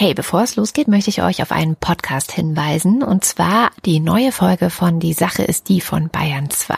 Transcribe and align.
Hey, 0.00 0.14
bevor 0.14 0.44
es 0.44 0.54
losgeht, 0.54 0.86
möchte 0.86 1.10
ich 1.10 1.24
euch 1.24 1.42
auf 1.42 1.50
einen 1.50 1.74
Podcast 1.74 2.30
hinweisen, 2.30 3.02
und 3.02 3.24
zwar 3.24 3.72
die 3.84 3.98
neue 3.98 4.30
Folge 4.30 4.70
von 4.70 5.00
Die 5.00 5.12
Sache 5.12 5.42
ist 5.42 5.68
die 5.68 5.80
von 5.80 6.08
Bayern 6.08 6.50
2. 6.50 6.76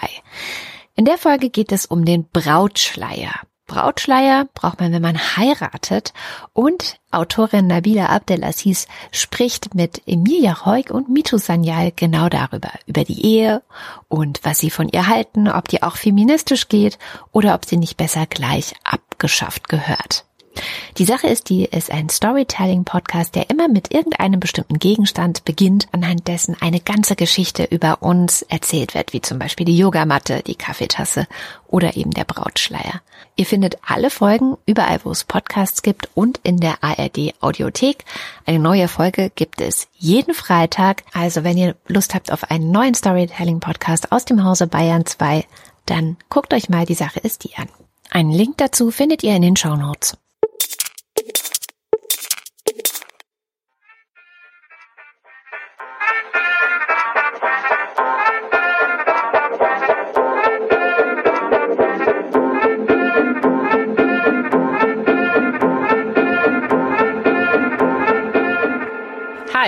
In 0.97 1.05
der 1.05 1.19
Folge 1.19 1.51
geht 1.51 1.71
es 1.71 1.85
um 1.85 2.07
den 2.07 2.25
Brautschleier. 2.33 3.35
Brautschleier 3.67 4.49
braucht 4.55 4.81
man, 4.81 4.95
wenn 4.95 5.03
man 5.03 5.19
heiratet. 5.37 6.15
Und 6.55 6.99
Autorin 7.11 7.67
Nabila 7.67 8.07
Abdelaziz 8.07 8.89
spricht 9.13 9.75
mit 9.75 10.01
Emilia 10.07 10.65
Heug 10.65 10.91
und 10.91 11.11
Mitu 11.11 11.37
Sanyal 11.37 11.93
genau 11.95 12.31
darüber, 12.31 12.71
über 12.87 13.05
die 13.05 13.23
Ehe 13.23 13.63
und 14.09 14.41
was 14.45 14.61
sie 14.61 14.71
von 14.71 14.89
ihr 14.89 15.09
halten, 15.09 15.47
ob 15.47 15.69
die 15.69 15.83
auch 15.83 15.97
feministisch 15.97 16.69
geht 16.69 16.99
oder 17.33 17.55
ob 17.55 17.67
sie 17.67 17.77
nicht 17.77 17.99
besser 17.99 18.25
gleich 18.25 18.73
abgeschafft 18.83 19.69
gehört. 19.69 20.25
Die 20.99 21.05
Sache 21.05 21.29
ist, 21.29 21.49
die 21.49 21.65
ist 21.65 21.91
ein 21.91 22.09
Storytelling-Podcast, 22.09 23.35
der 23.35 23.49
immer 23.49 23.69
mit 23.69 23.95
irgendeinem 23.95 24.41
bestimmten 24.41 24.79
Gegenstand 24.79 25.45
beginnt, 25.45 25.89
anhand 25.93 26.29
dessen 26.29 26.57
eine 26.61 26.81
ganze 26.81 27.17
Geschichte 27.17 27.65
über 27.65 28.03
uns 28.03 28.43
erzählt 28.43 28.95
wird, 28.95 29.13
wie 29.13 29.23
zum 29.23 29.39
Beispiel 29.39 29.65
die 29.65 29.79
Yogamatte, 29.79 30.43
die 30.47 30.57
Kaffeetasse 30.57 31.27
oder 31.69 31.97
eben 31.97 32.11
der 32.11 32.25
Brautschleier. 32.25 33.01
Ihr 33.37 33.47
findet 33.47 33.79
alle 33.87 34.11
Folgen 34.11 34.57
überall, 34.67 35.01
wo 35.05 35.11
es 35.11 35.25
Podcasts 35.25 35.83
gibt 35.83 36.11
und 36.15 36.39
in 36.43 36.59
der 36.59 36.83
ARD 36.83 37.33
Audiothek. 37.41 38.05
Eine 38.45 38.59
neue 38.59 38.89
Folge 38.89 39.31
gibt 39.35 39.61
es 39.61 39.89
jeden 39.95 40.35
Freitag. 40.35 41.05
Also 41.15 41.45
wenn 41.45 41.57
ihr 41.57 41.77
Lust 41.87 42.15
habt 42.15 42.33
auf 42.33 42.51
einen 42.51 42.73
neuen 42.73 42.95
Storytelling-Podcast 42.95 44.13
aus 44.13 44.27
dem 44.27 44.45
Hause 44.45 44.67
Bayern 44.67 45.07
2, 45.07 45.47
dann 45.87 46.19
guckt 46.29 46.53
euch 46.53 46.69
mal 46.69 46.85
die 46.85 46.95
Sache 46.95 47.21
ist 47.21 47.45
die 47.45 47.57
an. 47.57 47.69
Einen 48.11 48.33
Link 48.33 48.59
dazu 48.59 48.91
findet 48.91 49.23
ihr 49.23 49.35
in 49.35 49.43
den 49.43 49.57
Show 49.57 49.77
Notes. 49.77 50.19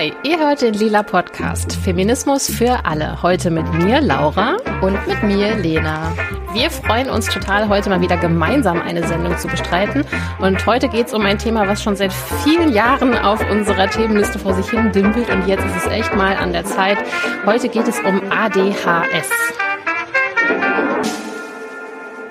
Hi, 0.03 0.11
ihr 0.23 0.37
hört 0.37 0.61
den 0.61 0.73
Lila 0.73 1.01
Podcast 1.01 1.77
Feminismus 1.77 2.53
für 2.53 2.83
alle. 2.83 3.23
Heute 3.23 3.49
mit 3.49 3.73
mir, 3.73 4.01
Laura. 4.01 4.57
Und 4.81 5.07
mit 5.07 5.23
mir, 5.23 5.55
Lena. 5.55 6.11
Wir 6.51 6.69
freuen 6.69 7.09
uns 7.09 7.27
total, 7.27 7.69
heute 7.69 7.89
mal 7.89 8.01
wieder 8.01 8.17
gemeinsam 8.17 8.81
eine 8.81 9.07
Sendung 9.07 9.37
zu 9.37 9.47
bestreiten. 9.47 10.03
Und 10.39 10.65
heute 10.65 10.89
geht 10.89 11.07
es 11.07 11.13
um 11.13 11.21
ein 11.21 11.37
Thema, 11.37 11.69
was 11.69 11.81
schon 11.81 11.95
seit 11.95 12.11
vielen 12.43 12.73
Jahren 12.73 13.17
auf 13.17 13.49
unserer 13.49 13.89
Themenliste 13.89 14.39
vor 14.39 14.53
sich 14.53 14.69
hin 14.69 14.91
dümpelt. 14.91 15.29
Und 15.29 15.47
jetzt 15.47 15.63
ist 15.63 15.85
es 15.85 15.87
echt 15.87 16.13
mal 16.13 16.35
an 16.35 16.51
der 16.51 16.65
Zeit. 16.65 16.97
Heute 17.45 17.69
geht 17.69 17.87
es 17.87 17.97
um 18.01 18.21
ADHS. 18.29 19.29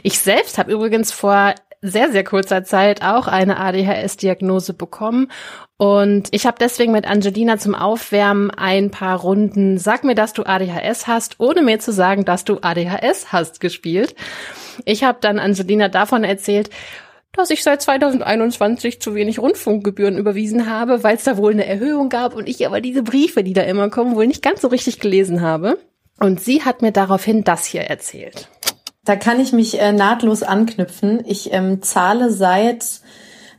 Ich 0.02 0.18
selbst 0.18 0.56
habe 0.56 0.72
übrigens 0.72 1.12
vor 1.12 1.54
sehr, 1.84 2.10
sehr 2.10 2.24
kurzer 2.24 2.64
Zeit 2.64 3.02
auch 3.02 3.26
eine 3.26 3.58
ADHS-Diagnose 3.58 4.72
bekommen. 4.72 5.30
Und 5.76 6.28
ich 6.30 6.46
habe 6.46 6.56
deswegen 6.58 6.92
mit 6.92 7.06
Angelina 7.06 7.58
zum 7.58 7.74
Aufwärmen 7.74 8.50
ein 8.50 8.90
paar 8.90 9.20
Runden 9.20 9.76
Sag 9.76 10.02
mir, 10.02 10.14
dass 10.14 10.32
du 10.32 10.44
ADHS 10.44 11.06
hast, 11.06 11.36
ohne 11.38 11.60
mir 11.60 11.78
zu 11.80 11.92
sagen, 11.92 12.24
dass 12.24 12.44
du 12.44 12.58
ADHS 12.62 13.32
hast, 13.32 13.60
gespielt. 13.60 14.14
Ich 14.86 15.04
habe 15.04 15.18
dann 15.20 15.38
Angelina 15.38 15.88
davon 15.88 16.24
erzählt, 16.24 16.70
dass 17.32 17.50
ich 17.50 17.62
seit 17.62 17.82
2021 17.82 19.00
zu 19.00 19.14
wenig 19.14 19.38
Rundfunkgebühren 19.38 20.16
überwiesen 20.16 20.70
habe, 20.70 21.02
weil 21.02 21.16
es 21.16 21.24
da 21.24 21.36
wohl 21.36 21.52
eine 21.52 21.66
Erhöhung 21.66 22.08
gab 22.08 22.34
und 22.34 22.48
ich 22.48 22.66
aber 22.66 22.80
diese 22.80 23.02
Briefe, 23.02 23.44
die 23.44 23.52
da 23.52 23.62
immer 23.62 23.90
kommen, 23.90 24.16
wohl 24.16 24.26
nicht 24.26 24.42
ganz 24.42 24.62
so 24.62 24.68
richtig 24.68 25.00
gelesen 25.00 25.42
habe. 25.42 25.78
Und 26.18 26.40
sie 26.40 26.62
hat 26.62 26.80
mir 26.80 26.92
daraufhin 26.92 27.44
das 27.44 27.66
hier 27.66 27.82
erzählt. 27.82 28.48
Da 29.04 29.16
kann 29.16 29.41
ich 29.41 29.53
mich 29.53 29.81
äh, 29.81 29.92
nahtlos 29.92 30.42
anknüpfen. 30.42 31.22
Ich 31.26 31.53
ähm, 31.53 31.82
zahle 31.82 32.31
seit 32.32 33.00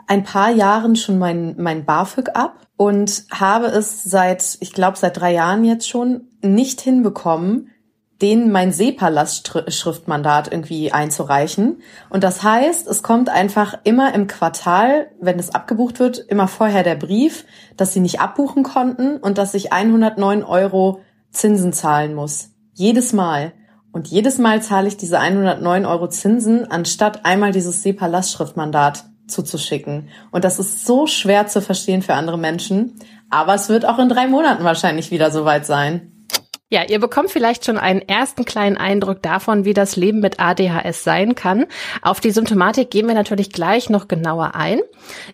ein 0.08 0.24
paar 0.24 0.52
Jahren 0.52 0.96
schon 0.96 1.18
mein, 1.18 1.56
mein 1.58 1.86
BAföG 1.86 2.30
ab 2.36 2.68
und 2.78 3.26
habe 3.32 3.68
es 3.68 4.04
seit, 4.04 4.58
ich 4.60 4.74
glaube, 4.74 4.98
seit 4.98 5.18
drei 5.18 5.34
Jahren 5.34 5.64
jetzt 5.64 5.88
schon 5.88 6.30
nicht 6.42 6.82
hinbekommen, 6.82 7.70
den 8.22 8.52
mein 8.52 8.72
SEPA-Lastschriftmandat 8.72 10.52
irgendwie 10.52 10.92
einzureichen. 10.92 11.82
Und 12.10 12.24
das 12.24 12.44
heißt, 12.44 12.88
es 12.88 13.04
kommt 13.04 13.30
einfach 13.30 13.78
immer 13.84 14.14
im 14.14 14.28
Quartal, 14.28 15.12
wenn 15.20 15.38
es 15.38 15.54
abgebucht 15.54 16.00
wird, 16.00 16.20
immer 16.20 16.48
vorher 16.48 16.84
der 16.84 16.96
Brief, 16.96 17.46
dass 17.76 17.94
sie 17.94 18.00
nicht 18.00 18.22
abbuchen 18.22 18.64
konnten 18.64 19.18
und 19.18 19.38
dass 19.38 19.54
ich 19.54 19.74
109 19.74 20.44
Euro 20.44 21.02
Zinsen 21.32 21.74
zahlen 21.74 22.14
muss. 22.14 22.52
Jedes 22.74 23.12
Mal. 23.12 23.52
Und 23.96 24.10
jedes 24.10 24.40
Mal 24.40 24.62
zahle 24.62 24.90
ich 24.90 24.98
diese 24.98 25.22
109 25.22 25.86
Euro 25.86 26.10
Zinsen, 26.10 26.70
anstatt 26.70 27.26
einmal 27.26 27.54
dieses 27.54 27.82
SEPA-Lastschriftmandat 27.82 29.06
zuzuschicken. 29.26 30.10
Und 30.32 30.44
das 30.44 30.60
ist 30.60 30.86
so 30.86 31.08
schwer 31.08 31.48
zu 31.48 31.62
verstehen 31.62 32.02
für 32.02 32.14
andere 32.14 32.38
Menschen. 32.38 32.96
Aber 33.30 33.56
es 33.56 33.70
wird 33.70 33.88
auch 33.88 33.98
in 33.98 34.10
drei 34.10 34.28
Monaten 34.28 34.66
wahrscheinlich 34.66 35.12
wieder 35.12 35.32
soweit 35.32 35.66
sein. 35.66 36.12
Ja, 36.72 36.82
ihr 36.84 37.00
bekommt 37.00 37.30
vielleicht 37.30 37.64
schon 37.64 37.78
einen 37.78 38.02
ersten 38.02 38.44
kleinen 38.44 38.76
Eindruck 38.76 39.22
davon, 39.22 39.66
wie 39.66 39.76
das 39.76 39.96
Leben 39.96 40.20
mit 40.20 40.40
ADHS 40.40 41.04
sein 41.04 41.36
kann. 41.36 41.68
Auf 42.02 42.20
die 42.20 42.32
Symptomatik 42.32 42.90
gehen 42.90 43.08
wir 43.08 43.14
natürlich 43.14 43.52
gleich 43.52 43.92
noch 43.92 44.08
genauer 44.08 44.56
ein. 44.56 44.80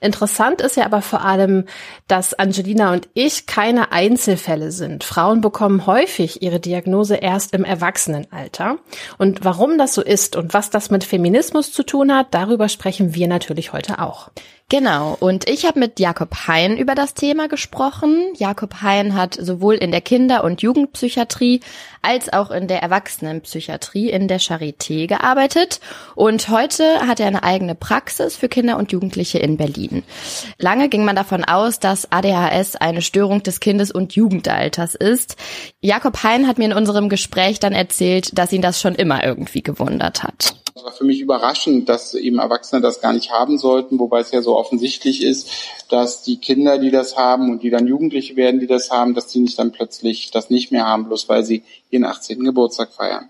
Interessant 0.01 0.59
ist 0.59 0.75
ja 0.75 0.83
aber 0.83 1.01
vor 1.01 1.23
allem, 1.23 1.67
dass 2.09 2.33
Angelina 2.33 2.91
und 2.91 3.07
ich 3.13 3.45
keine 3.45 3.93
Einzelfälle 3.93 4.73
sind. 4.73 5.05
Frauen 5.05 5.39
bekommen 5.39 5.85
häufig 5.85 6.41
ihre 6.41 6.59
Diagnose 6.59 7.15
erst 7.15 7.53
im 7.53 7.63
Erwachsenenalter. 7.63 8.79
Und 9.17 9.45
warum 9.45 9.77
das 9.77 9.93
so 9.93 10.01
ist 10.01 10.35
und 10.35 10.53
was 10.53 10.69
das 10.69 10.91
mit 10.91 11.05
Feminismus 11.05 11.71
zu 11.71 11.83
tun 11.83 12.13
hat, 12.13 12.33
darüber 12.33 12.67
sprechen 12.67 13.15
wir 13.15 13.29
natürlich 13.29 13.71
heute 13.71 13.99
auch. 13.99 14.31
Genau, 14.71 15.17
und 15.19 15.49
ich 15.49 15.65
habe 15.65 15.81
mit 15.81 15.99
Jakob 15.99 16.47
Hein 16.47 16.77
über 16.77 16.95
das 16.95 17.13
Thema 17.13 17.49
gesprochen. 17.49 18.33
Jakob 18.37 18.81
Hein 18.81 19.15
hat 19.15 19.33
sowohl 19.33 19.75
in 19.75 19.91
der 19.91 19.99
Kinder- 19.99 20.45
und 20.45 20.61
Jugendpsychiatrie 20.61 21.59
als 22.01 22.31
auch 22.31 22.51
in 22.51 22.69
der 22.69 22.81
Erwachsenenpsychiatrie 22.81 24.09
in 24.09 24.29
der 24.29 24.39
Charité 24.39 25.07
gearbeitet 25.07 25.81
und 26.15 26.47
heute 26.47 27.05
hat 27.05 27.19
er 27.19 27.27
eine 27.27 27.43
eigene 27.43 27.75
Praxis 27.75 28.37
für 28.37 28.47
Kinder 28.47 28.77
und 28.77 28.93
Jugendliche 28.93 29.39
in 29.39 29.57
Berlin. 29.57 30.03
Lange 30.57 30.87
ging 30.87 31.03
man 31.03 31.17
davon 31.17 31.43
aus, 31.43 31.79
dass 31.79 32.09
ADHS 32.09 32.77
eine 32.77 33.01
Störung 33.01 33.43
des 33.43 33.59
Kindes- 33.59 33.91
und 33.91 34.15
Jugendalters 34.15 34.95
ist. 34.95 35.35
Jakob 35.81 36.23
Hein 36.23 36.47
hat 36.47 36.59
mir 36.59 36.65
in 36.65 36.73
unserem 36.73 37.09
Gespräch 37.09 37.59
dann 37.59 37.73
erzählt, 37.73 38.37
dass 38.37 38.53
ihn 38.53 38.61
das 38.61 38.79
schon 38.79 38.95
immer 38.95 39.21
irgendwie 39.21 39.63
gewundert 39.63 40.23
hat. 40.23 40.55
War 40.83 40.91
für 40.91 41.03
mich 41.03 41.19
überraschend, 41.19 41.89
dass 41.89 42.13
eben 42.13 42.39
Erwachsene 42.39 42.81
das 42.81 43.01
gar 43.01 43.13
nicht 43.13 43.31
haben 43.31 43.57
sollten, 43.57 43.99
wobei 43.99 44.19
es 44.19 44.31
ja 44.31 44.41
so 44.41 44.57
offensichtlich 44.57 45.23
ist, 45.23 45.49
dass 45.89 46.23
die 46.23 46.37
Kinder, 46.37 46.77
die 46.77 46.91
das 46.91 47.17
haben 47.17 47.51
und 47.51 47.63
die 47.63 47.69
dann 47.69 47.87
Jugendliche 47.87 48.35
werden, 48.35 48.59
die 48.59 48.67
das 48.67 48.89
haben, 48.89 49.13
dass 49.13 49.27
die 49.27 49.39
nicht 49.39 49.59
dann 49.59 49.71
plötzlich 49.71 50.31
das 50.31 50.49
nicht 50.49 50.71
mehr 50.71 50.85
haben, 50.85 51.05
bloß 51.05 51.29
weil 51.29 51.43
sie 51.43 51.63
ihren 51.89 52.05
18. 52.05 52.43
Geburtstag 52.43 52.93
feiern. 52.93 53.29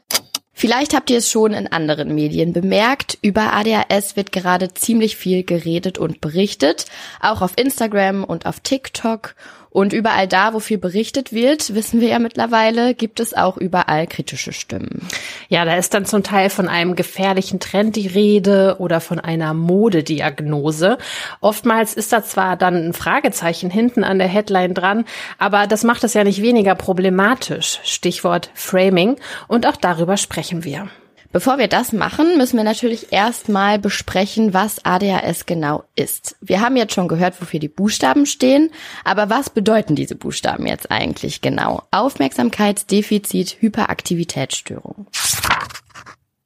Vielleicht 0.53 0.93
habt 0.93 1.09
ihr 1.09 1.17
es 1.17 1.27
schon 1.27 1.53
in 1.53 1.65
anderen 1.67 2.13
Medien 2.13 2.53
bemerkt. 2.53 3.17
Über 3.23 3.53
ADHS 3.53 4.15
wird 4.15 4.31
gerade 4.31 4.71
ziemlich 4.73 5.15
viel 5.15 5.43
geredet 5.43 5.97
und 5.97 6.21
berichtet. 6.21 6.85
Auch 7.19 7.41
auf 7.41 7.57
Instagram 7.57 8.23
und 8.23 8.45
auf 8.45 8.59
TikTok. 8.59 9.33
Und 9.71 9.93
überall 9.93 10.27
da, 10.27 10.53
wo 10.53 10.59
viel 10.59 10.77
berichtet 10.77 11.31
wird, 11.31 11.73
wissen 11.73 12.01
wir 12.01 12.09
ja 12.09 12.19
mittlerweile, 12.19 12.93
gibt 12.93 13.21
es 13.21 13.33
auch 13.33 13.55
überall 13.55 14.05
kritische 14.05 14.51
Stimmen. 14.51 15.07
Ja, 15.47 15.63
da 15.63 15.77
ist 15.77 15.93
dann 15.93 16.05
zum 16.05 16.23
Teil 16.23 16.49
von 16.49 16.67
einem 16.67 16.95
gefährlichen 16.95 17.61
Trend 17.61 17.95
die 17.95 18.07
Rede 18.07 18.75
oder 18.79 18.99
von 18.99 19.19
einer 19.19 19.53
Modediagnose. 19.53 20.97
Oftmals 21.39 21.93
ist 21.93 22.11
da 22.11 22.21
zwar 22.21 22.57
dann 22.57 22.89
ein 22.89 22.93
Fragezeichen 22.93 23.69
hinten 23.69 24.03
an 24.03 24.19
der 24.19 24.27
Headline 24.27 24.73
dran, 24.73 25.05
aber 25.37 25.67
das 25.67 25.85
macht 25.85 26.03
es 26.03 26.13
ja 26.13 26.25
nicht 26.25 26.41
weniger 26.41 26.75
problematisch. 26.75 27.79
Stichwort 27.83 28.51
Framing. 28.53 29.15
Und 29.47 29.65
auch 29.65 29.77
darüber 29.77 30.17
sprechen 30.17 30.65
wir. 30.65 30.89
Bevor 31.31 31.57
wir 31.57 31.69
das 31.69 31.93
machen, 31.93 32.37
müssen 32.37 32.57
wir 32.57 32.65
natürlich 32.65 33.13
erstmal 33.13 33.79
besprechen, 33.79 34.53
was 34.53 34.83
ADHS 34.83 35.45
genau 35.45 35.85
ist. 35.95 36.35
Wir 36.41 36.59
haben 36.59 36.75
jetzt 36.75 36.93
schon 36.93 37.07
gehört, 37.07 37.39
wofür 37.39 37.61
die 37.61 37.69
Buchstaben 37.69 38.25
stehen, 38.25 38.69
aber 39.05 39.29
was 39.29 39.49
bedeuten 39.49 39.95
diese 39.95 40.15
Buchstaben 40.15 40.67
jetzt 40.67 40.91
eigentlich 40.91 41.39
genau? 41.39 41.83
Aufmerksamkeitsdefizit, 41.91 43.61
Hyperaktivitätsstörung. 43.61 45.07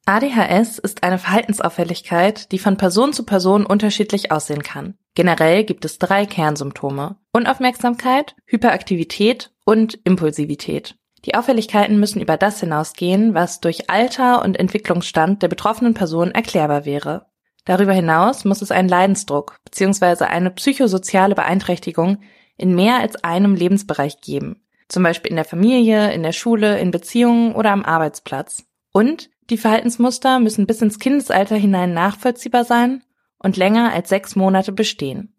ADHS 0.04 0.78
ist 0.78 1.02
eine 1.02 1.18
Verhaltensauffälligkeit, 1.18 2.52
die 2.52 2.60
von 2.60 2.76
Person 2.76 3.12
zu 3.12 3.24
Person 3.24 3.66
unterschiedlich 3.66 4.30
aussehen 4.30 4.62
kann. 4.62 4.94
Generell 5.16 5.64
gibt 5.64 5.84
es 5.84 5.98
drei 5.98 6.26
Kernsymptome. 6.26 7.16
Unaufmerksamkeit, 7.32 8.36
Hyperaktivität 8.46 9.50
und 9.64 9.98
Impulsivität. 10.04 10.94
Die 11.26 11.34
Auffälligkeiten 11.34 11.98
müssen 11.98 12.20
über 12.20 12.36
das 12.36 12.60
hinausgehen, 12.60 13.34
was 13.34 13.60
durch 13.60 13.90
Alter 13.90 14.44
und 14.44 14.58
Entwicklungsstand 14.58 15.42
der 15.42 15.48
betroffenen 15.48 15.92
Person 15.92 16.30
erklärbar 16.30 16.84
wäre. 16.84 17.26
Darüber 17.64 17.92
hinaus 17.92 18.44
muss 18.44 18.62
es 18.62 18.70
einen 18.70 18.88
Leidensdruck 18.88 19.58
bzw. 19.64 20.24
eine 20.24 20.52
psychosoziale 20.52 21.34
Beeinträchtigung 21.34 22.18
in 22.56 22.76
mehr 22.76 23.00
als 23.00 23.24
einem 23.24 23.56
Lebensbereich 23.56 24.20
geben, 24.20 24.62
zum 24.88 25.02
Beispiel 25.02 25.30
in 25.30 25.36
der 25.36 25.44
Familie, 25.44 26.12
in 26.12 26.22
der 26.22 26.32
Schule, 26.32 26.78
in 26.78 26.92
Beziehungen 26.92 27.56
oder 27.56 27.72
am 27.72 27.84
Arbeitsplatz. 27.84 28.64
Und 28.92 29.28
die 29.50 29.58
Verhaltensmuster 29.58 30.38
müssen 30.38 30.66
bis 30.66 30.80
ins 30.80 31.00
Kindesalter 31.00 31.56
hinein 31.56 31.92
nachvollziehbar 31.92 32.64
sein 32.64 33.02
und 33.38 33.56
länger 33.56 33.92
als 33.92 34.08
sechs 34.08 34.36
Monate 34.36 34.70
bestehen. 34.70 35.35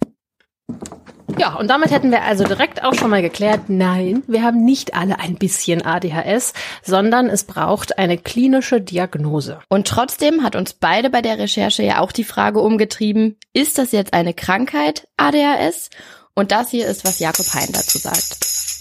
Ja, 1.38 1.56
und 1.56 1.68
damit 1.68 1.92
hätten 1.92 2.10
wir 2.10 2.24
also 2.24 2.46
direkt 2.46 2.84
auch 2.84 2.94
schon 2.94 3.10
mal 3.10 3.22
geklärt, 3.22 3.70
nein, 3.70 4.24
wir 4.28 4.44
haben 4.44 4.64
nicht 4.64 4.96
alle 4.96 5.20
ein 5.20 5.36
bisschen 5.36 5.86
ADHS, 5.86 6.54
sondern 6.84 7.30
es 7.30 7.44
braucht 7.44 8.00
eine 8.00 8.18
klinische 8.18 8.82
Diagnose. 8.82 9.60
Und 9.70 9.88
trotzdem 9.88 10.44
hat 10.44 10.56
uns 10.56 10.74
beide 10.74 11.10
bei 11.10 11.22
der 11.22 11.38
Recherche 11.38 11.84
ja 11.84 12.00
auch 12.00 12.12
die 12.12 12.24
Frage 12.24 12.60
umgetrieben, 12.60 13.38
ist 13.54 13.78
das 13.78 13.92
jetzt 13.92 14.14
eine 14.14 14.34
Krankheit, 14.34 15.08
ADHS? 15.18 15.90
Und 16.34 16.52
das 16.52 16.70
hier 16.70 16.88
ist, 16.88 17.06
was 17.06 17.20
Jakob 17.20 17.46
Hein 17.54 17.70
dazu 17.72 17.98
sagt. 17.98 18.77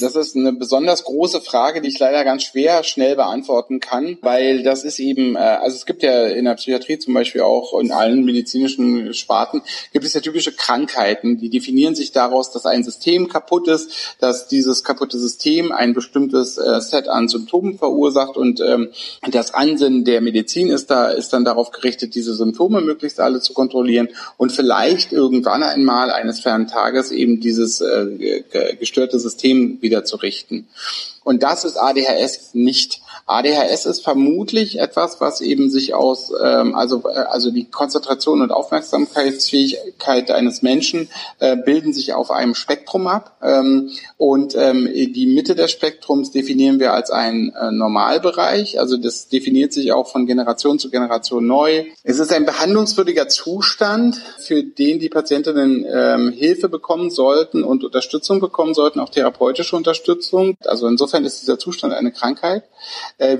Das 0.00 0.16
ist 0.16 0.36
eine 0.36 0.52
besonders 0.52 1.04
große 1.04 1.40
Frage, 1.40 1.80
die 1.80 1.88
ich 1.88 1.98
leider 1.98 2.24
ganz 2.24 2.44
schwer 2.44 2.84
schnell 2.84 3.16
beantworten 3.16 3.80
kann, 3.80 4.18
weil 4.22 4.62
das 4.62 4.84
ist 4.84 4.98
eben, 4.98 5.36
äh, 5.36 5.38
also 5.38 5.76
es 5.76 5.84
gibt 5.84 6.02
ja 6.02 6.26
in 6.26 6.44
der 6.44 6.54
Psychiatrie 6.54 6.98
zum 6.98 7.14
Beispiel 7.14 7.42
auch 7.42 7.78
in 7.80 7.92
allen 7.92 8.24
medizinischen 8.24 9.12
Sparten 9.14 9.62
gibt 9.92 10.04
es 10.04 10.14
ja 10.14 10.20
typische 10.20 10.52
Krankheiten, 10.52 11.38
die 11.38 11.50
definieren 11.50 11.94
sich 11.94 12.12
daraus, 12.12 12.50
dass 12.50 12.66
ein 12.66 12.84
System 12.84 13.28
kaputt 13.28 13.68
ist, 13.68 14.16
dass 14.20 14.48
dieses 14.48 14.84
kaputte 14.84 15.18
System 15.18 15.72
ein 15.72 15.92
bestimmtes 15.92 16.56
äh, 16.56 16.80
Set 16.80 17.08
an 17.08 17.28
Symptomen 17.28 17.76
verursacht 17.76 18.36
und 18.36 18.60
ähm, 18.60 18.90
das 19.30 19.52
Ansinnen 19.54 20.04
der 20.04 20.20
Medizin 20.20 20.70
ist 20.70 20.90
da 20.90 21.08
ist 21.08 21.32
dann 21.32 21.44
darauf 21.44 21.70
gerichtet, 21.70 22.14
diese 22.14 22.34
Symptome 22.34 22.80
möglichst 22.80 23.20
alle 23.20 23.40
zu 23.40 23.52
kontrollieren 23.52 24.08
und 24.36 24.52
vielleicht 24.52 25.12
irgendwann 25.12 25.62
einmal 25.62 26.10
eines 26.10 26.40
fernen 26.40 26.68
Tages 26.68 27.10
eben 27.10 27.40
dieses 27.40 27.80
äh, 27.80 28.42
gestörte 28.78 29.18
System 29.18 29.78
wieder 29.80 29.89
wieder 29.90 30.04
zu 30.04 30.16
richten. 30.16 30.68
Und 31.24 31.42
das 31.42 31.64
ist 31.64 31.76
ADHS 31.76 32.54
nicht. 32.54 33.00
ADHS 33.30 33.86
ist 33.86 34.02
vermutlich 34.02 34.80
etwas, 34.80 35.20
was 35.20 35.40
eben 35.40 35.70
sich 35.70 35.94
aus, 35.94 36.32
ähm, 36.42 36.74
also, 36.74 37.02
äh, 37.08 37.12
also 37.12 37.50
die 37.50 37.64
Konzentration 37.64 38.42
und 38.42 38.50
Aufmerksamkeitsfähigkeit 38.50 40.30
eines 40.32 40.62
Menschen 40.62 41.08
äh, 41.38 41.56
bilden 41.56 41.92
sich 41.92 42.12
auf 42.12 42.30
einem 42.30 42.54
Spektrum 42.54 43.06
ab. 43.06 43.36
Ähm, 43.42 43.90
und 44.16 44.56
ähm, 44.56 44.88
die 44.92 45.26
Mitte 45.26 45.54
des 45.54 45.70
Spektrums 45.70 46.32
definieren 46.32 46.80
wir 46.80 46.92
als 46.92 47.10
einen 47.10 47.50
äh, 47.54 47.70
Normalbereich. 47.70 48.80
Also 48.80 48.96
das 48.96 49.28
definiert 49.28 49.72
sich 49.72 49.92
auch 49.92 50.08
von 50.08 50.26
Generation 50.26 50.78
zu 50.78 50.90
Generation 50.90 51.46
neu. 51.46 51.84
Es 52.02 52.18
ist 52.18 52.32
ein 52.32 52.46
behandlungswürdiger 52.46 53.28
Zustand, 53.28 54.16
für 54.38 54.64
den 54.64 54.98
die 54.98 55.08
Patientinnen 55.08 55.86
ähm, 55.88 56.32
Hilfe 56.32 56.68
bekommen 56.68 57.10
sollten 57.10 57.62
und 57.62 57.84
Unterstützung 57.84 58.40
bekommen 58.40 58.74
sollten, 58.74 58.98
auch 58.98 59.10
therapeutische 59.10 59.76
Unterstützung. 59.76 60.56
Also 60.64 60.88
insofern 60.88 61.24
ist 61.24 61.42
dieser 61.42 61.58
Zustand 61.58 61.94
eine 61.94 62.10
Krankheit, 62.10 62.64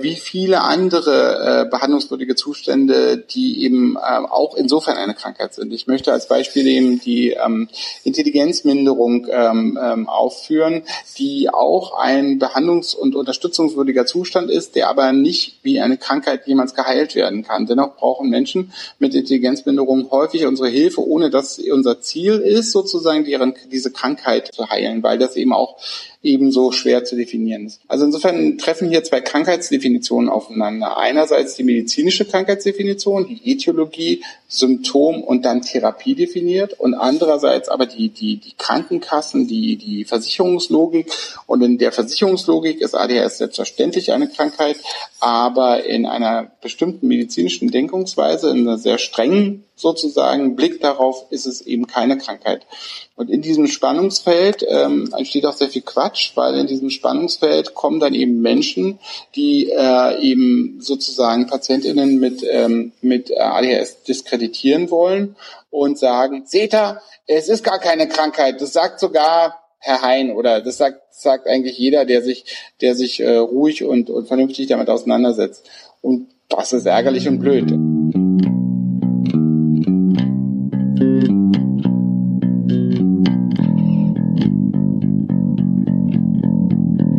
wie 0.01 0.15
viele 0.15 0.61
andere 0.61 1.65
äh, 1.65 1.69
behandlungswürdige 1.69 2.35
Zustände, 2.35 3.17
die 3.17 3.63
eben 3.63 3.95
äh, 3.95 3.99
auch 3.99 4.55
insofern 4.55 4.97
eine 4.97 5.13
Krankheit 5.13 5.53
sind. 5.53 5.73
Ich 5.73 5.87
möchte 5.87 6.11
als 6.11 6.27
Beispiel 6.27 6.67
eben 6.67 6.99
die 6.99 7.31
ähm, 7.31 7.67
Intelligenzminderung 8.03 9.27
ähm, 9.29 9.79
ähm, 9.81 10.07
aufführen, 10.07 10.83
die 11.17 11.49
auch 11.49 11.97
ein 11.97 12.39
behandlungs- 12.39 12.95
und 12.95 13.15
unterstützungswürdiger 13.15 14.05
Zustand 14.05 14.51
ist, 14.51 14.75
der 14.75 14.89
aber 14.89 15.13
nicht 15.13 15.59
wie 15.63 15.81
eine 15.81 15.97
Krankheit 15.97 16.47
jemals 16.47 16.75
geheilt 16.75 17.15
werden 17.15 17.43
kann. 17.43 17.65
Dennoch 17.65 17.95
brauchen 17.95 18.29
Menschen 18.29 18.73
mit 18.99 19.15
Intelligenzminderung 19.15 20.11
häufig 20.11 20.45
unsere 20.45 20.69
Hilfe, 20.69 21.01
ohne 21.05 21.29
dass 21.29 21.59
unser 21.59 22.01
Ziel 22.01 22.33
ist, 22.33 22.71
sozusagen 22.71 23.25
deren, 23.25 23.55
diese 23.71 23.91
Krankheit 23.91 24.53
zu 24.53 24.69
heilen, 24.69 25.01
weil 25.03 25.17
das 25.17 25.35
eben 25.35 25.53
auch 25.53 25.77
ebenso 26.23 26.71
schwer 26.71 27.03
zu 27.03 27.15
definieren 27.15 27.65
ist. 27.65 27.81
Also 27.87 28.05
insofern 28.05 28.57
treffen 28.57 28.89
hier 28.89 29.03
zwei 29.03 29.21
Krankheitsdefinitionen 29.21 30.29
aufeinander. 30.29 30.97
Einerseits 30.97 31.55
die 31.55 31.63
medizinische 31.63 32.25
Krankheitsdefinition, 32.25 33.27
die 33.27 33.41
Etiologie, 33.51 34.23
Symptom 34.53 35.23
und 35.23 35.45
dann 35.45 35.61
Therapie 35.61 36.13
definiert 36.13 36.77
und 36.77 36.93
andererseits 36.93 37.69
aber 37.69 37.85
die, 37.85 38.09
die, 38.09 38.35
die 38.35 38.51
Krankenkassen, 38.57 39.47
die, 39.47 39.77
die 39.77 40.03
Versicherungslogik 40.03 41.09
und 41.47 41.61
in 41.61 41.77
der 41.77 41.93
Versicherungslogik 41.93 42.81
ist 42.81 42.93
ADHS 42.93 43.37
selbstverständlich 43.37 44.11
eine 44.11 44.27
Krankheit, 44.27 44.75
aber 45.21 45.85
in 45.85 46.05
einer 46.05 46.51
bestimmten 46.61 47.07
medizinischen 47.07 47.71
Denkungsweise, 47.71 48.49
in 48.49 48.67
einer 48.67 48.77
sehr 48.77 48.97
strengen 48.97 49.63
sozusagen 49.75 50.55
Blick 50.55 50.79
darauf 50.81 51.25
ist 51.31 51.47
es 51.47 51.61
eben 51.61 51.87
keine 51.87 52.17
Krankheit. 52.17 52.67
Und 53.15 53.31
in 53.31 53.41
diesem 53.41 53.67
Spannungsfeld 53.67 54.63
ähm, 54.67 55.11
entsteht 55.17 55.45
auch 55.45 55.53
sehr 55.53 55.69
viel 55.69 55.81
Quatsch, 55.81 56.31
weil 56.35 56.55
in 56.55 56.67
diesem 56.67 56.91
Spannungsfeld 56.91 57.73
kommen 57.73 57.99
dann 57.99 58.13
eben 58.13 58.41
Menschen, 58.41 58.99
die 59.35 59.69
äh, 59.69 60.21
eben 60.21 60.77
sozusagen 60.81 61.47
Patientinnen 61.47 62.19
mit, 62.19 62.43
ähm, 62.47 62.91
mit 63.01 63.35
ADHS 63.35 64.03
diskreditieren 64.03 64.40
wollen 64.89 65.35
und 65.69 65.97
sagen, 65.99 66.45
ihr, 66.45 67.01
es 67.27 67.49
ist 67.49 67.63
gar 67.63 67.79
keine 67.79 68.07
Krankheit. 68.07 68.61
Das 68.61 68.73
sagt 68.73 68.99
sogar 68.99 69.61
Herr 69.79 70.01
Hein 70.01 70.31
oder 70.31 70.61
das 70.61 70.77
sagt, 70.77 71.01
sagt 71.13 71.47
eigentlich 71.47 71.77
jeder, 71.77 72.05
der 72.05 72.21
sich, 72.21 72.45
der 72.81 72.95
sich 72.95 73.19
äh, 73.19 73.37
ruhig 73.37 73.83
und, 73.83 74.09
und 74.09 74.27
vernünftig 74.27 74.67
damit 74.67 74.89
auseinandersetzt. 74.89 75.69
Und 76.01 76.29
das 76.49 76.73
ist 76.73 76.85
ärgerlich 76.85 77.27
und 77.27 77.39
blöd. 77.39 77.71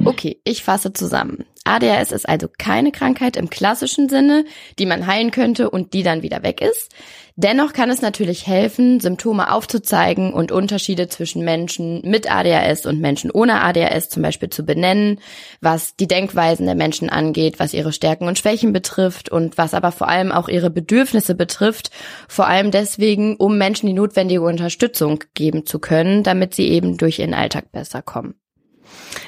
Okay, 0.04 0.40
ich 0.44 0.62
fasse 0.62 0.92
zusammen. 0.92 1.44
ADHS 1.64 2.12
ist 2.12 2.28
also 2.28 2.48
keine 2.58 2.92
Krankheit 2.92 3.36
im 3.36 3.50
klassischen 3.50 4.08
Sinne, 4.08 4.44
die 4.78 4.86
man 4.86 5.06
heilen 5.06 5.30
könnte 5.30 5.70
und 5.70 5.94
die 5.94 6.02
dann 6.02 6.22
wieder 6.22 6.42
weg 6.42 6.60
ist. 6.60 6.92
Dennoch 7.36 7.72
kann 7.72 7.88
es 7.88 8.02
natürlich 8.02 8.46
helfen, 8.46 9.00
Symptome 9.00 9.50
aufzuzeigen 9.52 10.34
und 10.34 10.52
Unterschiede 10.52 11.08
zwischen 11.08 11.44
Menschen 11.44 12.02
mit 12.04 12.30
ADHS 12.30 12.84
und 12.84 13.00
Menschen 13.00 13.30
ohne 13.30 13.62
ADHS 13.62 14.10
zum 14.10 14.22
Beispiel 14.22 14.50
zu 14.50 14.64
benennen, 14.64 15.18
was 15.60 15.96
die 15.96 16.06
Denkweisen 16.06 16.66
der 16.66 16.74
Menschen 16.74 17.08
angeht, 17.08 17.58
was 17.58 17.72
ihre 17.72 17.92
Stärken 17.92 18.28
und 18.28 18.38
Schwächen 18.38 18.72
betrifft 18.72 19.30
und 19.30 19.56
was 19.56 19.72
aber 19.72 19.92
vor 19.92 20.08
allem 20.08 20.30
auch 20.30 20.48
ihre 20.48 20.70
Bedürfnisse 20.70 21.34
betrifft. 21.34 21.90
Vor 22.28 22.46
allem 22.46 22.70
deswegen, 22.70 23.36
um 23.36 23.56
Menschen 23.56 23.86
die 23.86 23.94
notwendige 23.94 24.42
Unterstützung 24.42 25.24
geben 25.34 25.64
zu 25.64 25.78
können, 25.78 26.22
damit 26.22 26.54
sie 26.54 26.68
eben 26.68 26.98
durch 26.98 27.18
ihren 27.18 27.34
Alltag 27.34 27.72
besser 27.72 28.02
kommen. 28.02 28.34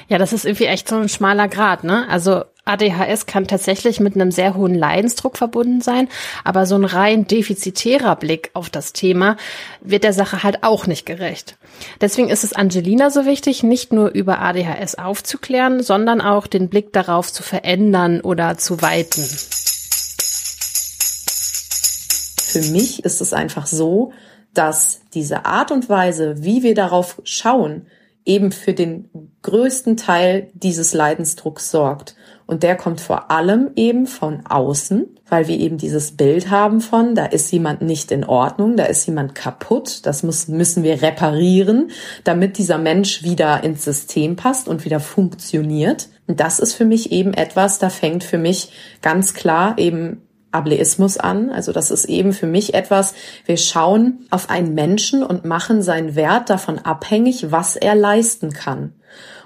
Ja, 0.07 0.19
das 0.19 0.33
ist 0.33 0.45
irgendwie 0.45 0.65
echt 0.65 0.87
so 0.87 0.97
ein 0.97 1.09
schmaler 1.09 1.47
Grad, 1.47 1.83
ne? 1.83 2.07
Also 2.09 2.43
ADHS 2.65 3.27
kann 3.27 3.47
tatsächlich 3.47 3.99
mit 3.99 4.15
einem 4.15 4.31
sehr 4.31 4.55
hohen 4.55 4.73
Leidensdruck 4.73 5.37
verbunden 5.37 5.81
sein, 5.81 6.09
aber 6.43 6.65
so 6.65 6.75
ein 6.75 6.83
rein 6.83 7.27
defizitärer 7.27 8.15
Blick 8.15 8.49
auf 8.53 8.71
das 8.71 8.91
Thema 8.91 9.37
wird 9.81 10.03
der 10.03 10.13
Sache 10.13 10.41
halt 10.41 10.63
auch 10.63 10.87
nicht 10.87 11.05
gerecht. 11.05 11.57
Deswegen 12.01 12.29
ist 12.29 12.43
es 12.43 12.53
Angelina 12.53 13.11
so 13.11 13.25
wichtig, 13.25 13.61
nicht 13.61 13.93
nur 13.93 14.09
über 14.09 14.39
ADHS 14.39 14.95
aufzuklären, 14.95 15.83
sondern 15.83 16.21
auch 16.21 16.47
den 16.47 16.69
Blick 16.69 16.91
darauf 16.91 17.31
zu 17.31 17.43
verändern 17.43 18.21
oder 18.21 18.57
zu 18.57 18.81
weiten. 18.81 19.21
Für 22.41 22.71
mich 22.71 23.03
ist 23.03 23.21
es 23.21 23.33
einfach 23.33 23.67
so, 23.67 24.11
dass 24.53 25.01
diese 25.13 25.45
Art 25.45 25.71
und 25.71 25.89
Weise, 25.89 26.43
wie 26.43 26.63
wir 26.63 26.73
darauf 26.73 27.21
schauen, 27.25 27.87
eben 28.25 28.51
für 28.51 28.73
den 28.73 29.31
größten 29.43 29.97
Teil 29.97 30.49
dieses 30.53 30.93
Leidensdrucks 30.93 31.69
sorgt. 31.69 32.15
Und 32.47 32.61
der 32.61 32.75
kommt 32.75 33.01
vor 33.01 33.31
allem 33.31 33.71
eben 33.75 34.05
von 34.05 34.45
außen, 34.45 35.07
weil 35.27 35.47
wir 35.47 35.57
eben 35.57 35.77
dieses 35.77 36.11
Bild 36.11 36.51
haben 36.51 36.79
von, 36.79 37.15
da 37.15 37.25
ist 37.25 37.51
jemand 37.51 37.81
nicht 37.81 38.11
in 38.11 38.23
Ordnung, 38.23 38.77
da 38.77 38.85
ist 38.85 39.07
jemand 39.07 39.33
kaputt, 39.33 40.05
das 40.05 40.21
muss, 40.21 40.47
müssen 40.47 40.83
wir 40.83 41.01
reparieren, 41.01 41.89
damit 42.23 42.59
dieser 42.59 42.77
Mensch 42.77 43.23
wieder 43.23 43.63
ins 43.63 43.83
System 43.83 44.35
passt 44.35 44.67
und 44.67 44.85
wieder 44.85 44.99
funktioniert. 44.99 46.09
Und 46.27 46.39
das 46.39 46.59
ist 46.59 46.73
für 46.73 46.85
mich 46.85 47.11
eben 47.11 47.33
etwas, 47.33 47.79
da 47.79 47.89
fängt 47.89 48.23
für 48.23 48.37
mich 48.37 48.71
ganz 49.01 49.33
klar 49.33 49.77
eben 49.79 50.21
Ableismus 50.51 51.17
an. 51.17 51.49
Also 51.49 51.71
das 51.71 51.91
ist 51.91 52.05
eben 52.05 52.31
für 52.31 52.47
mich 52.47 52.73
etwas, 52.73 53.13
wir 53.45 53.57
schauen 53.57 54.25
auf 54.29 54.49
einen 54.49 54.73
Menschen 54.73 55.23
und 55.23 55.45
machen 55.45 55.81
seinen 55.81 56.15
Wert 56.15 56.49
davon 56.49 56.79
abhängig, 56.79 57.51
was 57.51 57.75
er 57.75 57.95
leisten 57.95 58.53
kann. 58.53 58.93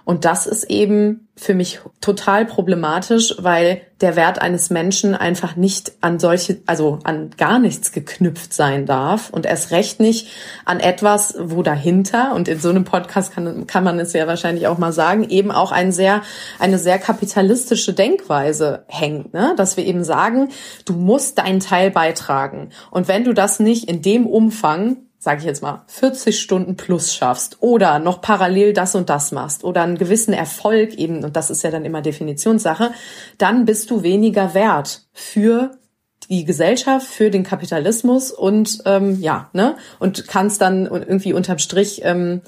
Und 0.06 0.26
das 0.26 0.48
ist 0.48 0.70
eben 0.70 1.29
für 1.40 1.54
mich 1.54 1.80
total 2.02 2.46
problematisch, 2.46 3.36
weil 3.40 3.82
der 4.02 4.16
Wert 4.16 4.42
eines 4.42 4.70
Menschen 4.70 5.16
einfach 5.16 5.56
nicht 5.56 5.94
an 6.02 6.20
solche, 6.20 6.62
also 6.66 7.00
an 7.04 7.32
gar 7.38 7.60
nichts 7.60 7.92
geknüpft 7.92 8.54
sein 8.54 8.86
darf 8.86 9.30
und 9.30 9.46
erst 9.46 9.72
recht 9.72 10.00
nicht 10.00 10.28
an 10.66 10.80
etwas, 10.80 11.36
wo 11.40 11.64
dahinter, 11.64 12.36
und 12.36 12.48
in 12.48 12.60
so 12.60 12.70
einem 12.70 12.84
Podcast 12.84 13.34
kann, 13.34 13.68
kann 13.68 13.84
man 13.84 14.00
es 14.00 14.14
ja 14.14 14.28
wahrscheinlich 14.28 14.68
auch 14.68 14.78
mal 14.78 14.92
sagen, 14.92 15.30
eben 15.30 15.52
auch 15.52 15.72
ein 15.72 15.92
sehr, 15.92 16.22
eine 16.60 16.78
sehr 16.78 17.00
kapitalistische 17.00 17.94
Denkweise 17.94 18.84
hängt, 18.88 19.34
ne? 19.34 19.54
dass 19.56 19.78
wir 19.78 19.86
eben 19.86 20.04
sagen, 20.04 20.50
du 20.86 20.94
musst 20.94 21.38
deinen 21.38 21.62
Teil 21.62 21.90
beitragen. 21.90 22.70
Und 22.92 23.08
wenn 23.08 23.24
du 23.24 23.34
das 23.34 23.60
nicht 23.60 23.90
in 23.90 24.02
dem 24.02 24.28
Umfang 24.28 24.98
sage 25.20 25.40
ich 25.40 25.46
jetzt 25.46 25.62
mal, 25.62 25.84
40 25.88 26.40
Stunden 26.40 26.78
plus 26.78 27.14
schaffst 27.14 27.58
oder 27.60 28.00
noch 28.00 28.22
parallel 28.22 28.72
das 28.72 28.96
und 28.96 29.10
das 29.10 29.34
machst 29.34 29.66
oder 29.66 29.84
einen 29.84 29.98
gewissen 29.98 30.34
Erfolg 30.34 30.94
eben, 30.96 31.26
und 31.26 31.36
das 31.36 31.50
ist 31.50 31.62
ja 31.62 31.72
dann 31.72 31.86
immer 31.86 32.02
Definitionssache, 32.02 32.92
dann 33.38 33.66
bist 33.66 33.92
du 33.92 34.02
weniger 34.02 34.54
wert 34.54 35.04
für 35.12 35.72
die 36.30 36.46
Gesellschaft, 36.46 37.06
für 37.06 37.30
den 37.32 37.44
Kapitalismus 37.44 38.32
und 38.32 38.80
ähm, 38.86 39.20
ja, 39.20 39.50
ne? 39.54 39.76
Und 40.00 40.28
kannst 40.28 40.62
dann 40.62 40.86
irgendwie 40.86 41.34
unterm 41.34 41.58
Strich 41.58 42.02
ähm, 42.04 42.42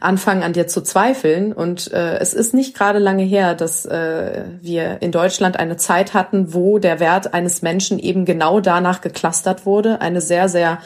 anfangen 0.00 0.42
an 0.42 0.52
dir 0.52 0.66
zu 0.66 0.82
zweifeln. 0.82 1.52
Und 1.52 1.90
äh, 1.92 2.18
es 2.18 2.34
ist 2.34 2.52
nicht 2.52 2.76
gerade 2.76 2.98
lange 2.98 3.22
her, 3.22 3.54
dass 3.54 3.86
äh, 3.86 4.44
wir 4.60 5.00
in 5.00 5.10
Deutschland 5.10 5.58
eine 5.58 5.78
Zeit 5.78 6.12
hatten, 6.12 6.52
wo 6.52 6.78
der 6.78 7.00
Wert 7.00 7.32
eines 7.32 7.62
Menschen 7.62 7.98
eben 7.98 8.26
genau 8.26 8.60
danach 8.60 9.00
geklustert 9.00 9.64
wurde. 9.64 10.00
Eine 10.02 10.20
sehr, 10.20 10.48
sehr 10.48 10.80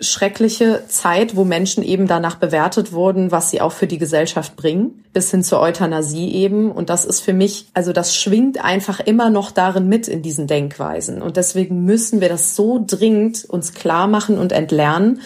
schreckliche 0.00 0.82
Zeit, 0.88 1.36
wo 1.36 1.44
Menschen 1.44 1.84
eben 1.84 2.08
danach 2.08 2.36
bewertet 2.36 2.92
wurden, 2.92 3.30
was 3.30 3.50
sie 3.50 3.60
auch 3.60 3.70
für 3.70 3.86
die 3.86 3.98
Gesellschaft 3.98 4.56
bringen, 4.56 5.04
bis 5.12 5.30
hin 5.30 5.44
zur 5.44 5.60
Euthanasie 5.60 6.32
eben. 6.34 6.72
Und 6.72 6.90
das 6.90 7.04
ist 7.04 7.20
für 7.20 7.32
mich, 7.32 7.68
also 7.72 7.92
das 7.92 8.16
schwingt 8.16 8.62
einfach 8.62 8.98
immer 8.98 9.30
noch 9.30 9.52
darin 9.52 9.88
mit 9.88 10.08
in 10.08 10.22
diesen 10.22 10.48
Denkweisen. 10.48 11.22
Und 11.22 11.36
deswegen 11.36 11.84
müssen 11.84 12.20
wir 12.20 12.28
das 12.28 12.56
so 12.56 12.82
dringend 12.84 13.44
uns 13.44 13.74
klar 13.74 14.08
machen 14.08 14.38
und 14.38 14.50
entlernen, 14.50 15.20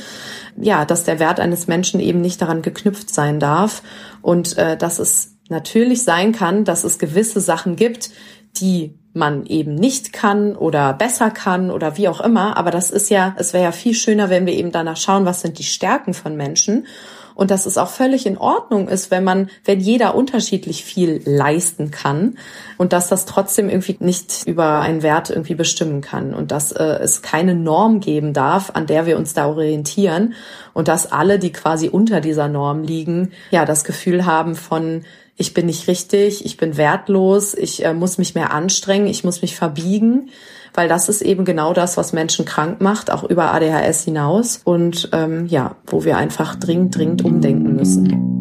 ja, 0.56 0.84
dass 0.84 1.04
der 1.04 1.18
Wert 1.18 1.40
eines 1.40 1.66
Menschen 1.66 1.98
eben 1.98 2.20
nicht 2.20 2.42
daran 2.42 2.60
geknüpft 2.60 3.12
sein 3.12 3.40
darf 3.40 3.82
und 4.20 4.58
äh, 4.58 4.76
dass 4.76 4.98
es 4.98 5.36
natürlich 5.48 6.04
sein 6.04 6.32
kann, 6.32 6.64
dass 6.64 6.84
es 6.84 6.98
gewisse 6.98 7.40
Sachen 7.40 7.76
gibt, 7.76 8.10
die 8.56 8.94
man 9.12 9.44
eben 9.46 9.74
nicht 9.74 10.12
kann 10.12 10.54
oder 10.54 10.92
besser 10.92 11.30
kann 11.30 11.70
oder 11.70 11.96
wie 11.96 12.08
auch 12.08 12.20
immer. 12.20 12.56
Aber 12.56 12.70
das 12.70 12.90
ist 12.90 13.10
ja, 13.10 13.34
es 13.38 13.52
wäre 13.52 13.64
ja 13.64 13.72
viel 13.72 13.94
schöner, 13.94 14.30
wenn 14.30 14.46
wir 14.46 14.54
eben 14.54 14.72
danach 14.72 14.96
schauen, 14.96 15.24
was 15.24 15.40
sind 15.40 15.58
die 15.58 15.64
Stärken 15.64 16.14
von 16.14 16.36
Menschen. 16.36 16.86
Und 17.34 17.50
dass 17.50 17.64
es 17.64 17.78
auch 17.78 17.88
völlig 17.88 18.26
in 18.26 18.36
Ordnung 18.36 18.86
ist, 18.88 19.10
wenn 19.10 19.24
man, 19.24 19.48
wenn 19.64 19.80
jeder 19.80 20.14
unterschiedlich 20.14 20.84
viel 20.84 21.22
leisten 21.24 21.90
kann 21.90 22.36
und 22.76 22.92
dass 22.92 23.08
das 23.08 23.24
trotzdem 23.24 23.70
irgendwie 23.70 23.96
nicht 23.98 24.42
über 24.46 24.80
einen 24.80 25.02
Wert 25.02 25.30
irgendwie 25.30 25.54
bestimmen 25.54 26.02
kann 26.02 26.34
und 26.34 26.50
dass 26.50 26.70
äh, 26.72 26.84
es 27.00 27.22
keine 27.22 27.54
Norm 27.54 28.00
geben 28.00 28.34
darf, 28.34 28.72
an 28.74 28.86
der 28.86 29.06
wir 29.06 29.16
uns 29.16 29.32
da 29.32 29.48
orientieren 29.48 30.34
und 30.74 30.88
dass 30.88 31.12
alle, 31.12 31.38
die 31.38 31.50
quasi 31.52 31.88
unter 31.88 32.20
dieser 32.20 32.48
Norm 32.48 32.82
liegen, 32.82 33.32
ja, 33.52 33.64
das 33.64 33.84
Gefühl 33.84 34.26
haben 34.26 34.54
von, 34.54 35.04
ich 35.40 35.54
bin 35.54 35.66
nicht 35.66 35.88
richtig, 35.88 36.44
ich 36.44 36.58
bin 36.58 36.76
wertlos, 36.76 37.54
ich 37.54 37.84
äh, 37.84 37.94
muss 37.94 38.18
mich 38.18 38.34
mehr 38.34 38.52
anstrengen, 38.52 39.06
ich 39.06 39.24
muss 39.24 39.40
mich 39.40 39.56
verbiegen, 39.56 40.28
weil 40.74 40.86
das 40.86 41.08
ist 41.08 41.22
eben 41.22 41.46
genau 41.46 41.72
das, 41.72 41.96
was 41.96 42.12
Menschen 42.12 42.44
krank 42.44 42.82
macht, 42.82 43.10
auch 43.10 43.24
über 43.24 43.54
ADHS 43.54 44.04
hinaus 44.04 44.60
und 44.62 45.08
ähm, 45.12 45.46
ja, 45.46 45.76
wo 45.86 46.04
wir 46.04 46.18
einfach 46.18 46.56
dringend, 46.56 46.94
dringend 46.94 47.24
umdenken 47.24 47.74
müssen. 47.74 48.36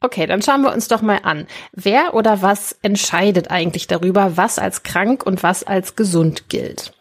Okay, 0.00 0.26
dann 0.26 0.42
schauen 0.42 0.62
wir 0.62 0.72
uns 0.72 0.88
doch 0.88 1.02
mal 1.02 1.20
an. 1.22 1.46
Wer 1.72 2.14
oder 2.14 2.42
was 2.42 2.76
entscheidet 2.82 3.52
eigentlich 3.52 3.86
darüber, 3.86 4.36
was 4.36 4.58
als 4.58 4.82
krank 4.82 5.24
und 5.24 5.44
was 5.44 5.64
als 5.64 5.94
gesund 5.94 6.48
gilt? 6.48 6.92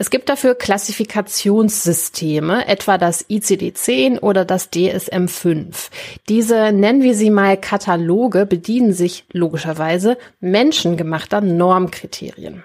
Es 0.00 0.10
gibt 0.10 0.28
dafür 0.28 0.54
Klassifikationssysteme, 0.54 2.68
etwa 2.68 2.98
das 2.98 3.28
ICD-10 3.28 4.20
oder 4.20 4.44
das 4.44 4.70
DSM-5. 4.70 5.90
Diese, 6.28 6.70
nennen 6.70 7.02
wir 7.02 7.16
sie 7.16 7.30
mal 7.30 7.56
Kataloge, 7.56 8.46
bedienen 8.46 8.92
sich 8.92 9.24
logischerweise 9.32 10.16
menschengemachter 10.38 11.40
Normkriterien. 11.40 12.62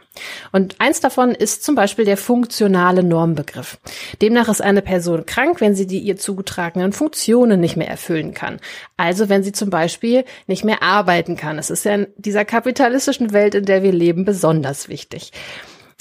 Und 0.52 0.76
eins 0.78 1.00
davon 1.00 1.32
ist 1.32 1.64
zum 1.64 1.74
Beispiel 1.74 2.06
der 2.06 2.18
funktionale 2.18 3.02
Normbegriff. 3.02 3.80
Demnach 4.22 4.48
ist 4.48 4.62
eine 4.62 4.84
Person 4.84 5.26
krank, 5.26 5.60
wenn 5.60 5.74
sie 5.74 5.88
die 5.88 6.02
ihr 6.02 6.18
zugetragenen 6.18 6.94
Funktionen 6.94 7.60
nicht 7.60 7.78
mehr 7.78 7.90
erfüllen 7.90 8.36
kann. 8.36 8.60
Also 8.96 9.28
wenn 9.28 9.42
sie 9.42 9.54
zum 9.54 9.72
Beispiel 9.72 10.24
nicht 10.46 10.64
mehr 10.64 10.84
arbeiten 10.84 11.36
kann. 11.36 11.58
Es 11.58 11.72
ist 11.72 11.84
ja 11.84 11.96
in 11.96 12.08
dieser 12.16 12.46
kapitalistischen 12.46 13.34
Welt, 13.34 13.56
in 13.56 13.66
der 13.66 13.82
wir 13.82 13.92
leben, 13.92 14.24
besonders 14.24 14.88
wichtig. 14.88 15.32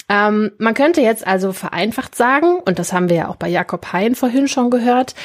Ähm, 0.09 0.51
man 0.57 0.73
könnte 0.73 1.01
jetzt 1.01 1.25
also 1.25 1.53
vereinfacht 1.53 2.15
sagen, 2.15 2.57
und 2.65 2.79
das 2.79 2.93
haben 2.93 3.09
wir 3.09 3.15
ja 3.15 3.27
auch 3.29 3.35
bei 3.35 3.49
Jakob 3.49 3.93
Hein 3.93 4.15
vorhin 4.15 4.47
schon 4.47 4.69
gehört, 4.69 5.15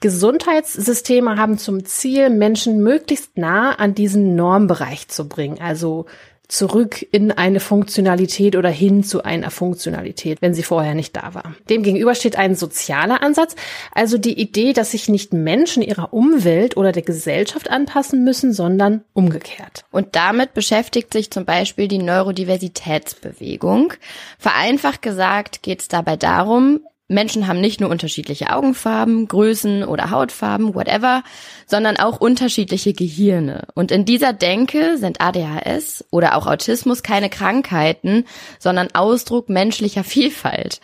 Gesundheitssysteme 0.00 1.36
haben 1.36 1.56
zum 1.56 1.84
Ziel, 1.86 2.28
Menschen 2.28 2.82
möglichst 2.82 3.38
nah 3.38 3.72
an 3.72 3.94
diesen 3.94 4.36
Normbereich 4.36 5.08
zu 5.08 5.26
bringen, 5.26 5.58
also 5.60 6.06
zurück 6.48 7.04
in 7.10 7.32
eine 7.32 7.60
Funktionalität 7.60 8.56
oder 8.56 8.68
hin 8.68 9.02
zu 9.02 9.24
einer 9.24 9.50
Funktionalität, 9.50 10.42
wenn 10.42 10.54
sie 10.54 10.62
vorher 10.62 10.94
nicht 10.94 11.16
da 11.16 11.34
war. 11.34 11.54
Demgegenüber 11.68 12.14
steht 12.14 12.36
ein 12.36 12.54
sozialer 12.54 13.22
Ansatz, 13.22 13.56
also 13.92 14.18
die 14.18 14.38
Idee, 14.40 14.72
dass 14.72 14.92
sich 14.92 15.08
nicht 15.08 15.32
Menschen 15.32 15.82
ihrer 15.82 16.12
Umwelt 16.12 16.76
oder 16.76 16.92
der 16.92 17.02
Gesellschaft 17.02 17.70
anpassen 17.70 18.24
müssen, 18.24 18.52
sondern 18.52 19.02
umgekehrt. 19.12 19.84
Und 19.90 20.14
damit 20.14 20.54
beschäftigt 20.54 21.12
sich 21.12 21.30
zum 21.30 21.44
Beispiel 21.44 21.88
die 21.88 21.98
Neurodiversitätsbewegung. 21.98 23.94
Vereinfacht 24.38 25.02
gesagt 25.02 25.62
geht 25.62 25.80
es 25.80 25.88
dabei 25.88 26.16
darum, 26.16 26.80
Menschen 27.08 27.46
haben 27.46 27.60
nicht 27.60 27.80
nur 27.80 27.88
unterschiedliche 27.90 28.52
Augenfarben, 28.52 29.28
Größen 29.28 29.84
oder 29.84 30.10
Hautfarben, 30.10 30.74
whatever, 30.74 31.22
sondern 31.64 31.96
auch 31.96 32.20
unterschiedliche 32.20 32.94
Gehirne. 32.94 33.68
Und 33.74 33.92
in 33.92 34.04
dieser 34.04 34.32
Denke 34.32 34.98
sind 34.98 35.20
ADHS 35.20 36.04
oder 36.10 36.36
auch 36.36 36.48
Autismus 36.48 37.04
keine 37.04 37.30
Krankheiten, 37.30 38.24
sondern 38.58 38.88
Ausdruck 38.92 39.48
menschlicher 39.48 40.02
Vielfalt. 40.02 40.80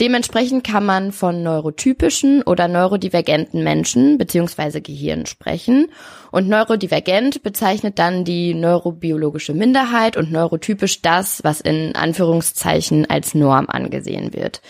Dementsprechend 0.00 0.64
kann 0.64 0.86
man 0.86 1.12
von 1.12 1.42
neurotypischen 1.42 2.42
oder 2.42 2.68
neurodivergenten 2.68 3.62
Menschen 3.62 4.16
bzw. 4.16 4.80
Gehirnen 4.80 5.26
sprechen. 5.26 5.88
Und 6.30 6.48
neurodivergent 6.48 7.42
bezeichnet 7.42 7.98
dann 7.98 8.24
die 8.24 8.54
neurobiologische 8.54 9.52
Minderheit 9.54 10.16
und 10.16 10.32
neurotypisch 10.32 11.02
das, 11.02 11.44
was 11.44 11.60
in 11.60 11.94
Anführungszeichen 11.94 13.08
als 13.08 13.34
Norm 13.34 13.66
angesehen 13.68 14.32
wird. 14.34 14.60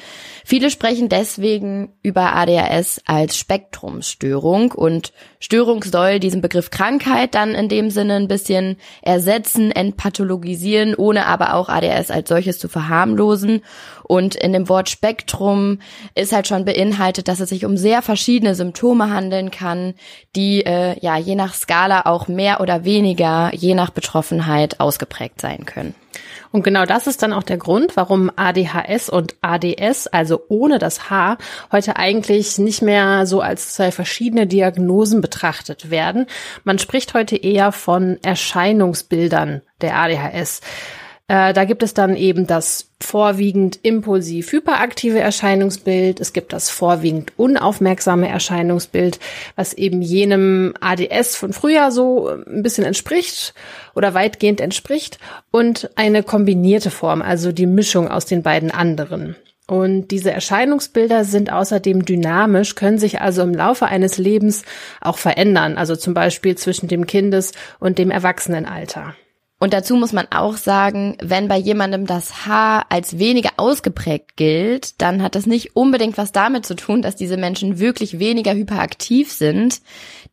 Viele 0.48 0.70
sprechen 0.70 1.08
deswegen 1.08 1.88
über 2.04 2.36
ADHS 2.36 3.00
als 3.04 3.36
Spektrumsstörung 3.36 4.70
und 4.70 5.12
Störung 5.40 5.82
soll 5.82 6.20
diesen 6.20 6.40
Begriff 6.40 6.70
Krankheit 6.70 7.34
dann 7.34 7.56
in 7.56 7.68
dem 7.68 7.90
Sinne 7.90 8.14
ein 8.14 8.28
bisschen 8.28 8.76
ersetzen, 9.02 9.72
entpathologisieren, 9.72 10.94
ohne 10.94 11.26
aber 11.26 11.54
auch 11.54 11.68
ADHS 11.68 12.12
als 12.12 12.28
solches 12.28 12.60
zu 12.60 12.68
verharmlosen. 12.68 13.62
Und 14.04 14.36
in 14.36 14.52
dem 14.52 14.68
Wort 14.68 14.88
Spektrum 14.88 15.80
ist 16.14 16.32
halt 16.32 16.46
schon 16.46 16.64
beinhaltet, 16.64 17.26
dass 17.26 17.40
es 17.40 17.48
sich 17.48 17.64
um 17.64 17.76
sehr 17.76 18.00
verschiedene 18.00 18.54
Symptome 18.54 19.10
handeln 19.10 19.50
kann, 19.50 19.94
die 20.36 20.64
äh, 20.64 20.96
ja 21.00 21.16
je 21.16 21.34
nach 21.34 21.54
Skala 21.54 22.02
auch 22.06 22.28
mehr 22.28 22.60
oder 22.60 22.84
weniger, 22.84 23.50
je 23.52 23.74
nach 23.74 23.90
Betroffenheit 23.90 24.78
ausgeprägt 24.78 25.40
sein 25.40 25.66
können. 25.66 25.96
Und 26.56 26.62
genau 26.62 26.86
das 26.86 27.06
ist 27.06 27.22
dann 27.22 27.34
auch 27.34 27.42
der 27.42 27.58
Grund, 27.58 27.98
warum 27.98 28.30
ADHS 28.34 29.10
und 29.10 29.34
ADS, 29.42 30.06
also 30.06 30.40
ohne 30.48 30.78
das 30.78 31.10
H, 31.10 31.36
heute 31.70 31.96
eigentlich 31.96 32.56
nicht 32.56 32.80
mehr 32.80 33.26
so 33.26 33.42
als 33.42 33.74
zwei 33.74 33.92
verschiedene 33.92 34.46
Diagnosen 34.46 35.20
betrachtet 35.20 35.90
werden. 35.90 36.24
Man 36.64 36.78
spricht 36.78 37.12
heute 37.12 37.36
eher 37.36 37.72
von 37.72 38.16
Erscheinungsbildern 38.22 39.60
der 39.82 39.98
ADHS. 39.98 40.62
Äh, 41.28 41.52
da 41.52 41.64
gibt 41.64 41.82
es 41.82 41.92
dann 41.92 42.14
eben 42.16 42.46
das 42.46 42.90
vorwiegend 43.00 43.80
impulsiv 43.82 44.52
hyperaktive 44.52 45.18
Erscheinungsbild. 45.18 46.20
Es 46.20 46.32
gibt 46.32 46.52
das 46.52 46.70
vorwiegend 46.70 47.32
unaufmerksame 47.36 48.28
Erscheinungsbild, 48.28 49.18
was 49.56 49.72
eben 49.72 50.02
jenem 50.02 50.74
ADS 50.80 51.34
von 51.34 51.52
früher 51.52 51.90
so 51.90 52.28
ein 52.28 52.62
bisschen 52.62 52.84
entspricht 52.84 53.54
oder 53.94 54.14
weitgehend 54.14 54.60
entspricht 54.60 55.18
und 55.50 55.90
eine 55.96 56.22
kombinierte 56.22 56.90
Form, 56.90 57.22
also 57.22 57.50
die 57.50 57.66
Mischung 57.66 58.08
aus 58.08 58.26
den 58.26 58.42
beiden 58.42 58.70
anderen. 58.70 59.34
Und 59.68 60.12
diese 60.12 60.30
Erscheinungsbilder 60.30 61.24
sind 61.24 61.52
außerdem 61.52 62.04
dynamisch, 62.04 62.76
können 62.76 62.98
sich 62.98 63.20
also 63.20 63.42
im 63.42 63.52
Laufe 63.52 63.86
eines 63.86 64.16
Lebens 64.16 64.62
auch 65.00 65.18
verändern, 65.18 65.76
also 65.76 65.96
zum 65.96 66.14
Beispiel 66.14 66.56
zwischen 66.56 66.86
dem 66.86 67.08
Kindes- 67.08 67.50
und 67.80 67.98
dem 67.98 68.12
Erwachsenenalter. 68.12 69.16
Und 69.58 69.72
dazu 69.72 69.96
muss 69.96 70.12
man 70.12 70.26
auch 70.30 70.58
sagen, 70.58 71.16
wenn 71.22 71.48
bei 71.48 71.56
jemandem 71.56 72.06
das 72.06 72.46
Haar 72.46 72.86
als 72.90 73.18
weniger 73.18 73.52
ausgeprägt 73.56 74.36
gilt, 74.36 75.00
dann 75.00 75.22
hat 75.22 75.34
das 75.34 75.46
nicht 75.46 75.74
unbedingt 75.74 76.18
was 76.18 76.30
damit 76.30 76.66
zu 76.66 76.76
tun, 76.76 77.00
dass 77.00 77.16
diese 77.16 77.38
Menschen 77.38 77.78
wirklich 77.78 78.18
weniger 78.18 78.54
hyperaktiv 78.54 79.32
sind. 79.32 79.80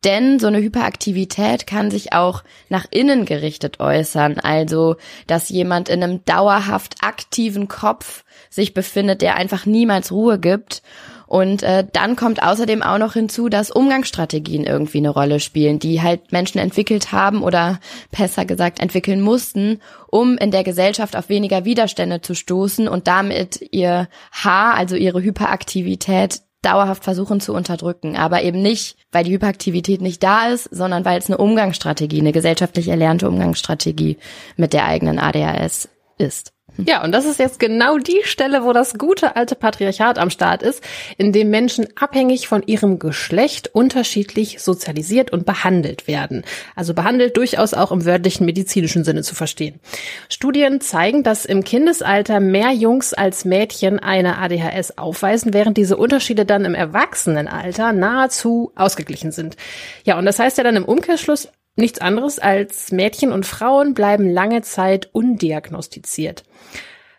Denn 0.04 0.38
so 0.38 0.48
eine 0.48 0.60
Hyperaktivität 0.60 1.66
kann 1.66 1.90
sich 1.90 2.12
auch 2.12 2.44
nach 2.68 2.84
innen 2.90 3.24
gerichtet 3.24 3.80
äußern. 3.80 4.40
Also, 4.40 4.96
dass 5.26 5.48
jemand 5.48 5.88
in 5.88 6.02
einem 6.02 6.22
dauerhaft 6.26 6.96
aktiven 7.00 7.66
Kopf 7.66 8.24
sich 8.50 8.74
befindet, 8.74 9.22
der 9.22 9.36
einfach 9.36 9.64
niemals 9.64 10.12
Ruhe 10.12 10.38
gibt 10.38 10.82
und 11.26 11.62
äh, 11.62 11.86
dann 11.90 12.16
kommt 12.16 12.42
außerdem 12.42 12.82
auch 12.82 12.98
noch 12.98 13.14
hinzu, 13.14 13.48
dass 13.48 13.70
Umgangsstrategien 13.70 14.64
irgendwie 14.64 14.98
eine 14.98 15.10
Rolle 15.10 15.40
spielen, 15.40 15.78
die 15.78 16.02
halt 16.02 16.32
Menschen 16.32 16.58
entwickelt 16.58 17.12
haben 17.12 17.42
oder 17.42 17.80
besser 18.10 18.44
gesagt 18.44 18.80
entwickeln 18.80 19.20
mussten, 19.20 19.80
um 20.10 20.36
in 20.36 20.50
der 20.50 20.64
Gesellschaft 20.64 21.16
auf 21.16 21.28
weniger 21.28 21.64
Widerstände 21.64 22.20
zu 22.20 22.34
stoßen 22.34 22.88
und 22.88 23.06
damit 23.06 23.60
ihr 23.72 24.08
Haar, 24.32 24.74
also 24.74 24.96
ihre 24.96 25.22
Hyperaktivität 25.22 26.42
dauerhaft 26.64 27.04
versuchen 27.04 27.40
zu 27.40 27.52
unterdrücken, 27.52 28.16
aber 28.16 28.42
eben 28.42 28.62
nicht, 28.62 28.96
weil 29.12 29.24
die 29.24 29.32
Hyperaktivität 29.32 30.00
nicht 30.00 30.22
da 30.22 30.48
ist, 30.48 30.64
sondern 30.64 31.04
weil 31.04 31.18
es 31.18 31.26
eine 31.26 31.38
Umgangsstrategie, 31.38 32.20
eine 32.20 32.32
gesellschaftlich 32.32 32.88
erlernte 32.88 33.28
Umgangsstrategie 33.28 34.16
mit 34.56 34.72
der 34.72 34.86
eigenen 34.86 35.18
ADHS 35.18 35.88
ist. 36.16 36.52
Ja, 36.76 37.04
und 37.04 37.12
das 37.12 37.24
ist 37.24 37.38
jetzt 37.38 37.60
genau 37.60 37.98
die 37.98 38.22
Stelle, 38.24 38.64
wo 38.64 38.72
das 38.72 38.94
gute 38.94 39.36
alte 39.36 39.54
Patriarchat 39.54 40.18
am 40.18 40.30
Start 40.30 40.62
ist, 40.62 40.82
in 41.16 41.32
dem 41.32 41.50
Menschen 41.50 41.86
abhängig 41.94 42.48
von 42.48 42.64
ihrem 42.66 42.98
Geschlecht 42.98 43.70
unterschiedlich 43.72 44.60
sozialisiert 44.60 45.32
und 45.32 45.46
behandelt 45.46 46.08
werden. 46.08 46.44
Also 46.74 46.92
behandelt 46.92 47.36
durchaus 47.36 47.74
auch 47.74 47.92
im 47.92 48.04
wörtlichen 48.04 48.44
medizinischen 48.44 49.04
Sinne 49.04 49.22
zu 49.22 49.36
verstehen. 49.36 49.78
Studien 50.28 50.80
zeigen, 50.80 51.22
dass 51.22 51.44
im 51.44 51.62
Kindesalter 51.62 52.40
mehr 52.40 52.72
Jungs 52.72 53.14
als 53.14 53.44
Mädchen 53.44 54.00
eine 54.00 54.38
ADHS 54.38 54.98
aufweisen, 54.98 55.54
während 55.54 55.76
diese 55.76 55.96
Unterschiede 55.96 56.44
dann 56.44 56.64
im 56.64 56.74
Erwachsenenalter 56.74 57.92
nahezu 57.92 58.72
ausgeglichen 58.74 59.30
sind. 59.30 59.56
Ja, 60.04 60.18
und 60.18 60.24
das 60.24 60.40
heißt 60.40 60.58
ja 60.58 60.64
dann 60.64 60.76
im 60.76 60.84
Umkehrschluss 60.84 61.48
Nichts 61.76 62.00
anderes 62.00 62.38
als 62.38 62.92
Mädchen 62.92 63.32
und 63.32 63.46
Frauen 63.46 63.94
bleiben 63.94 64.32
lange 64.32 64.62
Zeit 64.62 65.08
undiagnostiziert. 65.12 66.44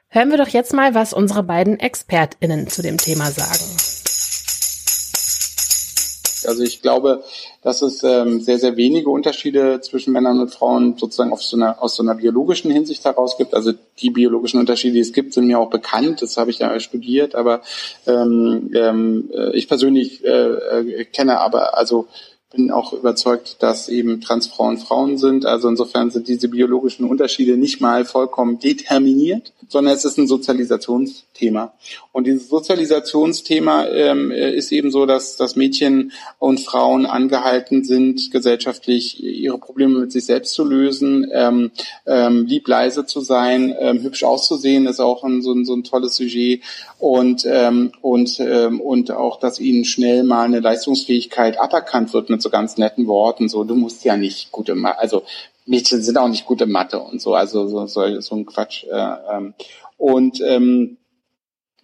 Hören 0.08 0.32
wir 0.32 0.38
doch 0.38 0.48
jetzt 0.48 0.74
mal, 0.74 0.96
was 0.96 1.12
unsere 1.12 1.44
beiden 1.44 1.78
ExpertInnen 1.78 2.68
zu 2.68 2.82
dem 2.82 2.98
Thema 2.98 3.32
sagen. 3.32 3.66
Also 6.48 6.64
ich 6.64 6.82
glaube, 6.82 7.24
dass 7.64 7.82
es 7.82 8.04
ähm, 8.04 8.40
sehr, 8.40 8.60
sehr 8.60 8.78
wenige 8.78 9.10
Unterschiede 9.10 9.82
zwischen 9.82 10.14
Männern 10.14 10.40
und 10.40 10.54
Frauen 10.54 10.96
sozusagen 10.98 11.34
auf 11.34 11.44
so 11.44 11.58
einer, 11.58 11.82
aus 11.82 11.96
so 11.96 12.04
einer 12.04 12.16
biologischen 12.16 12.72
Hinsicht 12.72 13.04
heraus 13.04 13.38
gibt. 13.38 13.54
Also 13.54 13.74
die 14.00 14.12
biologischen 14.12 14.60
Unterschiede, 14.60 14.94
die 14.94 15.00
es 15.02 15.12
gibt, 15.12 15.34
sind 15.34 15.48
mir 15.48 15.60
auch 15.60 15.70
bekannt. 15.70 16.22
Das 16.22 16.38
habe 16.38 16.52
ich 16.52 16.60
ja 16.60 16.80
studiert. 16.80 17.36
Aber 17.36 17.62
ähm, 18.06 18.72
ähm, 18.74 19.32
äh, 19.34 19.58
ich 19.58 19.68
persönlich 19.68 20.24
äh, 20.24 20.30
äh, 20.30 21.06
kenne 21.06 21.40
aber 21.40 21.78
also 21.78 22.08
bin 22.52 22.72
auch 22.72 22.94
überzeugt, 22.94 23.58
dass 23.62 23.90
eben 23.90 24.22
Transfrauen 24.22 24.78
Frauen 24.78 25.18
sind. 25.18 25.46
Also 25.46 25.68
insofern 25.68 26.12
sind 26.12 26.28
diese 26.28 26.48
biologischen 26.48 27.06
Unterschiede 27.06 27.58
nicht 27.58 27.82
mal 27.82 28.06
vollkommen 28.06 28.60
determiniert, 28.60 29.54
sondern 29.68 29.94
es 29.94 30.06
ist 30.06 30.18
ein 30.18 30.28
Sozialisationsthema. 31.36 31.74
Und 32.12 32.28
dieses 32.28 32.50
Sozialisationsthema 32.50 33.88
ähm, 33.88 34.32
ist 34.32 34.72
eben 34.72 34.92
so, 34.92 35.06
dass, 35.06 35.38
dass 35.38 35.56
Mädchen 35.56 36.12
und 36.40 36.60
Frauen 36.60 37.06
angehalten 37.06 37.84
sind, 37.84 38.32
gesellschaftlich 38.32 39.22
ihre 39.24 39.58
Probleme 39.58 40.00
mit 40.00 40.12
sich 40.12 40.26
selbst 40.26 40.54
zu 40.54 40.64
lösen, 40.64 41.30
ähm, 41.32 41.72
ähm, 42.06 42.46
lieb 42.46 42.68
leise 42.68 43.06
zu 43.06 43.22
sein, 43.22 43.76
ähm, 43.80 44.02
hübsch 44.02 44.24
auszusehen, 44.24 44.88
ist 44.88 45.00
auch 45.00 45.24
ein, 45.24 45.42
so, 45.42 45.54
ein, 45.54 45.66
so 45.66 45.74
ein 45.74 45.84
tolles 45.84 46.16
Sujet 46.16 46.62
und 47.00 47.46
ähm, 47.46 47.92
und 48.02 48.40
ähm, 48.40 48.80
und 48.80 49.12
auch, 49.12 49.40
dass 49.40 49.60
ihnen 49.60 49.86
schnell 49.86 50.24
mal 50.24 50.44
eine 50.44 50.60
Leistungsfähigkeit 50.60 51.60
aberkannt 51.60 52.14
wird 52.14 52.30
mit 52.30 52.42
so 52.42 52.50
ganz 52.50 52.78
netten 52.78 53.08
Worten, 53.08 53.50
so 53.50 53.64
du 53.64 53.76
musst 53.76 54.04
ja 54.06 54.16
nicht 54.16 54.52
gut 54.52 54.70
im 54.70 54.86
also 54.86 55.24
Mädchen 55.68 56.04
sind 56.04 56.18
auch 56.20 56.28
nicht 56.28 56.46
gut 56.46 56.62
in 56.62 56.72
Mathe 56.72 57.00
und 57.00 57.20
so, 57.20 57.34
also 57.34 57.68
so, 57.68 57.88
so, 57.88 58.22
so 58.22 58.36
ein 58.36 58.46
Quatsch. 58.46 58.84
Äh, 58.84 59.16
ähm, 59.32 59.56
und 59.98 60.42
ähm, 60.42 60.98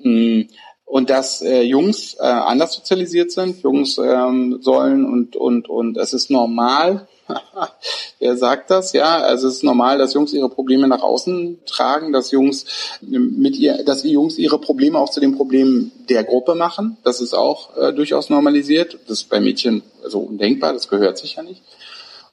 und 0.03 1.09
dass 1.09 1.41
äh, 1.41 1.61
Jungs 1.61 2.15
äh, 2.19 2.23
anders 2.23 2.73
sozialisiert 2.73 3.31
sind. 3.31 3.61
Jungs 3.63 3.97
ähm, 3.97 4.59
sollen 4.61 5.05
und 5.05 5.35
und 5.35 5.69
und 5.69 5.97
es 5.97 6.13
ist 6.13 6.29
normal, 6.29 7.07
Wer 8.19 8.37
sagt 8.37 8.69
das? 8.71 8.93
Ja, 8.93 9.19
also 9.19 9.47
es 9.47 9.55
ist 9.55 9.63
normal, 9.63 9.97
dass 9.97 10.13
Jungs 10.13 10.33
ihre 10.33 10.49
Probleme 10.49 10.87
nach 10.87 11.01
außen 11.01 11.59
tragen, 11.65 12.11
dass 12.11 12.31
Jungs 12.31 12.65
mit 13.01 13.57
ihr, 13.57 13.83
dass 13.83 14.03
die 14.03 14.11
Jungs 14.11 14.37
ihre 14.37 14.59
Probleme 14.59 14.99
auch 14.99 15.09
zu 15.09 15.19
den 15.19 15.35
Problemen 15.35 15.91
der 16.09 16.23
Gruppe 16.23 16.55
machen. 16.55 16.97
Das 17.03 17.21
ist 17.21 17.33
auch 17.33 17.75
äh, 17.77 17.93
durchaus 17.93 18.29
normalisiert. 18.29 18.97
Das 19.07 19.21
ist 19.21 19.29
bei 19.29 19.39
Mädchen 19.39 19.83
so 20.05 20.19
undenkbar. 20.19 20.73
Das 20.73 20.87
gehört 20.87 21.17
sich 21.17 21.35
ja 21.35 21.43
nicht. 21.43 21.61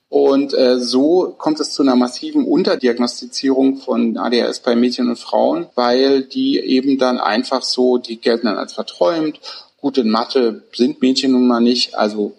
Und 0.09 0.55
äh, 0.55 0.79
so 0.79 1.35
kommt 1.37 1.61
es 1.61 1.73
zu 1.73 1.83
einer 1.83 1.97
massiven 1.97 2.45
Unterdiagnostizierung 2.45 3.77
von 3.77 4.17
ADHS 4.17 4.61
bei 4.61 4.75
Mädchen 4.75 5.09
und 5.11 5.19
Frauen, 5.19 5.67
weil 5.75 6.23
die 6.23 6.59
eben 6.59 6.99
dann 6.99 7.19
einfach 7.19 7.63
so, 7.63 7.99
die 7.99 8.19
gelten 8.19 8.47
dann 8.47 8.57
als 8.57 8.73
verträumt 8.73 9.39
Gut, 9.81 9.97
in 9.97 10.11
Mathe 10.11 10.65
sind 10.73 11.01
Mädchen 11.01 11.31
nun 11.31 11.47
mal 11.47 11.61
nicht. 11.61 11.95
Also 11.95 12.33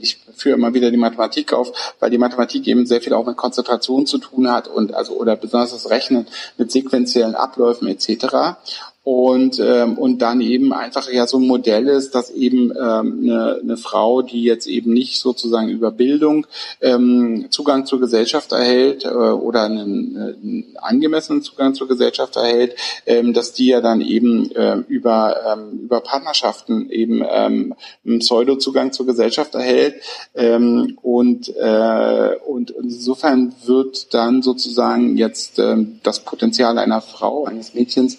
ich 0.00 0.18
führe 0.34 0.56
immer 0.56 0.74
wieder 0.74 0.90
die 0.90 0.96
Mathematik 0.96 1.52
auf, 1.52 1.94
weil 2.00 2.10
die 2.10 2.18
Mathematik 2.18 2.66
eben 2.66 2.84
sehr 2.84 3.00
viel 3.00 3.12
auch 3.12 3.24
mit 3.24 3.36
Konzentration 3.36 4.06
zu 4.06 4.18
tun 4.18 4.50
hat 4.50 4.66
und 4.66 4.92
also 4.92 5.12
oder 5.12 5.36
besonders 5.36 5.70
das 5.70 5.88
Rechnen 5.88 6.26
mit 6.58 6.72
sequenziellen 6.72 7.36
Abläufen 7.36 7.86
etc 7.86 8.56
und 9.04 9.60
ähm, 9.60 9.98
und 9.98 10.22
dann 10.22 10.40
eben 10.40 10.72
einfach 10.72 11.10
ja 11.12 11.26
so 11.26 11.36
ein 11.36 11.46
Modell 11.46 11.88
ist, 11.88 12.14
dass 12.14 12.30
eben 12.30 12.70
ähm, 12.70 13.20
eine, 13.22 13.60
eine 13.62 13.76
Frau, 13.76 14.22
die 14.22 14.42
jetzt 14.42 14.66
eben 14.66 14.94
nicht 14.94 15.20
sozusagen 15.20 15.68
über 15.68 15.90
Bildung 15.90 16.46
ähm, 16.80 17.48
Zugang 17.50 17.84
zur 17.84 18.00
Gesellschaft 18.00 18.52
erhält 18.52 19.04
äh, 19.04 19.08
oder 19.10 19.64
einen, 19.64 20.16
einen 20.16 20.76
angemessenen 20.80 21.42
Zugang 21.42 21.74
zur 21.74 21.86
Gesellschaft 21.86 22.36
erhält, 22.36 22.76
ähm, 23.04 23.34
dass 23.34 23.52
die 23.52 23.66
ja 23.66 23.82
dann 23.82 24.00
eben 24.00 24.50
äh, 24.52 24.78
über 24.88 25.36
ähm, 25.52 25.80
über 25.82 26.00
Partnerschaften 26.00 26.88
eben 26.88 27.22
ähm, 27.28 27.74
einen 28.06 28.20
Pseudo-Zugang 28.20 28.92
zur 28.92 29.04
Gesellschaft 29.04 29.54
erhält. 29.54 29.96
Ähm, 30.34 30.98
und 31.02 31.54
äh, 31.54 32.36
und 32.46 32.70
insofern 32.70 33.54
wird 33.66 34.14
dann 34.14 34.40
sozusagen 34.40 35.18
jetzt 35.18 35.58
ähm, 35.58 36.00
das 36.02 36.20
Potenzial 36.20 36.78
einer 36.78 37.02
Frau 37.02 37.44
eines 37.44 37.74
Mädchens 37.74 38.16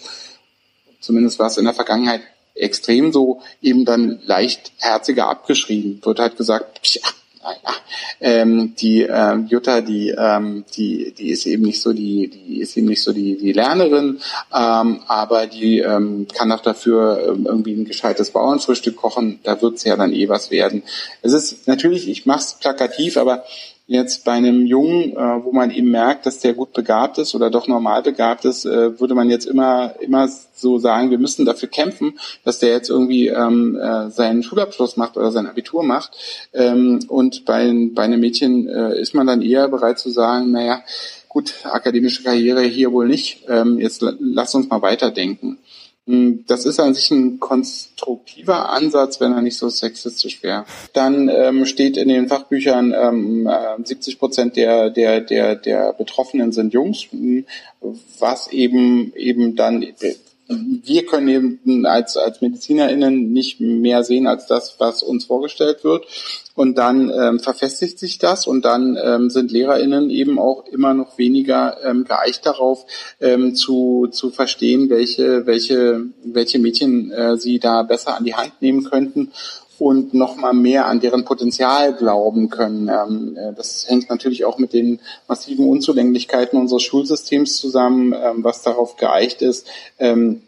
zumindest 1.06 1.38
war 1.38 1.46
es 1.46 1.56
in 1.56 1.64
der 1.64 1.74
Vergangenheit 1.74 2.22
extrem 2.54 3.12
so, 3.12 3.40
eben 3.62 3.84
dann 3.84 4.20
leichtherziger 4.24 5.28
abgeschrieben. 5.28 6.00
Wird 6.02 6.18
halt 6.18 6.36
gesagt, 6.36 6.80
pja, 6.82 7.02
naja, 7.42 7.76
ähm, 8.20 8.74
die 8.76 9.02
äh, 9.02 9.36
Jutta, 9.46 9.80
die, 9.80 10.08
ähm, 10.08 10.64
die, 10.74 11.12
die 11.16 11.30
ist 11.30 11.46
eben 11.46 11.62
nicht 11.62 11.80
so 11.80 11.92
die, 11.92 12.28
die 12.28 12.60
ist 12.60 12.76
eben 12.76 12.88
nicht 12.88 13.02
so 13.02 13.12
die, 13.12 13.36
die 13.36 13.52
Lernerin, 13.52 14.20
ähm, 14.52 15.00
aber 15.06 15.46
die 15.46 15.78
ähm, 15.78 16.26
kann 16.32 16.50
auch 16.50 16.62
dafür 16.62 17.28
ähm, 17.28 17.46
irgendwie 17.46 17.74
ein 17.74 17.84
gescheites 17.84 18.30
Bauernfrühstück 18.32 18.96
kochen. 18.96 19.38
Da 19.44 19.60
wird's 19.62 19.84
ja 19.84 19.96
dann 19.96 20.12
eh 20.12 20.28
was 20.28 20.50
werden. 20.50 20.82
Es 21.22 21.32
ist 21.32 21.68
natürlich, 21.68 22.08
ich 22.08 22.26
mach's 22.26 22.58
plakativ, 22.58 23.16
aber 23.16 23.44
Jetzt 23.88 24.24
bei 24.24 24.32
einem 24.32 24.66
Jungen, 24.66 25.12
äh, 25.12 25.44
wo 25.44 25.52
man 25.52 25.70
eben 25.70 25.92
merkt, 25.92 26.26
dass 26.26 26.40
der 26.40 26.54
gut 26.54 26.72
begabt 26.72 27.18
ist 27.18 27.36
oder 27.36 27.50
doch 27.50 27.68
normal 27.68 28.02
begabt 28.02 28.44
ist, 28.44 28.64
äh, 28.64 28.98
würde 28.98 29.14
man 29.14 29.30
jetzt 29.30 29.46
immer 29.46 29.94
immer 30.00 30.28
so 30.54 30.78
sagen, 30.78 31.10
wir 31.10 31.18
müssen 31.18 31.46
dafür 31.46 31.68
kämpfen, 31.68 32.18
dass 32.42 32.58
der 32.58 32.70
jetzt 32.70 32.90
irgendwie 32.90 33.28
ähm, 33.28 33.76
äh, 33.76 34.10
seinen 34.10 34.42
Schulabschluss 34.42 34.96
macht 34.96 35.16
oder 35.16 35.30
sein 35.30 35.46
Abitur 35.46 35.84
macht. 35.84 36.16
Ähm, 36.52 36.98
und 37.06 37.44
bei, 37.44 37.72
bei 37.94 38.02
einem 38.02 38.18
Mädchen 38.18 38.68
äh, 38.68 39.00
ist 39.00 39.14
man 39.14 39.28
dann 39.28 39.40
eher 39.40 39.68
bereit 39.68 40.00
zu 40.00 40.10
sagen, 40.10 40.50
naja, 40.50 40.82
gut, 41.28 41.54
akademische 41.62 42.24
Karriere 42.24 42.62
hier 42.62 42.90
wohl 42.92 43.06
nicht. 43.06 43.44
Ähm, 43.48 43.78
jetzt 43.78 44.02
lass 44.18 44.54
uns 44.56 44.68
mal 44.68 44.82
weiterdenken. 44.82 45.58
Hm, 46.06 46.44
das 46.46 46.66
ist 46.66 46.78
an 46.78 46.94
sich 46.94 47.10
ein 47.10 47.40
konstruktiver 47.40 48.70
Ansatz, 48.70 49.20
wenn 49.20 49.32
er 49.32 49.42
nicht 49.42 49.56
so 49.56 49.68
sexistisch 49.68 50.42
wäre. 50.42 50.64
Dann 50.92 51.28
ähm, 51.28 51.66
steht 51.66 51.96
in 51.96 52.08
den 52.08 52.28
Fachbüchern, 52.28 52.94
ähm, 52.96 53.50
70 53.82 54.14
äh, 54.14 54.18
Prozent 54.18 54.56
der, 54.56 54.90
der, 54.90 55.20
der, 55.20 55.56
der 55.56 55.92
Betroffenen 55.94 56.52
sind 56.52 56.72
Jungs, 56.72 57.08
hm, 57.10 57.44
was 58.20 58.46
eben, 58.48 59.12
eben 59.16 59.56
dann 59.56 59.82
wir 60.48 61.06
können 61.06 61.28
eben 61.28 61.86
als, 61.86 62.16
als 62.16 62.40
MedizinerInnen 62.40 63.32
nicht 63.32 63.60
mehr 63.60 64.04
sehen 64.04 64.26
als 64.26 64.46
das, 64.46 64.76
was 64.78 65.02
uns 65.02 65.24
vorgestellt 65.24 65.82
wird. 65.82 66.06
Und 66.54 66.78
dann 66.78 67.10
ähm, 67.10 67.40
verfestigt 67.40 67.98
sich 67.98 68.18
das 68.18 68.46
und 68.46 68.64
dann 68.64 68.96
ähm, 69.02 69.28
sind 69.28 69.50
LehrerInnen 69.50 70.08
eben 70.08 70.38
auch 70.38 70.64
immer 70.66 70.94
noch 70.94 71.18
weniger 71.18 71.76
ähm, 71.84 72.04
geeicht 72.04 72.46
darauf, 72.46 72.86
ähm, 73.20 73.54
zu, 73.54 74.08
zu 74.10 74.30
verstehen, 74.30 74.88
welche, 74.88 75.46
welche, 75.46 76.06
welche 76.24 76.58
Mädchen 76.58 77.10
äh, 77.10 77.36
sie 77.36 77.58
da 77.58 77.82
besser 77.82 78.16
an 78.16 78.24
die 78.24 78.34
Hand 78.34 78.62
nehmen 78.62 78.84
könnten 78.84 79.32
und 79.78 80.14
noch 80.14 80.36
mal 80.36 80.52
mehr 80.52 80.86
an 80.86 81.00
deren 81.00 81.24
Potenzial 81.24 81.94
glauben 81.94 82.48
können. 82.48 82.88
Ähm, 82.88 83.36
äh, 83.36 83.52
das 83.54 83.86
hängt 83.88 84.08
natürlich 84.08 84.44
auch 84.44 84.58
mit 84.58 84.72
den 84.72 85.00
massiven 85.28 85.68
Unzulänglichkeiten 85.68 86.58
unseres 86.58 86.82
Schulsystems 86.82 87.56
zusammen, 87.56 88.12
ähm, 88.12 88.44
was 88.44 88.62
darauf 88.62 88.96
geeicht 88.96 89.42
ist, 89.42 89.66
ähm, 89.98 90.42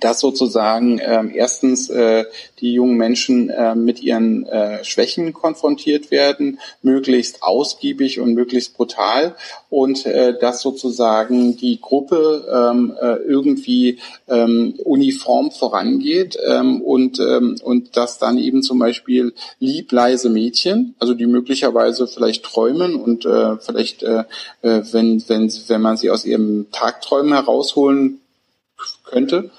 dass 0.00 0.20
sozusagen 0.20 1.00
ähm, 1.02 1.30
erstens 1.34 1.88
äh, 1.90 2.24
die 2.60 2.72
jungen 2.72 2.96
Menschen 2.96 3.50
äh, 3.50 3.74
mit 3.74 4.02
ihren 4.02 4.46
äh, 4.46 4.84
Schwächen 4.84 5.32
konfrontiert 5.32 6.10
werden, 6.10 6.58
möglichst 6.82 7.42
ausgiebig 7.42 8.20
und 8.20 8.34
möglichst 8.34 8.76
brutal 8.76 9.36
und 9.70 10.06
äh, 10.06 10.38
dass 10.38 10.62
sozusagen 10.62 11.56
die 11.56 11.80
Gruppe 11.80 12.44
ähm, 12.52 12.96
äh, 13.00 13.16
irgendwie 13.16 13.98
ähm, 14.28 14.74
uniform 14.84 15.50
vorangeht 15.50 16.38
ähm, 16.46 16.80
und 16.80 17.18
ähm, 17.20 17.56
und 17.62 17.96
dass 17.96 18.18
dann 18.18 18.38
eben 18.38 18.62
zum 18.62 18.78
Beispiel 18.78 19.34
liebleise 19.58 20.30
Mädchen, 20.30 20.94
also 20.98 21.14
die 21.14 21.26
möglicherweise 21.26 22.06
vielleicht 22.06 22.44
träumen 22.44 22.96
und 22.96 23.24
äh, 23.24 23.56
vielleicht 23.58 24.02
äh, 24.02 24.24
äh 24.62 24.82
wenn 24.92 25.22
wenn 25.28 25.52
wenn 25.68 25.80
man 25.80 25.96
sie 25.96 26.10
aus 26.10 26.24
ihrem 26.24 26.66
Tagträumen 26.70 27.32
herausholen 27.32 28.20
könnte, 29.04 29.50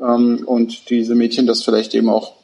ähm, 0.00 0.42
und 0.46 0.90
diese 0.90 1.14
Mädchen 1.14 1.46
das 1.46 1.62
vielleicht 1.62 1.94
eben 1.94 2.08
auch 2.08 2.34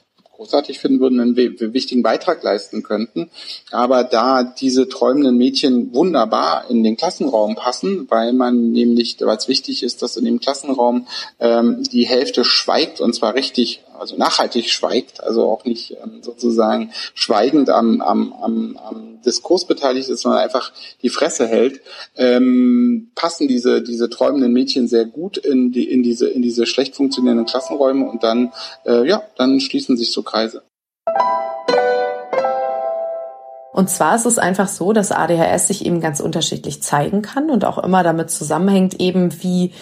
großartig 0.42 0.80
finden 0.80 0.98
würden, 0.98 1.20
einen 1.20 1.36
wichtigen 1.36 2.02
Beitrag 2.02 2.42
leisten 2.42 2.82
könnten. 2.82 3.30
Aber 3.70 4.02
da 4.02 4.42
diese 4.42 4.88
träumenden 4.88 5.36
Mädchen 5.36 5.94
wunderbar 5.94 6.68
in 6.68 6.82
den 6.82 6.96
Klassenraum 6.96 7.54
passen, 7.54 8.06
weil 8.10 8.32
man 8.32 8.72
nämlich, 8.72 9.18
weil 9.20 9.36
es 9.36 9.46
wichtig 9.46 9.84
ist, 9.84 10.02
dass 10.02 10.16
in 10.16 10.24
dem 10.24 10.40
Klassenraum 10.40 11.06
ähm, 11.38 11.84
die 11.84 12.06
Hälfte 12.06 12.44
schweigt 12.44 13.00
und 13.00 13.14
zwar 13.14 13.34
richtig 13.34 13.84
also 13.98 14.16
nachhaltig 14.16 14.70
schweigt, 14.70 15.22
also 15.22 15.44
auch 15.44 15.64
nicht 15.64 15.96
ähm, 16.02 16.22
sozusagen 16.22 16.92
schweigend 17.14 17.70
am, 17.70 18.00
am, 18.00 18.32
am, 18.32 18.76
am 18.76 19.22
Diskurs 19.22 19.66
beteiligt 19.66 20.08
ist, 20.08 20.22
sondern 20.22 20.40
einfach 20.40 20.72
die 21.02 21.08
Fresse 21.08 21.46
hält, 21.46 21.80
ähm, 22.16 23.10
passen 23.14 23.48
diese, 23.48 23.82
diese 23.82 24.10
träumenden 24.10 24.52
Mädchen 24.52 24.88
sehr 24.88 25.04
gut 25.04 25.36
in, 25.36 25.72
die, 25.72 25.90
in, 25.90 26.02
diese, 26.02 26.28
in 26.28 26.42
diese 26.42 26.66
schlecht 26.66 26.96
funktionierenden 26.96 27.46
Klassenräume 27.46 28.08
und 28.08 28.22
dann, 28.22 28.52
äh, 28.84 29.06
ja, 29.06 29.22
dann 29.36 29.60
schließen 29.60 29.96
sich 29.96 30.12
so 30.12 30.22
Kreise. 30.22 30.62
Und 33.72 33.88
zwar 33.88 34.16
ist 34.16 34.26
es 34.26 34.38
einfach 34.38 34.68
so, 34.68 34.92
dass 34.92 35.12
ADHS 35.12 35.68
sich 35.68 35.86
eben 35.86 36.00
ganz 36.00 36.20
unterschiedlich 36.20 36.82
zeigen 36.82 37.22
kann 37.22 37.50
und 37.50 37.64
auch 37.64 37.78
immer 37.78 38.02
damit 38.02 38.30
zusammenhängt 38.30 39.00
eben, 39.00 39.42
wie 39.42 39.72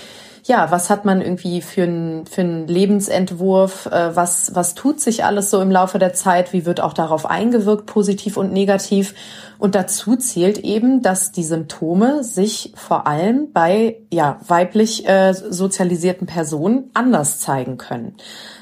ja, 0.44 0.70
was 0.70 0.90
hat 0.90 1.04
man 1.04 1.20
irgendwie 1.20 1.60
für 1.60 1.82
einen 1.82 2.26
für 2.26 2.40
einen 2.40 2.66
Lebensentwurf, 2.66 3.86
äh, 3.86 4.14
was, 4.16 4.54
was 4.54 4.74
tut 4.74 5.00
sich 5.00 5.24
alles 5.24 5.50
so 5.50 5.60
im 5.60 5.70
Laufe 5.70 5.98
der 5.98 6.14
Zeit, 6.14 6.52
wie 6.52 6.66
wird 6.66 6.80
auch 6.80 6.92
darauf 6.92 7.26
eingewirkt, 7.26 7.86
positiv 7.86 8.36
und 8.36 8.52
negativ. 8.52 9.14
Und 9.58 9.74
dazu 9.74 10.16
zählt 10.16 10.58
eben, 10.58 11.02
dass 11.02 11.32
die 11.32 11.44
Symptome 11.44 12.24
sich 12.24 12.72
vor 12.74 13.06
allem 13.06 13.52
bei 13.52 13.98
ja, 14.10 14.40
weiblich 14.46 15.06
äh, 15.06 15.34
sozialisierten 15.34 16.26
Personen 16.26 16.90
anders 16.94 17.40
zeigen 17.40 17.76
können. 17.76 18.14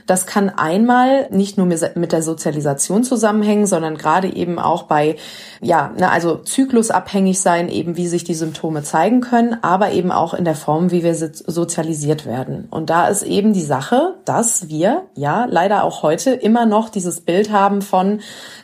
Das 0.09 0.25
kann 0.25 0.49
einmal 0.49 1.29
nicht 1.31 1.59
nur 1.59 1.67
mit 1.67 2.13
der 2.13 2.23
Sozialisation 2.23 3.05
zusammenhängen, 3.05 3.67
sondern 3.67 3.99
gerade 3.99 4.35
eben 4.35 4.59
auch 4.59 4.85
bei, 4.85 5.17
ja, 5.61 5.93
ne, 5.99 6.11
also 6.11 6.37
zyklusabhängig 6.37 7.41
sein, 7.41 7.69
eben 7.69 7.99
wie 7.99 8.09
sich 8.09 8.25
die 8.25 8.33
Symptome 8.33 8.83
zeigen 8.83 9.21
können, 9.21 9.59
aber 9.61 9.93
eben 9.93 10.11
auch 10.11 10.33
in 10.33 10.47
der 10.47 10.55
Form, 10.55 10.91
wie 10.91 11.03
wir 11.05 11.15
sozialisiert 11.15 12.25
werden. 12.25 12.69
Und 12.71 12.89
da 12.89 13.09
ist 13.09 13.23
eben 13.23 13.53
die 13.53 13.61
Sache, 13.61 14.15
dass 14.25 14.71
wir, 14.71 15.03
ja, 15.15 15.45
leider 15.45 15.85
auch 15.85 16.03
heute 16.03 16.31
immer 16.31 16.65
noch 16.65 16.89
dieses 16.89 17.21
Bild 17.21 17.53
haben 17.53 17.83
von, 17.83 18.21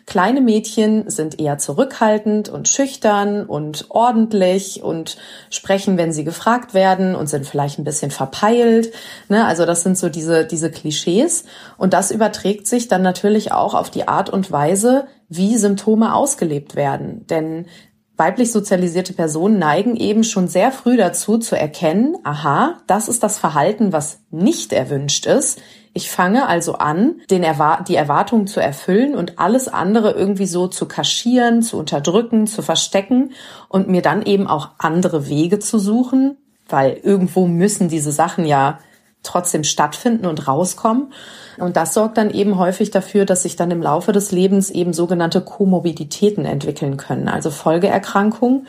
Kleine 0.07 0.43
Mädchen 0.43 1.09
sind 1.09 1.41
eher 1.41 1.57
zurückhaltend 1.57 2.51
und 2.51 2.69
schüchtern 2.69 3.47
und 3.47 3.87
ordentlich 3.89 4.83
und 4.83 5.17
sprechen, 5.49 5.97
wenn 5.97 6.13
sie 6.13 6.25
gefragt 6.25 6.75
werden 6.75 7.15
und 7.15 7.29
sind 7.29 7.47
vielleicht 7.47 7.79
ein 7.79 7.85
bisschen 7.85 8.11
verpeilt. 8.11 8.93
Ne? 9.31 9.47
Also 9.47 9.65
das 9.65 9.83
sind 9.83 9.97
so 9.97 10.11
diese, 10.11 10.45
diese 10.45 10.71
Klischees. 10.71 11.34
Und 11.77 11.93
das 11.93 12.11
überträgt 12.11 12.67
sich 12.67 12.89
dann 12.89 13.03
natürlich 13.03 13.53
auch 13.53 13.75
auf 13.75 13.91
die 13.91 14.07
Art 14.07 14.31
und 14.31 14.53
Weise, 14.53 15.07
wie 15.29 15.57
Symptome 15.57 16.15
ausgelebt 16.15 16.77
werden. 16.77 17.27
Denn 17.27 17.67
weiblich 18.17 18.53
sozialisierte 18.53 19.13
Personen 19.13 19.59
neigen 19.59 19.97
eben 19.97 20.25
schon 20.25 20.49
sehr 20.49 20.71
früh 20.71 20.97
dazu 20.97 21.39
zu 21.39 21.57
erkennen, 21.59 22.17
aha, 22.23 22.79
das 22.87 23.09
ist 23.09 23.23
das 23.23 23.39
Verhalten, 23.39 23.93
was 23.93 24.21
nicht 24.31 24.73
erwünscht 24.73 25.27
ist. 25.27 25.61
Ich 25.97 26.11
fange 26.11 26.47
also 26.47 26.75
an, 26.75 27.21
den 27.31 27.45
Erwar 27.45 27.85
die 27.87 27.95
Erwartungen 27.95 28.47
zu 28.47 28.61
erfüllen 28.61 29.15
und 29.15 29.39
alles 29.39 29.69
andere 29.69 30.11
irgendwie 30.13 30.47
so 30.47 30.67
zu 30.67 30.87
kaschieren, 30.87 31.63
zu 31.63 31.79
unterdrücken, 31.79 32.47
zu 32.47 32.63
verstecken 32.63 33.33
und 33.69 33.89
mir 33.89 34.03
dann 34.03 34.23
eben 34.23 34.47
auch 34.49 34.71
andere 34.79 35.29
Wege 35.29 35.61
zu 35.61 35.79
suchen, 35.79 36.37
weil 36.69 36.95
irgendwo 37.03 37.47
müssen 37.47 37.89
diese 37.89 38.11
Sachen 38.11 38.45
ja 38.45 38.79
trotzdem 39.25 39.65
stattfinden 39.65 40.27
und 40.27 40.47
rauskommen. 40.47 41.13
Und 41.59 41.77
das 41.77 41.95
sorgt 41.95 42.19
dann 42.19 42.31
eben 42.31 42.59
häufig 42.59 42.91
dafür, 42.91 43.25
dass 43.25 43.43
sich 43.43 43.57
dann 43.57 43.71
im 43.71 43.83
Laufe 43.83 44.13
des 44.13 44.33
Lebens 44.33 44.71
eben 44.71 44.93
sogenannte 44.93 45.41
Komorbiditäten 45.41 46.45
entwickeln 46.45 46.97
können, 46.97 47.29
also 47.29 47.51
Folgeerkrankungen 47.51 48.67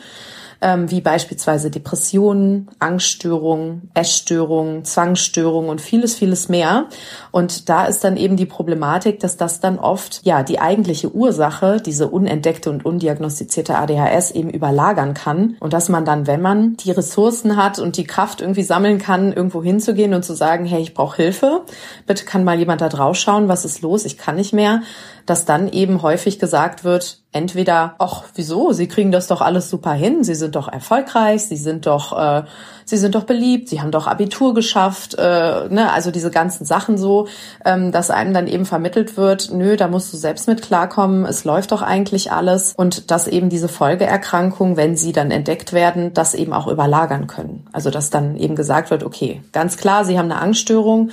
ähm, 0.60 0.90
wie 0.90 1.00
beispielsweise 1.00 1.70
Depressionen, 1.70 2.68
Angststörungen, 2.78 3.90
Essstörungen, 3.94 4.84
Zwangsstörungen 4.84 5.70
und 5.70 5.80
vieles, 5.80 6.14
vieles 6.14 6.48
mehr. 6.48 6.86
Und 7.30 7.68
da 7.68 7.84
ist 7.84 8.04
dann 8.04 8.16
eben 8.16 8.36
die 8.36 8.46
Problematik, 8.46 9.20
dass 9.20 9.36
das 9.36 9.60
dann 9.60 9.78
oft 9.78 10.20
ja 10.24 10.42
die 10.42 10.58
eigentliche 10.58 11.12
Ursache, 11.14 11.80
diese 11.84 12.08
unentdeckte 12.08 12.70
und 12.70 12.84
undiagnostizierte 12.84 13.76
ADHS 13.76 14.30
eben 14.30 14.50
überlagern 14.50 15.14
kann. 15.14 15.56
Und 15.60 15.72
dass 15.72 15.88
man 15.88 16.04
dann, 16.04 16.26
wenn 16.26 16.40
man 16.40 16.76
die 16.76 16.90
Ressourcen 16.90 17.56
hat 17.56 17.78
und 17.78 17.96
die 17.96 18.04
Kraft 18.04 18.40
irgendwie 18.40 18.62
sammeln 18.62 18.98
kann, 18.98 19.32
irgendwo 19.32 19.62
hinzugehen 19.62 20.14
und 20.14 20.24
zu 20.24 20.34
sagen, 20.34 20.64
hey, 20.64 20.80
ich 20.80 20.94
brauche 20.94 21.16
Hilfe, 21.16 21.62
bitte 22.06 22.24
kann 22.24 22.44
mal 22.44 22.58
jemand 22.58 22.80
da 22.80 22.88
drauf 22.88 23.16
schauen, 23.16 23.48
was 23.48 23.64
ist 23.64 23.82
los, 23.82 24.04
ich 24.04 24.18
kann 24.18 24.36
nicht 24.36 24.52
mehr, 24.52 24.82
dass 25.26 25.44
dann 25.44 25.68
eben 25.68 26.02
häufig 26.02 26.38
gesagt 26.38 26.84
wird, 26.84 27.20
entweder, 27.32 27.94
ach, 27.98 28.24
wieso, 28.34 28.72
Sie 28.72 28.88
kriegen 28.88 29.12
das 29.12 29.26
doch 29.26 29.40
alles 29.40 29.68
super 29.68 29.92
hin, 29.92 30.24
Sie 30.24 30.34
sind 30.34 30.56
doch 30.56 30.68
erfolgreich, 30.68 31.42
Sie 31.46 31.56
sind 31.56 31.86
doch, 31.86 32.18
äh, 32.18 32.44
Sie 32.84 32.96
sind 32.96 33.14
doch 33.14 33.24
beliebt, 33.24 33.68
Sie 33.68 33.80
haben 33.80 33.90
doch 33.90 34.06
Abitur 34.06 34.54
geschafft, 34.54 35.14
äh, 35.18 35.68
ne, 35.68 35.92
also 35.92 36.10
diese 36.10 36.30
ganzen 36.30 36.64
Sachen 36.64 36.96
so, 36.96 37.28
ähm, 37.64 37.92
dass 37.92 38.10
einem 38.10 38.32
dann 38.32 38.46
eben 38.46 38.64
vermittelt 38.64 39.16
wird, 39.16 39.50
nö, 39.52 39.76
da 39.76 39.88
musst 39.88 40.12
du 40.12 40.16
selbst 40.16 40.48
mit 40.48 40.62
klarkommen, 40.62 41.26
es 41.26 41.44
läuft 41.44 41.72
doch 41.72 41.82
eigentlich 41.82 42.32
alles. 42.32 42.74
Und 42.76 43.10
dass 43.10 43.28
eben 43.28 43.50
diese 43.50 43.68
Folgeerkrankungen, 43.68 44.76
wenn 44.76 44.96
sie 44.96 45.12
dann 45.12 45.30
entdeckt 45.30 45.72
werden, 45.72 46.14
das 46.14 46.34
eben 46.34 46.52
auch 46.52 46.66
überlagern 46.68 47.26
können. 47.26 47.66
Also 47.72 47.90
dass 47.90 48.10
dann 48.10 48.36
eben 48.36 48.56
gesagt 48.56 48.90
wird, 48.90 49.02
okay, 49.02 49.42
ganz 49.52 49.76
klar, 49.76 50.04
Sie 50.04 50.18
haben 50.18 50.30
eine 50.30 50.40
Angststörung, 50.40 51.10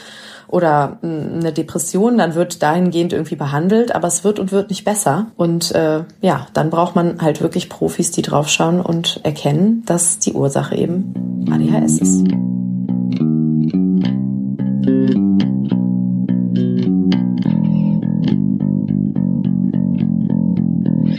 oder 0.54 1.00
eine 1.02 1.52
Depression, 1.52 2.20
dann 2.20 2.36
wird 2.36 2.62
dahingehend 2.62 3.12
irgendwie 3.12 3.36
behandelt, 3.36 3.96
aber 3.96 4.08
es 4.08 4.24
wird 4.24 4.38
und 4.38 4.52
wird 4.52 4.70
nicht 4.70 4.86
besser. 4.86 5.32
Und 5.36 5.72
äh, 5.72 6.04
ja, 6.22 6.46
dann 6.54 6.70
braucht 6.70 6.96
man 6.96 7.20
halt 7.24 7.42
wirklich 7.42 7.70
Profis, 7.70 8.12
die 8.12 8.22
draufschauen 8.22 8.80
und 8.80 9.20
erkennen, 9.24 9.82
dass 9.88 10.20
die 10.20 10.34
Ursache 10.34 10.76
eben 10.76 11.48
ADHS 11.50 11.98
ist. 11.98 12.28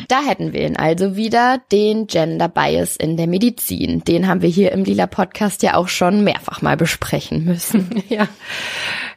Da 0.07 0.23
hätten 0.23 0.53
wir 0.53 0.64
ihn 0.64 0.77
also 0.77 1.16
wieder, 1.16 1.61
den 1.73 2.07
Gender 2.07 2.49
Bias 2.49 2.94
in 2.94 3.16
der 3.16 3.27
Medizin. 3.27 4.05
Den 4.05 4.29
haben 4.29 4.42
wir 4.42 4.49
hier 4.49 4.70
im 4.70 4.85
Lila 4.85 5.09
Podcast 5.09 5.64
ja 5.64 5.75
auch 5.75 5.88
schon 5.88 6.23
mehrfach 6.23 6.62
mal 6.62 6.77
besprechen 6.77 7.44
müssen. 7.44 8.03
ja. 8.09 8.29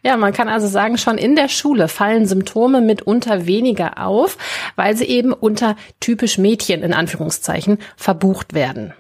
Ja, 0.04 0.18
man 0.18 0.34
kann 0.34 0.50
also 0.50 0.68
sagen, 0.68 0.98
schon 0.98 1.18
in 1.18 1.36
der 1.36 1.50
Schule 1.50 1.88
fallen 1.88 2.26
Symptome 2.26 2.82
mitunter 2.82 3.48
weniger 3.48 4.06
auf, 4.06 4.38
weil 4.76 4.96
sie 4.96 5.06
eben 5.06 5.34
unter 5.34 5.76
typisch 6.00 6.38
Mädchen 6.38 6.84
in 6.84 6.94
Anführungszeichen 6.94 7.80
verbucht 7.96 8.54
werden. 8.54 8.94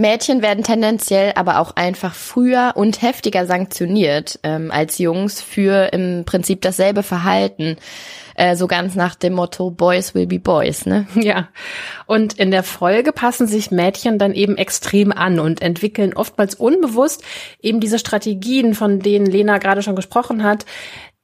Mädchen 0.00 0.42
werden 0.42 0.62
tendenziell 0.62 1.32
aber 1.34 1.58
auch 1.58 1.74
einfach 1.74 2.14
früher 2.14 2.74
und 2.76 3.02
heftiger 3.02 3.46
sanktioniert 3.46 4.38
ähm, 4.44 4.70
als 4.70 4.98
Jungs 4.98 5.42
für 5.42 5.92
im 5.92 6.24
Prinzip 6.24 6.62
dasselbe 6.62 7.02
Verhalten. 7.02 7.76
Äh, 8.38 8.54
so 8.54 8.68
ganz 8.68 8.94
nach 8.94 9.16
dem 9.16 9.32
Motto 9.32 9.72
Boys 9.72 10.14
will 10.14 10.28
be 10.28 10.38
Boys, 10.38 10.86
ne? 10.86 11.08
Ja. 11.16 11.48
Und 12.06 12.34
in 12.34 12.52
der 12.52 12.62
Folge 12.62 13.10
passen 13.10 13.48
sich 13.48 13.72
Mädchen 13.72 14.16
dann 14.16 14.32
eben 14.32 14.56
extrem 14.56 15.10
an 15.10 15.40
und 15.40 15.60
entwickeln 15.60 16.14
oftmals 16.14 16.54
unbewusst 16.54 17.24
eben 17.60 17.80
diese 17.80 17.98
Strategien, 17.98 18.74
von 18.74 19.00
denen 19.00 19.26
Lena 19.26 19.58
gerade 19.58 19.82
schon 19.82 19.96
gesprochen 19.96 20.44
hat, 20.44 20.66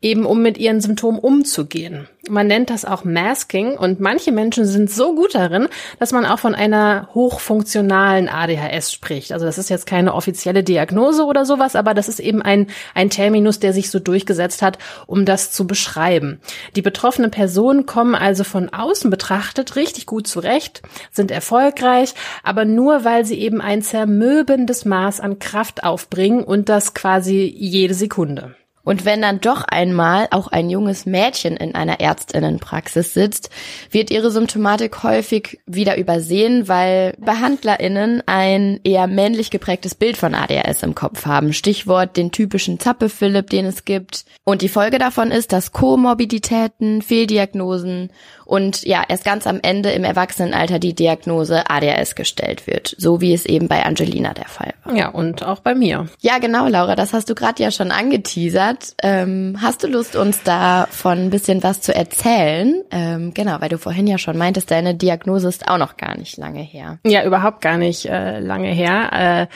eben 0.04 0.26
um 0.26 0.42
mit 0.42 0.58
ihren 0.58 0.82
Symptomen 0.82 1.18
umzugehen. 1.18 2.06
Man 2.28 2.46
nennt 2.46 2.70
das 2.70 2.84
auch 2.84 3.04
Masking 3.04 3.76
und 3.76 4.00
manche 4.00 4.32
Menschen 4.32 4.64
sind 4.64 4.90
so 4.90 5.14
gut 5.14 5.34
darin, 5.34 5.68
dass 5.98 6.12
man 6.12 6.24
auch 6.24 6.38
von 6.38 6.54
einer 6.54 7.08
hochfunktionalen 7.14 8.28
ADHS 8.28 8.92
spricht. 8.92 9.32
Also 9.32 9.44
das 9.44 9.58
ist 9.58 9.68
jetzt 9.70 9.86
keine 9.86 10.14
offizielle 10.14 10.62
Diagnose 10.62 11.24
oder 11.24 11.44
sowas, 11.44 11.74
aber 11.76 11.92
das 11.92 12.08
ist 12.08 12.20
eben 12.20 12.40
ein, 12.40 12.68
ein 12.94 13.10
Terminus, 13.10 13.60
der 13.60 13.72
sich 13.72 13.90
so 13.90 13.98
durchgesetzt 13.98 14.62
hat, 14.62 14.78
um 15.06 15.24
das 15.24 15.52
zu 15.52 15.66
beschreiben. 15.66 16.40
Die 16.76 16.82
betroffenen 16.82 17.30
Personen 17.30 17.86
kommen 17.86 18.14
also 18.14 18.44
von 18.44 18.70
außen 18.70 19.10
betrachtet 19.10 19.76
richtig 19.76 20.06
gut 20.06 20.26
zurecht, 20.26 20.82
sind 21.10 21.30
erfolgreich, 21.30 22.14
aber 22.42 22.64
nur 22.64 23.04
weil 23.04 23.24
sie 23.24 23.38
eben 23.38 23.60
ein 23.60 23.82
zermürbendes 23.82 24.84
Maß 24.84 25.20
an 25.20 25.38
Kraft 25.38 25.84
aufbringen 25.84 26.44
und 26.44 26.68
das 26.68 26.94
quasi 26.94 27.54
jede 27.54 27.94
Sekunde. 27.94 28.54
Und 28.84 29.04
wenn 29.04 29.22
dann 29.22 29.40
doch 29.40 29.64
einmal 29.64 30.28
auch 30.30 30.48
ein 30.48 30.70
junges 30.70 31.06
Mädchen 31.06 31.56
in 31.56 31.74
einer 31.74 32.00
Ärztinnenpraxis 32.00 33.14
sitzt, 33.14 33.50
wird 33.90 34.10
ihre 34.10 34.30
Symptomatik 34.30 35.02
häufig 35.02 35.60
wieder 35.66 35.96
übersehen, 35.96 36.68
weil 36.68 37.14
Behandlerinnen 37.18 38.22
ein 38.26 38.80
eher 38.84 39.06
männlich 39.06 39.50
geprägtes 39.50 39.94
Bild 39.94 40.16
von 40.16 40.34
ADHS 40.34 40.82
im 40.82 40.94
Kopf 40.94 41.24
haben. 41.26 41.52
Stichwort 41.52 42.16
den 42.16 42.30
typischen 42.30 42.78
Zappe-Philipp, 42.78 43.48
den 43.50 43.66
es 43.66 43.84
gibt. 43.84 44.26
Und 44.44 44.62
die 44.62 44.68
Folge 44.68 44.98
davon 44.98 45.30
ist, 45.30 45.52
dass 45.52 45.72
Komorbiditäten, 45.72 47.00
Fehldiagnosen 47.00 48.10
und 48.44 48.83
ja, 48.83 49.02
erst 49.09 49.24
ganz 49.24 49.46
am 49.46 49.61
Ende 49.62 49.90
im 49.90 50.04
Erwachsenenalter 50.04 50.78
die 50.78 50.94
Diagnose 50.94 51.68
ADHS 51.68 52.14
gestellt 52.14 52.66
wird, 52.66 52.94
so 52.98 53.20
wie 53.20 53.33
es 53.33 53.46
eben 53.46 53.68
bei 53.68 53.85
Angelina 53.85 54.35
der 54.35 54.46
Fall 54.46 54.74
war. 54.85 54.94
Ja, 54.94 55.09
und 55.09 55.44
auch 55.44 55.61
bei 55.61 55.74
mir. 55.74 56.09
Ja, 56.20 56.38
genau, 56.38 56.68
Laura, 56.68 56.96
das 56.96 57.12
hast 57.12 57.30
du 57.30 57.35
gerade 57.35 57.62
ja 57.62 57.70
schon 57.70 57.90
angeteasert. 57.90 58.94
Ähm, 59.02 59.59
hast 59.61 59.83
du 59.83 59.87
Lust, 59.87 60.16
uns 60.16 60.42
davon 60.42 61.18
ein 61.18 61.30
bisschen 61.30 61.62
was 61.62 61.80
zu 61.80 61.94
erzählen? 61.94 62.83
Ähm, 62.90 63.33
genau, 63.35 63.61
weil 63.61 63.68
du 63.68 63.78
vorhin 63.78 64.07
ja 64.07 64.18
schon 64.18 64.37
meintest, 64.37 64.70
deine 64.70 64.94
Diagnose 64.94 65.48
ist 65.48 65.68
auch 65.68 65.78
noch 65.78 65.96
gar 65.96 66.16
nicht 66.16 66.37
lange 66.37 66.61
her. 66.61 66.98
Ja, 67.07 67.24
überhaupt 67.24 67.61
gar 67.61 67.78
nicht 67.78 68.07
äh, 68.07 68.40
lange 68.40 68.68
her. 68.68 69.11
Äh, 69.12 69.46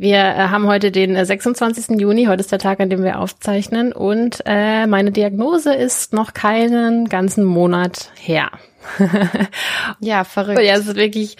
wir 0.00 0.16
äh, 0.16 0.48
haben 0.48 0.66
heute 0.66 0.90
den 0.90 1.22
26. 1.22 1.90
Äh, 1.90 2.00
Juni, 2.00 2.24
heute 2.24 2.40
ist 2.40 2.50
der 2.50 2.58
Tag, 2.58 2.80
an 2.80 2.88
dem 2.88 3.04
wir 3.04 3.18
aufzeichnen 3.18 3.92
und 3.92 4.42
äh, 4.46 4.86
meine 4.86 5.10
Diagnose 5.10 5.74
ist 5.74 6.14
noch 6.14 6.32
keinen 6.32 7.10
ganzen 7.10 7.44
Monat 7.44 8.10
her. 8.18 8.50
ja, 10.00 10.24
verrückt. 10.24 10.62
Ja, 10.62 10.76
es 10.76 10.86
ist 10.86 10.96
wirklich, 10.96 11.36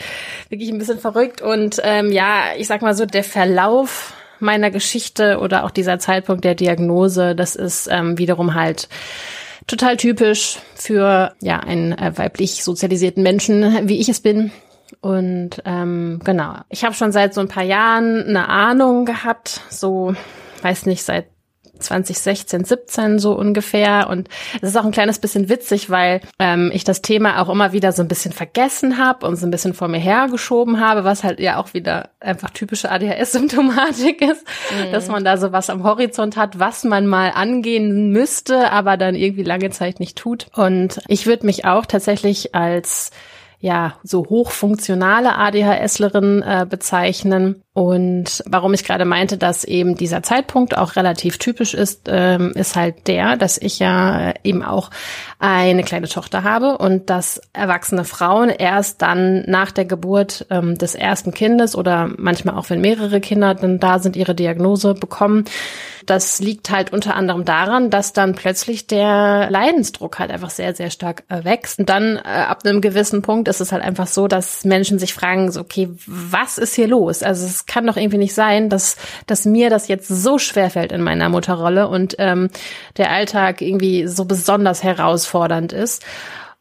wirklich 0.51 0.69
ein 0.69 0.77
bisschen 0.77 0.99
verrückt 0.99 1.41
und 1.41 1.81
ähm, 1.83 2.13
ja, 2.13 2.43
ich 2.59 2.67
sag 2.67 2.83
mal 2.83 2.93
so, 2.93 3.07
der 3.07 3.25
Verlauf 3.25 4.13
meiner 4.41 4.71
Geschichte 4.71 5.39
oder 5.39 5.65
auch 5.65 5.71
dieser 5.71 5.99
Zeitpunkt 5.99 6.45
der 6.45 6.55
Diagnose, 6.55 7.35
das 7.35 7.57
ist 7.57 7.89
ähm, 7.91 8.19
wiederum 8.19 8.55
halt 8.55 8.91
total 9.69 9.97
typisch 9.97 10.59
für 10.75 11.33
ja 11.41 11.61
einen 11.61 11.93
äh, 11.93 12.13
weiblich 12.15 12.63
sozialisierten 12.63 13.23
Menschen, 13.23 13.89
wie 13.89 14.01
ich 14.01 14.11
es 14.11 14.21
bin. 14.21 14.53
Und 15.01 15.63
ähm, 15.65 16.21
genau, 16.25 16.57
ich 16.69 16.85
habe 16.85 16.95
schon 16.95 17.13
seit 17.13 17.35
so 17.35 17.41
ein 17.41 17.49
paar 17.49 17.65
Jahren 17.65 18.27
eine 18.27 18.49
Ahnung 18.49 19.05
gehabt, 19.05 19.61
so, 19.71 20.15
weiß 20.63 20.87
nicht, 20.87 21.03
seit 21.03 21.27
2016, 21.81 22.65
17 22.65 23.19
so 23.19 23.33
ungefähr. 23.33 24.09
Und 24.09 24.29
es 24.61 24.71
ist 24.71 24.77
auch 24.77 24.85
ein 24.85 24.91
kleines 24.91 25.19
bisschen 25.19 25.49
witzig, 25.49 25.91
weil 25.91 26.21
ähm, 26.39 26.71
ich 26.73 26.85
das 26.85 27.03
Thema 27.03 27.41
auch 27.41 27.49
immer 27.49 27.73
wieder 27.73 27.93
so 27.93 28.03
ein 28.03 28.09
bisschen 28.09 28.33
vergessen 28.33 28.99
habe 28.99 29.27
und 29.27 29.37
so 29.37 29.47
ein 29.47 29.51
bisschen 29.51 29.75
vor 29.75 29.89
mir 29.89 29.99
hergeschoben 29.99 30.81
habe, 30.81 31.05
was 31.05 31.25
halt 31.25 31.41
ja 31.41 31.59
auch 31.59 31.75
wieder 31.75 32.11
einfach 32.21 32.51
typische 32.51 32.91
ADHS-Symptomatik 32.91 34.21
ist, 34.31 34.47
mhm. 34.71 34.93
dass 34.93 35.09
man 35.09 35.25
da 35.25 35.37
so 35.37 35.53
was 35.53 35.71
am 35.71 35.83
Horizont 35.83 36.37
hat, 36.37 36.59
was 36.59 36.85
man 36.85 37.07
mal 37.07 37.31
angehen 37.35 38.11
müsste, 38.11 38.71
aber 38.71 38.97
dann 38.97 39.15
irgendwie 39.15 39.45
lange 39.45 39.71
Zeit 39.71 40.01
nicht 40.01 40.17
tut. 40.17 40.49
Und 40.55 41.01
ich 41.09 41.27
würde 41.27 41.47
mich 41.47 41.65
auch 41.65 41.87
tatsächlich 41.87 42.55
als 42.55 43.11
ja 43.61 43.95
so 44.03 44.25
hochfunktionale 44.29 45.37
ADHSlerin 45.37 46.43
äh, 46.43 46.67
bezeichnen. 46.69 47.63
Und 47.73 48.43
warum 48.47 48.75
ich 48.75 48.83
gerade 48.83 49.05
meinte, 49.05 49.39
dass 49.39 49.63
eben 49.63 49.95
dieser 49.95 50.25
Zeitpunkt 50.25 50.77
auch 50.77 50.97
relativ 50.97 51.39
typisch 51.39 51.73
ist, 51.73 52.09
ähm, 52.09 52.51
ist 52.57 52.75
halt 52.75 53.07
der, 53.07 53.37
dass 53.37 53.59
ich 53.59 53.79
ja 53.79 54.35
eben 54.43 54.65
auch 54.65 54.91
eine 55.39 55.85
kleine 55.85 56.09
Tochter 56.09 56.43
habe 56.43 56.79
und 56.79 57.11
dass 57.11 57.41
erwachsene 57.53 58.05
Frauen 58.05 58.49
erst 58.49 59.03
dann 59.03 59.45
nach 59.47 59.71
der 59.71 59.85
Geburt 59.85 60.47
ähm, 60.51 60.77
des 60.79 60.97
ersten 60.97 61.33
Kindes 61.33 61.77
oder 61.77 62.11
manchmal 62.17 62.57
auch 62.57 62.71
wenn 62.71 62.81
mehrere 62.81 63.21
Kinder 63.21 63.55
dann 63.55 63.79
da 63.79 64.01
sind, 64.01 64.17
ihre 64.17 64.35
Diagnose 64.35 64.95
bekommen. 64.95 65.45
Das 66.07 66.41
liegt 66.41 66.71
halt 66.71 66.93
unter 66.93 67.15
anderem 67.15 67.45
daran, 67.45 67.89
dass 67.89 68.13
dann 68.13 68.35
plötzlich 68.35 68.89
der 68.89 69.49
Leidensdruck 69.49 70.19
halt 70.19 70.33
einfach 70.33 70.51
sehr, 70.51 70.75
sehr 70.75 70.91
stark 70.91 71.23
äh, 71.29 71.45
wächst. 71.45 71.79
Und 71.79 71.89
dann 71.89 72.17
äh, 72.17 72.21
ab 72.23 72.65
einem 72.65 72.81
gewissen 72.81 73.23
Punkt 73.23 73.47
ist 73.47 73.61
es 73.61 73.71
halt 73.71 73.85
einfach 73.85 74.09
so, 74.09 74.27
dass 74.27 74.65
Menschen 74.65 74.99
sich 74.99 75.15
fragen, 75.15 75.53
so, 75.53 75.61
okay, 75.61 75.89
was 76.07 76.59
ist 76.59 76.75
hier 76.75 76.89
los? 76.89 77.23
Also 77.23 77.47
es 77.61 77.67
kann 77.67 77.87
doch 77.87 77.97
irgendwie 77.97 78.19
nicht 78.19 78.35
sein, 78.35 78.69
dass, 78.71 78.97
dass 79.27 79.45
mir 79.45 79.69
das 79.71 79.89
jetzt 79.89 80.09
so 80.09 80.39
schwer 80.39 80.71
fällt 80.71 80.93
in 80.93 81.03
meiner 81.03 81.29
Mutterrolle 81.29 81.89
und 81.89 82.17
ähm, 82.19 82.49
der 82.97 83.11
Alltag 83.11 83.61
irgendwie 83.61 84.07
so 84.07 84.25
besonders 84.25 84.83
herausfordernd 84.83 85.73
ist. 85.73 86.05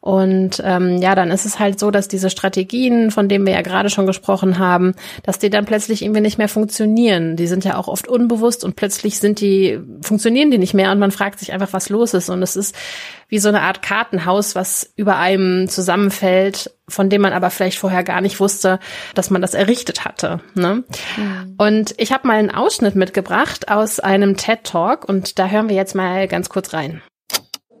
Und 0.00 0.62
ähm, 0.64 0.96
ja, 0.96 1.14
dann 1.14 1.30
ist 1.30 1.44
es 1.44 1.58
halt 1.58 1.78
so, 1.78 1.90
dass 1.90 2.08
diese 2.08 2.30
Strategien, 2.30 3.10
von 3.10 3.28
denen 3.28 3.44
wir 3.44 3.52
ja 3.52 3.60
gerade 3.60 3.90
schon 3.90 4.06
gesprochen 4.06 4.58
haben, 4.58 4.94
dass 5.24 5.38
die 5.38 5.50
dann 5.50 5.66
plötzlich 5.66 6.02
irgendwie 6.02 6.22
nicht 6.22 6.38
mehr 6.38 6.48
funktionieren. 6.48 7.36
Die 7.36 7.46
sind 7.46 7.64
ja 7.64 7.76
auch 7.76 7.86
oft 7.86 8.08
unbewusst 8.08 8.64
und 8.64 8.76
plötzlich 8.76 9.18
sind 9.18 9.40
die, 9.42 9.78
funktionieren 10.00 10.50
die 10.50 10.56
nicht 10.56 10.72
mehr 10.72 10.90
und 10.90 11.00
man 11.00 11.10
fragt 11.10 11.38
sich 11.38 11.52
einfach, 11.52 11.74
was 11.74 11.90
los 11.90 12.14
ist. 12.14 12.30
Und 12.30 12.42
es 12.42 12.56
ist 12.56 12.74
wie 13.28 13.38
so 13.38 13.50
eine 13.50 13.60
Art 13.60 13.82
Kartenhaus, 13.82 14.54
was 14.54 14.90
über 14.96 15.18
einem 15.18 15.68
zusammenfällt, 15.68 16.70
von 16.88 17.10
dem 17.10 17.20
man 17.20 17.34
aber 17.34 17.50
vielleicht 17.50 17.78
vorher 17.78 18.02
gar 18.02 18.22
nicht 18.22 18.40
wusste, 18.40 18.80
dass 19.14 19.28
man 19.28 19.42
das 19.42 19.52
errichtet 19.52 20.06
hatte. 20.06 20.40
Ne? 20.54 20.82
Mhm. 21.18 21.54
Und 21.58 21.94
ich 21.98 22.10
habe 22.10 22.26
mal 22.26 22.38
einen 22.38 22.50
Ausschnitt 22.50 22.96
mitgebracht 22.96 23.70
aus 23.70 24.00
einem 24.00 24.38
TED 24.38 24.64
Talk 24.64 25.06
und 25.06 25.38
da 25.38 25.48
hören 25.48 25.68
wir 25.68 25.76
jetzt 25.76 25.94
mal 25.94 26.26
ganz 26.26 26.48
kurz 26.48 26.72
rein. 26.72 27.02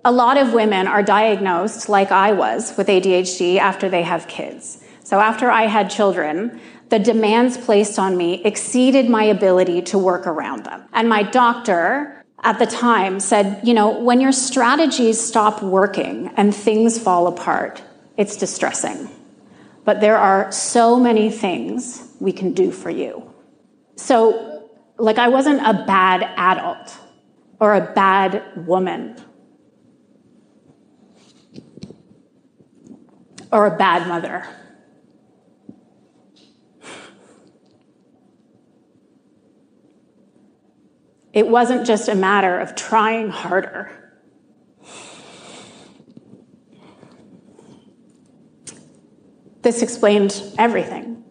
A 0.04 0.12
lot 0.12 0.38
of 0.38 0.52
women 0.52 0.86
are 0.86 1.02
diagnosed, 1.02 1.88
like 1.88 2.10
I 2.10 2.32
was, 2.32 2.76
with 2.76 2.86
ADHD 2.86 3.58
after 3.58 3.88
they 3.88 4.02
have 4.02 4.28
kids. 4.28 4.82
So 5.04 5.20
after 5.20 5.50
I 5.50 5.62
had 5.62 5.90
children, 5.90 6.60
the 6.88 6.98
demands 6.98 7.58
placed 7.58 7.98
on 7.98 8.16
me 8.16 8.42
exceeded 8.44 9.08
my 9.08 9.24
ability 9.24 9.82
to 9.82 9.98
work 9.98 10.26
around 10.26 10.64
them. 10.64 10.84
And 10.92 11.08
my 11.08 11.22
doctor 11.22 12.24
at 12.42 12.58
the 12.58 12.66
time 12.66 13.20
said, 13.20 13.60
you 13.62 13.74
know, 13.74 13.98
when 13.98 14.20
your 14.20 14.32
strategies 14.32 15.20
stop 15.20 15.62
working 15.62 16.30
and 16.36 16.54
things 16.54 16.98
fall 16.98 17.26
apart, 17.26 17.82
it's 18.16 18.36
distressing. 18.36 19.08
But 19.84 20.00
there 20.00 20.16
are 20.16 20.50
so 20.50 20.98
many 20.98 21.30
things 21.30 22.08
we 22.20 22.32
can 22.32 22.52
do 22.52 22.70
for 22.70 22.90
you. 22.90 23.30
So, 23.96 24.68
like, 24.96 25.18
I 25.18 25.28
wasn't 25.28 25.60
a 25.60 25.84
bad 25.86 26.22
adult 26.36 26.96
or 27.58 27.74
a 27.74 27.92
bad 27.92 28.66
woman 28.66 29.16
or 33.52 33.66
a 33.66 33.76
bad 33.76 34.06
mother. 34.08 34.46
It 41.32 41.46
wasn't 41.46 41.86
just 41.86 42.08
a 42.08 42.14
matter 42.14 42.58
of 42.58 42.74
trying 42.74 43.30
harder. 43.30 43.90
This 49.62 49.82
explained 49.82 50.42
everything. 50.58 51.22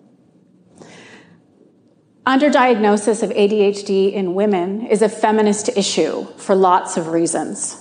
Underdiagnosis 2.25 3.23
of 3.23 3.31
ADHD 3.31 4.13
in 4.13 4.35
women 4.35 4.85
is 4.85 5.01
a 5.01 5.09
feminist 5.09 5.69
issue 5.75 6.27
for 6.37 6.55
lots 6.55 6.95
of 6.95 7.07
reasons. 7.07 7.75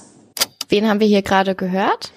Wen 0.70 0.84
haben 0.86 1.00
wir 1.00 1.06
hier 1.06 1.22
gerade 1.22 1.54
gehört? 1.54 2.10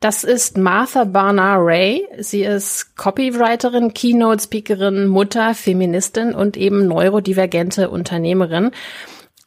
Das 0.00 0.22
ist 0.22 0.56
Martha 0.56 1.04
Barnard 1.04 1.60
Ray. 1.60 2.06
Sie 2.18 2.44
ist 2.44 2.96
Copywriterin, 2.96 3.94
Keynote-Speakerin, 3.94 5.08
Mutter, 5.08 5.54
Feministin 5.54 6.34
und 6.34 6.56
eben 6.56 6.86
neurodivergente 6.86 7.90
Unternehmerin. 7.90 8.70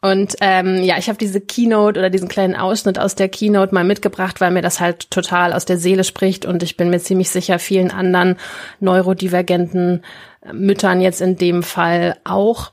Und 0.01 0.35
ähm, 0.41 0.83
ja, 0.83 0.97
ich 0.97 1.07
habe 1.07 1.19
diese 1.19 1.39
Keynote 1.39 1.99
oder 1.99 2.09
diesen 2.09 2.27
kleinen 2.27 2.55
Ausschnitt 2.55 2.97
aus 2.99 3.15
der 3.15 3.29
Keynote 3.29 3.73
mal 3.73 3.83
mitgebracht, 3.83 4.41
weil 4.41 4.51
mir 4.51 4.63
das 4.63 4.79
halt 4.79 5.11
total 5.11 5.53
aus 5.53 5.65
der 5.65 5.77
Seele 5.77 6.03
spricht 6.03 6.45
und 6.45 6.63
ich 6.63 6.75
bin 6.75 6.89
mir 6.89 6.99
ziemlich 6.99 7.29
sicher 7.29 7.59
vielen 7.59 7.91
anderen 7.91 8.37
neurodivergenten 8.79 10.03
Müttern 10.51 11.01
jetzt 11.01 11.21
in 11.21 11.37
dem 11.37 11.61
Fall 11.61 12.17
auch. 12.23 12.71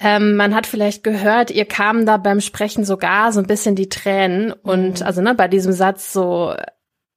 Ähm, 0.00 0.34
man 0.36 0.54
hat 0.54 0.66
vielleicht 0.66 1.04
gehört, 1.04 1.50
ihr 1.50 1.66
kamen 1.66 2.06
da 2.06 2.16
beim 2.16 2.40
Sprechen 2.40 2.86
sogar 2.86 3.32
so 3.32 3.40
ein 3.40 3.46
bisschen 3.46 3.74
die 3.74 3.90
Tränen 3.90 4.50
und 4.50 5.00
mhm. 5.00 5.06
also 5.06 5.20
ne, 5.20 5.34
bei 5.34 5.46
diesem 5.46 5.72
Satz 5.72 6.10
so 6.10 6.54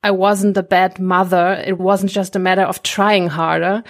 I 0.06 0.10
wasn't 0.10 0.58
a 0.58 0.64
bad 0.64 1.00
mother. 1.00 1.66
It 1.66 1.78
wasn't 1.80 2.14
just 2.14 2.36
a 2.36 2.40
matter 2.40 2.68
of 2.68 2.80
trying 2.80 3.36
harder. 3.36 3.84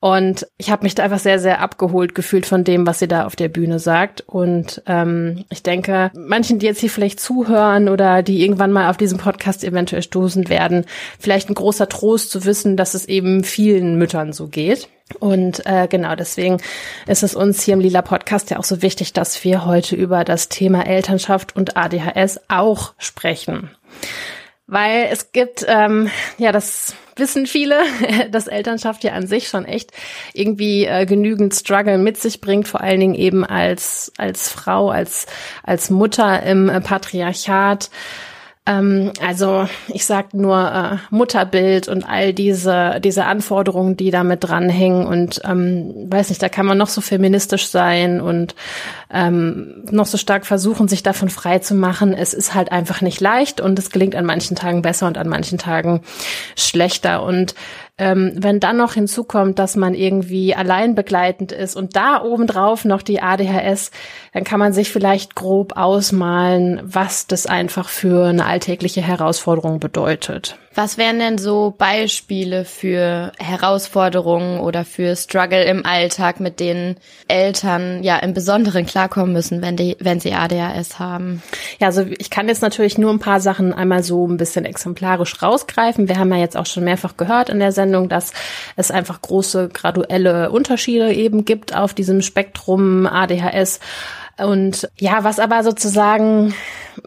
Und 0.00 0.46
ich 0.58 0.70
habe 0.70 0.82
mich 0.82 0.94
da 0.94 1.04
einfach 1.04 1.18
sehr, 1.18 1.38
sehr 1.38 1.60
abgeholt 1.60 2.14
gefühlt 2.14 2.44
von 2.44 2.62
dem, 2.62 2.86
was 2.86 2.98
sie 2.98 3.08
da 3.08 3.24
auf 3.24 3.36
der 3.36 3.48
Bühne 3.48 3.78
sagt. 3.78 4.20
Und 4.26 4.82
ähm, 4.86 5.46
ich 5.50 5.62
denke, 5.62 6.10
manchen, 6.14 6.58
die 6.58 6.66
jetzt 6.66 6.80
hier 6.80 6.90
vielleicht 6.90 7.20
zuhören 7.20 7.88
oder 7.88 8.22
die 8.22 8.42
irgendwann 8.42 8.72
mal 8.72 8.90
auf 8.90 8.98
diesem 8.98 9.18
Podcast 9.18 9.64
eventuell 9.64 10.02
stoßen 10.02 10.50
werden, 10.50 10.84
vielleicht 11.18 11.48
ein 11.48 11.54
großer 11.54 11.88
Trost 11.88 12.30
zu 12.30 12.44
wissen, 12.44 12.76
dass 12.76 12.92
es 12.92 13.06
eben 13.06 13.44
vielen 13.44 13.96
Müttern 13.96 14.34
so 14.34 14.48
geht. 14.48 14.88
Und 15.20 15.64
äh, 15.66 15.86
genau 15.88 16.14
deswegen 16.16 16.58
ist 17.06 17.22
es 17.22 17.34
uns 17.34 17.62
hier 17.62 17.74
im 17.74 17.80
Lila 17.80 18.02
Podcast 18.02 18.50
ja 18.50 18.58
auch 18.58 18.64
so 18.64 18.82
wichtig, 18.82 19.12
dass 19.12 19.42
wir 19.44 19.64
heute 19.64 19.96
über 19.96 20.24
das 20.24 20.48
Thema 20.48 20.86
Elternschaft 20.86 21.56
und 21.56 21.76
ADHS 21.76 22.40
auch 22.48 22.94
sprechen. 22.98 23.70
Weil 24.66 25.08
es 25.10 25.32
gibt, 25.32 25.64
ähm, 25.68 26.10
ja, 26.38 26.50
das 26.50 26.94
wissen 27.16 27.46
viele, 27.46 27.82
dass 28.30 28.46
Elternschaft 28.46 29.04
ja 29.04 29.12
an 29.12 29.26
sich 29.26 29.48
schon 29.48 29.66
echt 29.66 29.92
irgendwie 30.32 30.86
äh, 30.86 31.04
genügend 31.04 31.54
Struggle 31.54 31.98
mit 31.98 32.16
sich 32.16 32.40
bringt, 32.40 32.66
vor 32.66 32.80
allen 32.80 33.00
Dingen 33.00 33.14
eben 33.14 33.44
als, 33.44 34.12
als 34.16 34.48
Frau, 34.48 34.88
als, 34.88 35.26
als 35.62 35.90
Mutter 35.90 36.42
im 36.42 36.68
äh, 36.68 36.80
Patriarchat. 36.80 37.90
Ähm, 38.66 39.12
also 39.20 39.68
ich 39.88 40.06
sag 40.06 40.32
nur 40.32 40.56
äh, 40.56 40.96
Mutterbild 41.14 41.86
und 41.86 42.08
all 42.08 42.32
diese 42.32 42.98
diese 43.04 43.26
Anforderungen, 43.26 43.96
die 43.96 44.10
damit 44.10 44.42
dranhängen 44.42 45.06
und 45.06 45.42
ähm, 45.44 46.06
weiß 46.08 46.30
nicht, 46.30 46.42
da 46.42 46.48
kann 46.48 46.64
man 46.64 46.78
noch 46.78 46.88
so 46.88 47.02
feministisch 47.02 47.68
sein 47.68 48.22
und 48.22 48.54
ähm, 49.12 49.84
noch 49.90 50.06
so 50.06 50.16
stark 50.16 50.46
versuchen, 50.46 50.88
sich 50.88 51.02
davon 51.02 51.28
frei 51.28 51.58
zu 51.58 51.74
machen. 51.74 52.14
Es 52.14 52.32
ist 52.32 52.54
halt 52.54 52.72
einfach 52.72 53.02
nicht 53.02 53.20
leicht 53.20 53.60
und 53.60 53.78
es 53.78 53.90
gelingt 53.90 54.14
an 54.14 54.24
manchen 54.24 54.56
Tagen 54.56 54.80
besser 54.80 55.08
und 55.08 55.18
an 55.18 55.28
manchen 55.28 55.58
Tagen 55.58 56.00
schlechter 56.56 57.22
und 57.22 57.54
ähm, 57.96 58.32
wenn 58.36 58.58
dann 58.58 58.76
noch 58.76 58.94
hinzukommt, 58.94 59.58
dass 59.58 59.76
man 59.76 59.94
irgendwie 59.94 60.54
allein 60.54 60.94
begleitend 60.94 61.52
ist 61.52 61.76
und 61.76 61.94
da 61.94 62.22
obendrauf 62.22 62.84
noch 62.84 63.02
die 63.02 63.20
ADHS, 63.20 63.90
dann 64.32 64.44
kann 64.44 64.58
man 64.58 64.72
sich 64.72 64.90
vielleicht 64.90 65.34
grob 65.34 65.76
ausmalen, 65.76 66.80
was 66.84 67.26
das 67.26 67.46
einfach 67.46 67.88
für 67.88 68.26
eine 68.26 68.46
alltägliche 68.46 69.02
Herausforderung 69.02 69.78
bedeutet. 69.78 70.58
Was 70.76 70.98
wären 70.98 71.20
denn 71.20 71.38
so 71.38 71.72
Beispiele 71.76 72.64
für 72.64 73.30
Herausforderungen 73.38 74.58
oder 74.58 74.84
für 74.84 75.14
Struggle 75.14 75.62
im 75.64 75.86
Alltag, 75.86 76.40
mit 76.40 76.58
denen 76.58 76.96
Eltern 77.28 78.02
ja 78.02 78.16
im 78.18 78.34
Besonderen 78.34 78.84
klarkommen 78.84 79.32
müssen, 79.32 79.62
wenn 79.62 79.76
die, 79.76 79.96
wenn 80.00 80.18
sie 80.18 80.34
ADHS 80.34 80.98
haben? 80.98 81.42
Ja, 81.78 81.88
also 81.88 82.04
ich 82.18 82.28
kann 82.28 82.48
jetzt 82.48 82.62
natürlich 82.62 82.98
nur 82.98 83.12
ein 83.12 83.20
paar 83.20 83.40
Sachen 83.40 83.72
einmal 83.72 84.02
so 84.02 84.26
ein 84.26 84.36
bisschen 84.36 84.64
exemplarisch 84.64 85.40
rausgreifen. 85.40 86.08
Wir 86.08 86.18
haben 86.18 86.32
ja 86.32 86.38
jetzt 86.38 86.56
auch 86.56 86.66
schon 86.66 86.84
mehrfach 86.84 87.16
gehört 87.16 87.50
in 87.50 87.60
der 87.60 87.70
Sendung, 87.72 88.08
dass 88.08 88.32
es 88.74 88.90
einfach 88.90 89.22
große 89.22 89.68
graduelle 89.68 90.50
Unterschiede 90.50 91.12
eben 91.12 91.44
gibt 91.44 91.76
auf 91.76 91.94
diesem 91.94 92.20
Spektrum 92.20 93.06
ADHS. 93.06 93.78
Und 94.38 94.90
ja, 94.98 95.22
was 95.22 95.38
aber 95.38 95.62
sozusagen, 95.62 96.52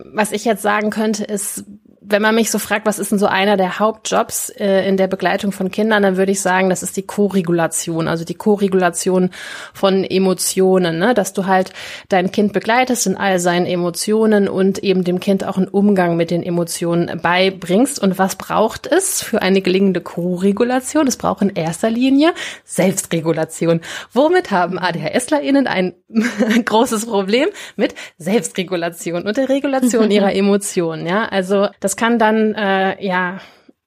was 0.06 0.32
ich 0.32 0.46
jetzt 0.46 0.62
sagen 0.62 0.90
könnte, 0.90 1.26
ist, 1.26 1.66
wenn 2.10 2.22
man 2.22 2.36
mich 2.36 2.52
so 2.52 2.60
fragt, 2.60 2.86
was 2.86 3.00
ist 3.00 3.12
denn 3.12 3.20
so 3.20 3.26
einer 3.26 3.58
der 3.58 3.80
Hauptjobs 3.80 4.50
äh, 4.50 4.88
in 4.88 4.98
der 4.98 5.08
Begleitung 5.08 5.52
von 5.52 5.72
Kindern, 5.72 6.04
dann 6.04 6.18
würde 6.18 6.32
ich 6.32 6.42
sagen, 6.42 6.70
das 6.70 6.84
ist 6.84 6.96
die 6.96 7.06
Co-Regulation, 7.06 8.08
also 8.08 8.24
die 8.24 8.36
Co-Regulation 8.36 9.32
von 9.74 10.04
Emotionen, 10.04 11.00
ne? 11.00 11.14
dass 11.14 11.34
du 11.34 11.48
halt 11.48 11.74
dein 12.10 12.32
Kind 12.32 12.54
begleitest 12.54 13.08
in 13.08 13.18
all 13.18 13.40
seinen 13.40 13.66
Emotionen 13.66 14.48
und 14.48 14.80
eben 14.80 15.04
dem 15.04 15.20
Kind 15.20 15.46
auch 15.46 15.58
einen 15.58 15.68
Umgang 15.68 16.16
mit 16.16 16.32
den 16.32 16.44
Emotionen 16.44 17.20
beibringst. 17.22 18.00
Und 18.00 18.18
was 18.18 18.36
braucht 18.36 18.88
es 18.88 19.22
für 19.22 19.42
eine 19.42 19.62
gelingende 19.62 20.00
Co-Regulation? 20.00 21.08
Es 21.08 21.18
braucht 21.18 21.42
in 21.42 21.50
erster 21.50 21.90
Linie 21.90 22.34
Selbstregulation. 22.64 23.82
Womit 24.14 24.52
haben 24.52 24.80
ADHSlerInnen 24.80 25.68
ein 25.68 25.96
großes 26.66 27.06
Problem? 27.06 27.50
Mit 27.76 27.96
Selbstregulation 28.18 29.24
und 29.24 29.36
der 29.36 29.50
Regulation 29.50 30.10
ihrer 30.10 30.34
Emotionen. 30.36 31.06
Ja, 31.06 31.26
also 31.26 31.68
das 31.82 31.97
kann 31.98 32.20
dann 32.20 32.54
äh, 32.56 33.04
ja 33.06 33.40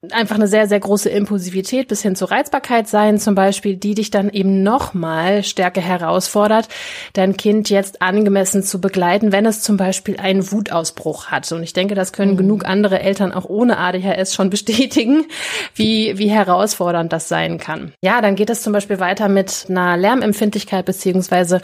einfach 0.09 0.35
eine 0.35 0.47
sehr, 0.47 0.67
sehr 0.67 0.79
große 0.79 1.09
Impulsivität 1.09 1.87
bis 1.87 2.01
hin 2.01 2.15
zur 2.15 2.31
Reizbarkeit 2.31 2.87
sein, 2.87 3.19
zum 3.19 3.35
Beispiel, 3.35 3.75
die 3.75 3.93
dich 3.93 4.09
dann 4.09 4.31
eben 4.31 4.63
nochmal 4.63 5.43
stärker 5.43 5.81
herausfordert, 5.81 6.69
dein 7.13 7.37
Kind 7.37 7.69
jetzt 7.69 8.01
angemessen 8.01 8.63
zu 8.63 8.81
begleiten, 8.81 9.31
wenn 9.31 9.45
es 9.45 9.61
zum 9.61 9.77
Beispiel 9.77 10.17
einen 10.17 10.51
Wutausbruch 10.51 11.27
hat. 11.27 11.51
Und 11.51 11.61
ich 11.61 11.73
denke, 11.73 11.93
das 11.93 12.13
können 12.13 12.33
mhm. 12.33 12.37
genug 12.37 12.65
andere 12.65 12.99
Eltern 12.99 13.31
auch 13.31 13.45
ohne 13.45 13.77
ADHS 13.77 14.33
schon 14.33 14.49
bestätigen, 14.49 15.25
wie, 15.75 16.17
wie 16.17 16.31
herausfordernd 16.31 17.13
das 17.13 17.27
sein 17.27 17.59
kann. 17.59 17.93
Ja, 18.01 18.21
dann 18.21 18.35
geht 18.35 18.49
es 18.49 18.63
zum 18.63 18.73
Beispiel 18.73 18.99
weiter 18.99 19.29
mit 19.29 19.67
einer 19.69 19.97
Lärmempfindlichkeit 19.97 20.83
beziehungsweise 20.85 21.61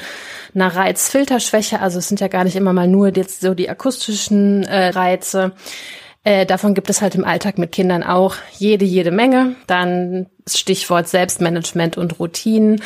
einer 0.53 0.75
Reizfilterschwäche. 0.75 1.81
Also 1.81 1.97
es 1.97 2.07
sind 2.07 2.19
ja 2.19 2.27
gar 2.27 2.43
nicht 2.43 2.55
immer 2.55 2.73
mal 2.73 2.88
nur 2.88 3.15
jetzt 3.15 3.41
so 3.41 3.55
die 3.55 3.69
akustischen 3.69 4.63
äh, 4.63 4.89
Reize. 4.89 5.53
Äh, 6.28 6.46
davon 6.46 6.74
gibt 6.74 6.90
es 6.90 7.02
halt 7.02 7.16
im 7.16 7.24
Alltag 7.24 7.58
mit 7.58 7.72
Kindern 7.72 8.04
auch 8.04 8.36
jede, 8.58 8.84
jede 8.84 9.12
Menge. 9.12 9.56
Dann 9.66 10.26
Stichwort 10.46 11.08
Selbstmanagement 11.08 11.96
und 11.96 12.20
Routinen, 12.20 12.82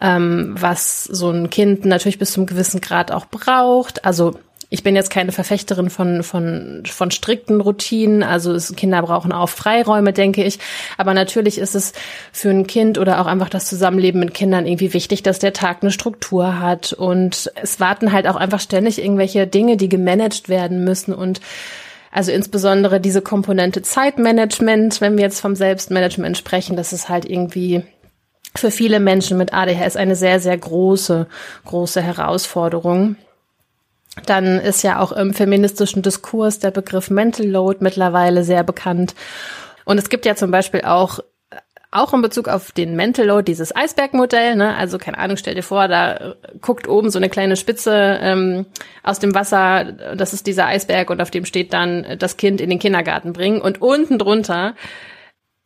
ähm, 0.00 0.54
was 0.58 1.04
so 1.04 1.28
ein 1.28 1.50
Kind 1.50 1.84
natürlich 1.84 2.18
bis 2.18 2.32
zum 2.32 2.46
gewissen 2.46 2.80
Grad 2.80 3.12
auch 3.12 3.26
braucht. 3.26 4.06
Also 4.06 4.38
ich 4.70 4.82
bin 4.82 4.96
jetzt 4.96 5.10
keine 5.10 5.32
Verfechterin 5.32 5.90
von, 5.90 6.22
von, 6.22 6.84
von 6.86 7.10
strikten 7.10 7.60
Routinen. 7.60 8.22
Also 8.22 8.54
es, 8.54 8.74
Kinder 8.76 9.02
brauchen 9.02 9.30
auch 9.30 9.50
Freiräume, 9.50 10.14
denke 10.14 10.42
ich. 10.42 10.58
Aber 10.96 11.12
natürlich 11.12 11.58
ist 11.58 11.74
es 11.74 11.92
für 12.32 12.48
ein 12.48 12.66
Kind 12.66 12.96
oder 12.96 13.20
auch 13.20 13.26
einfach 13.26 13.50
das 13.50 13.66
Zusammenleben 13.66 14.20
mit 14.20 14.32
Kindern 14.32 14.66
irgendwie 14.66 14.94
wichtig, 14.94 15.22
dass 15.22 15.38
der 15.38 15.52
Tag 15.52 15.82
eine 15.82 15.92
Struktur 15.92 16.60
hat. 16.60 16.94
Und 16.94 17.52
es 17.62 17.78
warten 17.78 18.12
halt 18.12 18.26
auch 18.26 18.36
einfach 18.36 18.60
ständig 18.60 19.02
irgendwelche 19.02 19.46
Dinge, 19.46 19.76
die 19.76 19.90
gemanagt 19.90 20.48
werden 20.48 20.82
müssen. 20.82 21.12
Und 21.12 21.42
also 22.16 22.32
insbesondere 22.32 22.98
diese 22.98 23.20
Komponente 23.20 23.82
Zeitmanagement, 23.82 25.02
wenn 25.02 25.18
wir 25.18 25.24
jetzt 25.24 25.38
vom 25.42 25.54
Selbstmanagement 25.54 26.38
sprechen, 26.38 26.74
das 26.74 26.94
ist 26.94 27.10
halt 27.10 27.28
irgendwie 27.28 27.84
für 28.54 28.70
viele 28.70 29.00
Menschen 29.00 29.36
mit 29.36 29.52
ADHS 29.52 29.96
eine 29.96 30.16
sehr, 30.16 30.40
sehr 30.40 30.56
große, 30.56 31.26
große 31.66 32.00
Herausforderung. 32.00 33.16
Dann 34.24 34.58
ist 34.58 34.82
ja 34.82 34.98
auch 34.98 35.12
im 35.12 35.34
feministischen 35.34 36.00
Diskurs 36.00 36.58
der 36.58 36.70
Begriff 36.70 37.10
Mental 37.10 37.46
Load 37.46 37.80
mittlerweile 37.80 38.44
sehr 38.44 38.64
bekannt. 38.64 39.14
Und 39.84 39.98
es 39.98 40.08
gibt 40.08 40.24
ja 40.24 40.36
zum 40.36 40.50
Beispiel 40.50 40.80
auch 40.86 41.20
auch 41.96 42.12
in 42.12 42.22
Bezug 42.22 42.48
auf 42.48 42.72
den 42.72 42.96
Mental 42.96 43.26
Load, 43.26 43.44
dieses 43.44 43.74
Eisbergmodell, 43.74 44.56
ne? 44.56 44.74
also 44.76 44.98
keine 44.98 45.18
Ahnung, 45.18 45.36
stell 45.36 45.54
dir 45.54 45.62
vor, 45.62 45.88
da 45.88 46.16
äh, 46.16 46.34
guckt 46.60 46.88
oben 46.88 47.10
so 47.10 47.18
eine 47.18 47.28
kleine 47.28 47.56
Spitze 47.56 48.18
ähm, 48.20 48.66
aus 49.02 49.18
dem 49.18 49.34
Wasser, 49.34 49.84
das 50.16 50.32
ist 50.32 50.46
dieser 50.46 50.66
Eisberg 50.66 51.10
und 51.10 51.20
auf 51.20 51.30
dem 51.30 51.44
steht 51.44 51.72
dann 51.72 52.04
äh, 52.04 52.16
das 52.16 52.36
Kind 52.36 52.60
in 52.60 52.70
den 52.70 52.78
Kindergarten 52.78 53.32
bringen 53.32 53.60
und 53.60 53.80
unten 53.80 54.18
drunter 54.18 54.74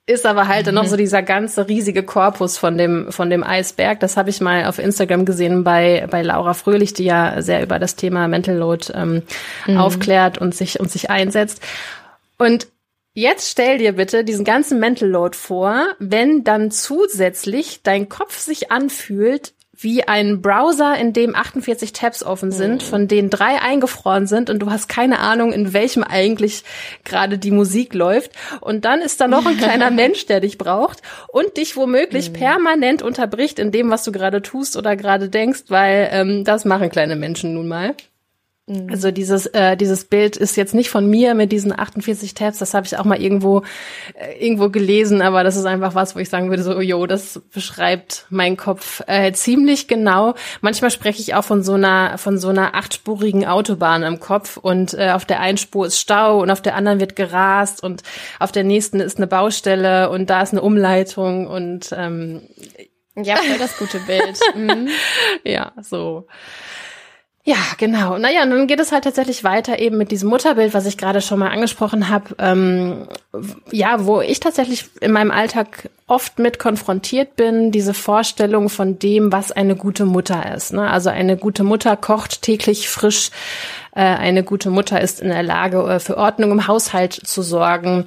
ist 0.06 0.26
aber 0.26 0.48
halt 0.48 0.66
mhm. 0.66 0.74
noch 0.74 0.86
so 0.86 0.96
dieser 0.96 1.22
ganze 1.22 1.68
riesige 1.68 2.02
Korpus 2.02 2.58
von 2.58 2.76
dem 2.76 3.12
von 3.12 3.30
dem 3.30 3.44
Eisberg. 3.44 4.00
Das 4.00 4.16
habe 4.16 4.30
ich 4.30 4.40
mal 4.40 4.64
auf 4.64 4.80
Instagram 4.80 5.24
gesehen 5.24 5.62
bei 5.62 6.06
bei 6.10 6.22
Laura 6.22 6.54
Fröhlich, 6.54 6.94
die 6.94 7.04
ja 7.04 7.40
sehr 7.42 7.62
über 7.62 7.78
das 7.78 7.94
Thema 7.94 8.26
Mental 8.26 8.56
Load 8.56 8.92
ähm, 8.92 9.22
mhm. 9.68 9.76
aufklärt 9.76 10.38
und 10.38 10.54
sich 10.54 10.80
und 10.80 10.90
sich 10.90 11.10
einsetzt. 11.10 11.62
Und 12.38 12.66
Jetzt 13.12 13.50
stell 13.50 13.78
dir 13.78 13.92
bitte 13.92 14.24
diesen 14.24 14.44
ganzen 14.44 14.78
Mental 14.78 15.08
Load 15.08 15.36
vor, 15.36 15.88
wenn 15.98 16.44
dann 16.44 16.70
zusätzlich 16.70 17.82
dein 17.82 18.08
Kopf 18.08 18.38
sich 18.38 18.70
anfühlt 18.70 19.52
wie 19.82 20.06
ein 20.06 20.42
Browser, 20.42 20.96
in 20.98 21.12
dem 21.12 21.34
48 21.34 21.92
Tabs 21.92 22.22
offen 22.22 22.52
sind, 22.52 22.82
von 22.82 23.08
denen 23.08 23.30
drei 23.30 23.60
eingefroren 23.60 24.26
sind 24.26 24.50
und 24.50 24.58
du 24.60 24.70
hast 24.70 24.88
keine 24.88 25.20
Ahnung, 25.20 25.52
in 25.52 25.72
welchem 25.72 26.04
eigentlich 26.04 26.64
gerade 27.04 27.38
die 27.38 27.50
Musik 27.50 27.94
läuft. 27.94 28.32
Und 28.60 28.84
dann 28.84 29.00
ist 29.00 29.20
da 29.20 29.28
noch 29.28 29.46
ein 29.46 29.56
kleiner 29.56 29.90
Mensch, 29.90 30.26
der 30.26 30.40
dich 30.40 30.58
braucht 30.58 31.00
und 31.28 31.56
dich 31.56 31.76
womöglich 31.76 32.30
mhm. 32.30 32.34
permanent 32.34 33.02
unterbricht 33.02 33.58
in 33.58 33.72
dem, 33.72 33.90
was 33.90 34.04
du 34.04 34.12
gerade 34.12 34.42
tust 34.42 34.76
oder 34.76 34.96
gerade 34.96 35.28
denkst, 35.30 35.64
weil 35.68 36.10
ähm, 36.12 36.44
das 36.44 36.64
machen 36.64 36.90
kleine 36.90 37.16
Menschen 37.16 37.54
nun 37.54 37.68
mal. 37.68 37.94
Mhm. 38.70 38.88
Also 38.90 39.10
dieses 39.10 39.46
äh, 39.46 39.76
dieses 39.76 40.04
Bild 40.04 40.36
ist 40.36 40.56
jetzt 40.56 40.74
nicht 40.74 40.90
von 40.90 41.08
mir 41.08 41.34
mit 41.34 41.50
diesen 41.50 41.76
48 41.76 42.34
Tabs, 42.34 42.58
das 42.58 42.72
habe 42.72 42.86
ich 42.86 42.96
auch 42.96 43.04
mal 43.04 43.20
irgendwo 43.20 43.62
äh, 44.14 44.38
irgendwo 44.38 44.70
gelesen, 44.70 45.22
aber 45.22 45.42
das 45.42 45.56
ist 45.56 45.64
einfach 45.64 45.96
was, 45.96 46.14
wo 46.14 46.20
ich 46.20 46.28
sagen 46.28 46.50
würde 46.50 46.62
so, 46.62 46.76
oh, 46.76 46.80
jo, 46.80 47.06
das 47.06 47.40
beschreibt 47.52 48.26
meinen 48.30 48.56
Kopf 48.56 49.02
äh, 49.08 49.32
ziemlich 49.32 49.88
genau. 49.88 50.34
Manchmal 50.60 50.92
spreche 50.92 51.20
ich 51.20 51.34
auch 51.34 51.42
von 51.42 51.64
so 51.64 51.72
einer 51.72 52.16
von 52.16 52.38
so 52.38 52.48
einer 52.48 52.76
achtspurigen 52.76 53.44
Autobahn 53.44 54.04
im 54.04 54.20
Kopf 54.20 54.56
und 54.56 54.94
äh, 54.94 55.10
auf 55.10 55.24
der 55.24 55.40
einen 55.40 55.58
Spur 55.58 55.86
ist 55.86 55.98
Stau 55.98 56.40
und 56.40 56.50
auf 56.50 56.62
der 56.62 56.76
anderen 56.76 57.00
wird 57.00 57.16
gerast 57.16 57.82
und 57.82 58.04
auf 58.38 58.52
der 58.52 58.62
nächsten 58.62 59.00
ist 59.00 59.16
eine 59.16 59.26
Baustelle 59.26 60.10
und 60.10 60.30
da 60.30 60.42
ist 60.42 60.52
eine 60.52 60.62
Umleitung 60.62 61.48
und 61.48 61.92
ähm, 61.96 62.42
Ja, 63.16 63.36
voll 63.36 63.58
das 63.58 63.76
gute 63.76 63.98
Bild. 64.00 64.38
Mhm. 64.54 64.88
ja, 65.44 65.72
so. 65.82 66.26
Ja, 67.42 67.56
genau. 67.78 68.18
Naja, 68.18 68.42
und 68.42 68.50
dann 68.50 68.66
geht 68.66 68.80
es 68.80 68.92
halt 68.92 69.04
tatsächlich 69.04 69.44
weiter 69.44 69.78
eben 69.78 69.96
mit 69.96 70.10
diesem 70.10 70.28
Mutterbild, 70.28 70.74
was 70.74 70.84
ich 70.84 70.98
gerade 70.98 71.22
schon 71.22 71.38
mal 71.38 71.48
angesprochen 71.48 72.10
habe. 72.10 72.34
Ähm, 72.38 73.08
ja, 73.70 74.04
wo 74.04 74.20
ich 74.20 74.40
tatsächlich 74.40 74.90
in 75.00 75.12
meinem 75.12 75.30
Alltag 75.30 75.88
oft 76.06 76.38
mit 76.38 76.58
konfrontiert 76.58 77.36
bin, 77.36 77.72
diese 77.72 77.94
Vorstellung 77.94 78.68
von 78.68 78.98
dem, 78.98 79.32
was 79.32 79.52
eine 79.52 79.74
gute 79.74 80.04
Mutter 80.04 80.54
ist. 80.54 80.74
Ne? 80.74 80.90
Also 80.90 81.08
eine 81.08 81.38
gute 81.38 81.64
Mutter 81.64 81.96
kocht 81.96 82.42
täglich 82.42 82.90
frisch. 82.90 83.30
Äh, 83.94 84.02
eine 84.02 84.44
gute 84.44 84.68
Mutter 84.68 85.00
ist 85.00 85.20
in 85.20 85.30
der 85.30 85.42
Lage, 85.42 85.78
äh, 85.84 85.98
für 85.98 86.18
Ordnung 86.18 86.50
im 86.50 86.66
Haushalt 86.66 87.14
zu 87.14 87.40
sorgen 87.40 88.06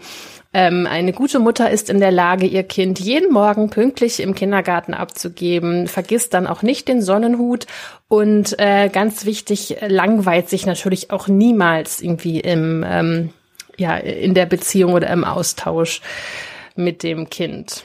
ähm, 0.54 0.88
eine 0.88 1.14
gute 1.14 1.40
Mutter 1.40 1.70
ist 1.70 1.90
in 1.90 2.00
der 2.00 2.12
Lage, 2.12 2.46
ihr 2.46 2.64
Kind 2.64 3.00
jeden 3.00 3.32
Morgen 3.34 3.70
pünktlich 3.70 4.20
im 4.20 4.36
Kindergarten 4.36 4.94
abzugeben, 4.94 5.88
vergisst 5.88 6.34
dann 6.34 6.48
auch 6.48 6.62
nicht 6.62 6.88
den 6.88 7.02
Sonnenhut 7.02 7.66
und 8.08 8.60
äh, 8.60 8.90
ganz 8.90 9.26
wichtig, 9.26 9.78
langweilt 9.88 10.50
sich 10.50 10.66
natürlich 10.66 11.12
auch 11.12 11.28
niemals 11.28 12.02
irgendwie 12.02 12.40
im, 12.40 12.86
ähm, 12.88 13.30
ja, 13.78 13.98
in 13.98 14.34
der 14.36 14.46
Beziehung 14.46 14.94
oder 14.94 15.10
im 15.10 15.24
Austausch 15.24 16.02
mit 16.76 17.02
dem 17.04 17.30
Kind. 17.30 17.84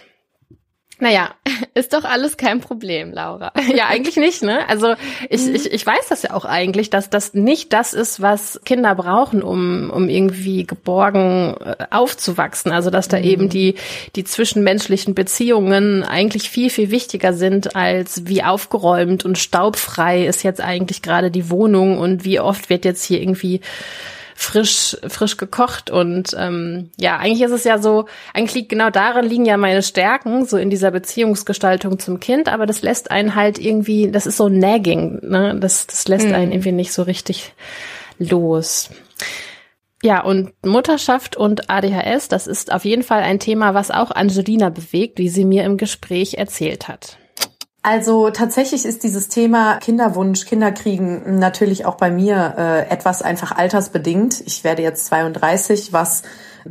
Naja, 1.00 1.30
ist 1.74 1.92
doch 1.92 2.04
alles 2.04 2.36
kein 2.36 2.60
Problem, 2.60 3.12
Laura. 3.12 3.52
Ja, 3.74 3.86
eigentlich 3.86 4.16
nicht, 4.16 4.42
ne? 4.42 4.68
Also 4.68 4.94
ich, 5.28 5.46
mhm. 5.46 5.54
ich, 5.54 5.72
ich 5.72 5.86
weiß 5.86 6.08
das 6.08 6.22
ja 6.22 6.32
auch 6.32 6.44
eigentlich, 6.44 6.90
dass 6.90 7.10
das 7.10 7.34
nicht 7.34 7.72
das 7.72 7.92
ist, 7.92 8.20
was 8.20 8.60
Kinder 8.64 8.94
brauchen, 8.94 9.42
um, 9.42 9.90
um 9.90 10.08
irgendwie 10.08 10.66
geborgen 10.66 11.54
äh, 11.64 11.84
aufzuwachsen. 11.90 12.72
Also 12.72 12.90
dass 12.90 13.08
da 13.08 13.18
mhm. 13.18 13.24
eben 13.24 13.48
die, 13.48 13.74
die 14.16 14.24
zwischenmenschlichen 14.24 15.14
Beziehungen 15.14 16.02
eigentlich 16.02 16.50
viel, 16.50 16.70
viel 16.70 16.90
wichtiger 16.90 17.32
sind, 17.32 17.76
als 17.76 18.26
wie 18.26 18.42
aufgeräumt 18.42 19.24
und 19.24 19.38
staubfrei 19.38 20.26
ist 20.26 20.42
jetzt 20.42 20.60
eigentlich 20.60 21.02
gerade 21.02 21.30
die 21.30 21.50
Wohnung 21.50 21.98
und 21.98 22.24
wie 22.24 22.40
oft 22.40 22.70
wird 22.70 22.84
jetzt 22.84 23.04
hier 23.04 23.20
irgendwie 23.20 23.60
frisch, 24.40 24.96
frisch 25.08 25.36
gekocht. 25.36 25.90
Und 25.90 26.34
ähm, 26.38 26.90
ja, 26.96 27.16
eigentlich 27.16 27.42
ist 27.42 27.50
es 27.50 27.64
ja 27.64 27.78
so, 27.78 28.06
eigentlich 28.32 28.54
liegt 28.54 28.68
genau 28.68 28.88
darin 28.88 29.24
liegen 29.24 29.44
ja 29.44 29.56
meine 29.56 29.82
Stärken, 29.82 30.46
so 30.46 30.56
in 30.56 30.70
dieser 30.70 30.92
Beziehungsgestaltung 30.92 31.98
zum 31.98 32.20
Kind, 32.20 32.48
aber 32.48 32.64
das 32.64 32.82
lässt 32.82 33.10
einen 33.10 33.34
halt 33.34 33.58
irgendwie, 33.58 34.12
das 34.12 34.26
ist 34.26 34.36
so 34.36 34.48
nagging, 34.48 35.18
ne? 35.28 35.56
Das, 35.58 35.88
das 35.88 36.06
lässt 36.06 36.28
mhm. 36.28 36.34
einen 36.34 36.52
irgendwie 36.52 36.70
nicht 36.70 36.92
so 36.92 37.02
richtig 37.02 37.52
los. 38.20 38.90
Ja, 40.04 40.20
und 40.20 40.52
Mutterschaft 40.64 41.34
und 41.36 41.68
ADHS, 41.68 42.28
das 42.28 42.46
ist 42.46 42.72
auf 42.72 42.84
jeden 42.84 43.02
Fall 43.02 43.22
ein 43.22 43.40
Thema, 43.40 43.74
was 43.74 43.90
auch 43.90 44.12
Angelina 44.12 44.70
bewegt, 44.70 45.18
wie 45.18 45.28
sie 45.28 45.44
mir 45.44 45.64
im 45.64 45.76
Gespräch 45.76 46.34
erzählt 46.34 46.86
hat. 46.86 47.18
Also 47.82 48.30
tatsächlich 48.30 48.84
ist 48.84 49.04
dieses 49.04 49.28
Thema 49.28 49.76
Kinderwunsch, 49.76 50.44
Kinderkriegen 50.44 51.38
natürlich 51.38 51.86
auch 51.86 51.94
bei 51.94 52.10
mir 52.10 52.54
äh, 52.58 52.88
etwas 52.88 53.22
einfach 53.22 53.52
altersbedingt. 53.52 54.42
Ich 54.46 54.64
werde 54.64 54.82
jetzt 54.82 55.06
32, 55.06 55.92
was 55.92 56.22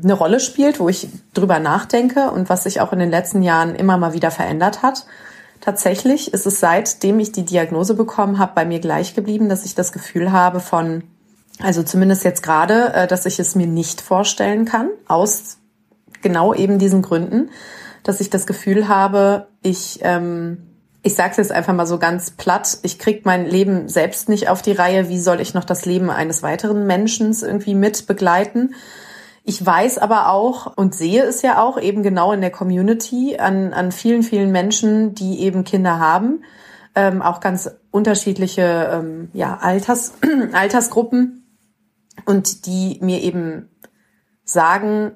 eine 0.03 0.14
Rolle 0.14 0.39
spielt, 0.39 0.80
wo 0.80 0.89
ich 0.89 1.08
drüber 1.34 1.60
nachdenke 1.60 2.30
und 2.32 2.49
was 2.49 2.64
sich 2.64 2.82
auch 2.82 2.91
in 2.91 2.99
den 2.99 3.10
letzten 3.10 3.41
Jahren 3.41 3.74
immer 3.74 3.97
mal 3.97 4.14
wieder 4.14 4.32
verändert 4.32 4.84
hat. 4.84 5.05
Tatsächlich 5.62 6.34
ist 6.34 6.45
es 6.45 6.60
seitdem 6.60 7.20
ich 7.20 7.32
die 7.32 7.45
Diagnose 7.45 7.93
bekommen 7.93 8.38
habe, 8.38 8.51
bei 8.53 8.66
mir 8.66 8.80
gleich 8.80 9.16
geblieben, 9.16 9.49
dass 9.49 9.66
ich 9.66 9.76
das 9.76 9.91
Gefühl 9.91 10.32
habe 10.32 10.60
von, 10.60 11.03
also 11.60 11.84
zumindest 11.84 12.26
jetzt 12.26 12.43
gerade, 12.43 12.93
äh, 12.93 13.08
dass 13.08 13.26
ich 13.26 13.39
es 13.39 13.55
mir 13.55 13.68
nicht 13.68 14.01
vorstellen 14.01 14.66
kann, 14.66 14.89
aus 15.08 15.58
genau 16.22 16.53
eben 16.53 16.80
diesen 16.80 17.01
Gründen, 17.01 17.49
dass 18.03 18.20
ich 18.20 18.30
das 18.30 18.45
Gefühl 18.45 18.88
habe, 18.88 19.47
ich 19.64 19.99
ähm, 20.03 20.76
ich 21.08 21.16
sage 21.16 21.32
es 21.32 21.38
jetzt 21.38 21.51
einfach 21.53 21.74
mal 21.74 21.88
so 21.88 21.99
ganz 21.99 22.32
platt, 22.32 22.80
ich 22.84 22.99
krieg 22.99 23.26
mein 23.26 23.45
Leben 23.45 23.88
selbst 23.88 24.28
nicht 24.28 24.49
auf 24.49 24.62
die 24.62 24.74
Reihe. 24.74 25.08
Wie 25.08 25.20
soll 25.20 25.39
ich 25.39 25.53
noch 25.53 25.64
das 25.64 25.86
Leben 25.86 26.10
eines 26.10 26.43
weiteren 26.43 26.86
Menschen 26.86 27.34
irgendwie 27.41 27.76
mit 27.76 28.08
begleiten? 28.08 28.76
Ich 29.45 29.66
weiß 29.66 29.99
aber 29.99 30.30
auch 30.30 30.76
und 30.76 30.93
sehe 30.93 31.24
es 31.24 31.41
ja 31.43 31.64
auch 31.64 31.80
eben 31.80 32.03
genau 32.03 32.34
in 32.34 32.41
der 32.41 32.51
Community 32.51 33.38
an, 33.39 33.72
an 33.72 33.93
vielen, 33.93 34.22
vielen 34.22 34.51
Menschen, 34.51 35.16
die 35.16 35.39
eben 35.39 35.64
Kinder 35.64 35.97
haben, 35.97 36.43
ähm, 36.93 37.22
auch 37.22 37.39
ganz 37.39 37.72
unterschiedliche 37.89 38.89
ähm, 38.91 39.30
ja, 39.32 39.55
Alters, 39.62 40.16
Altersgruppen 40.51 41.58
und 42.26 42.66
die 42.66 42.99
mir 43.01 43.22
eben 43.22 43.70
sagen, 44.43 45.14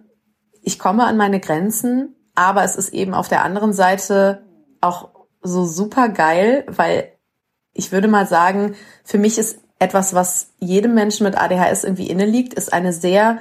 ich 0.61 0.79
komme 0.79 1.03
an 1.03 1.17
meine 1.17 1.41
Grenzen, 1.41 2.15
aber 2.33 2.63
es 2.63 2.77
ist 2.77 2.93
eben 2.93 3.13
auf 3.13 3.27
der 3.27 3.43
anderen 3.43 3.73
Seite 3.73 4.45
auch 4.79 5.10
so 5.41 5.65
super 5.65 6.09
geil, 6.09 6.65
weil 6.67 7.11
ich 7.73 7.91
würde 7.91 8.07
mal 8.07 8.27
sagen, 8.27 8.75
für 9.03 9.17
mich 9.17 9.37
ist 9.37 9.59
etwas, 9.79 10.13
was 10.13 10.49
jedem 10.59 10.93
Menschen 10.93 11.23
mit 11.23 11.37
ADHS 11.37 11.83
irgendwie 11.83 12.09
inne 12.09 12.25
liegt, 12.25 12.53
ist 12.53 12.71
eine 12.71 12.93
sehr 12.93 13.39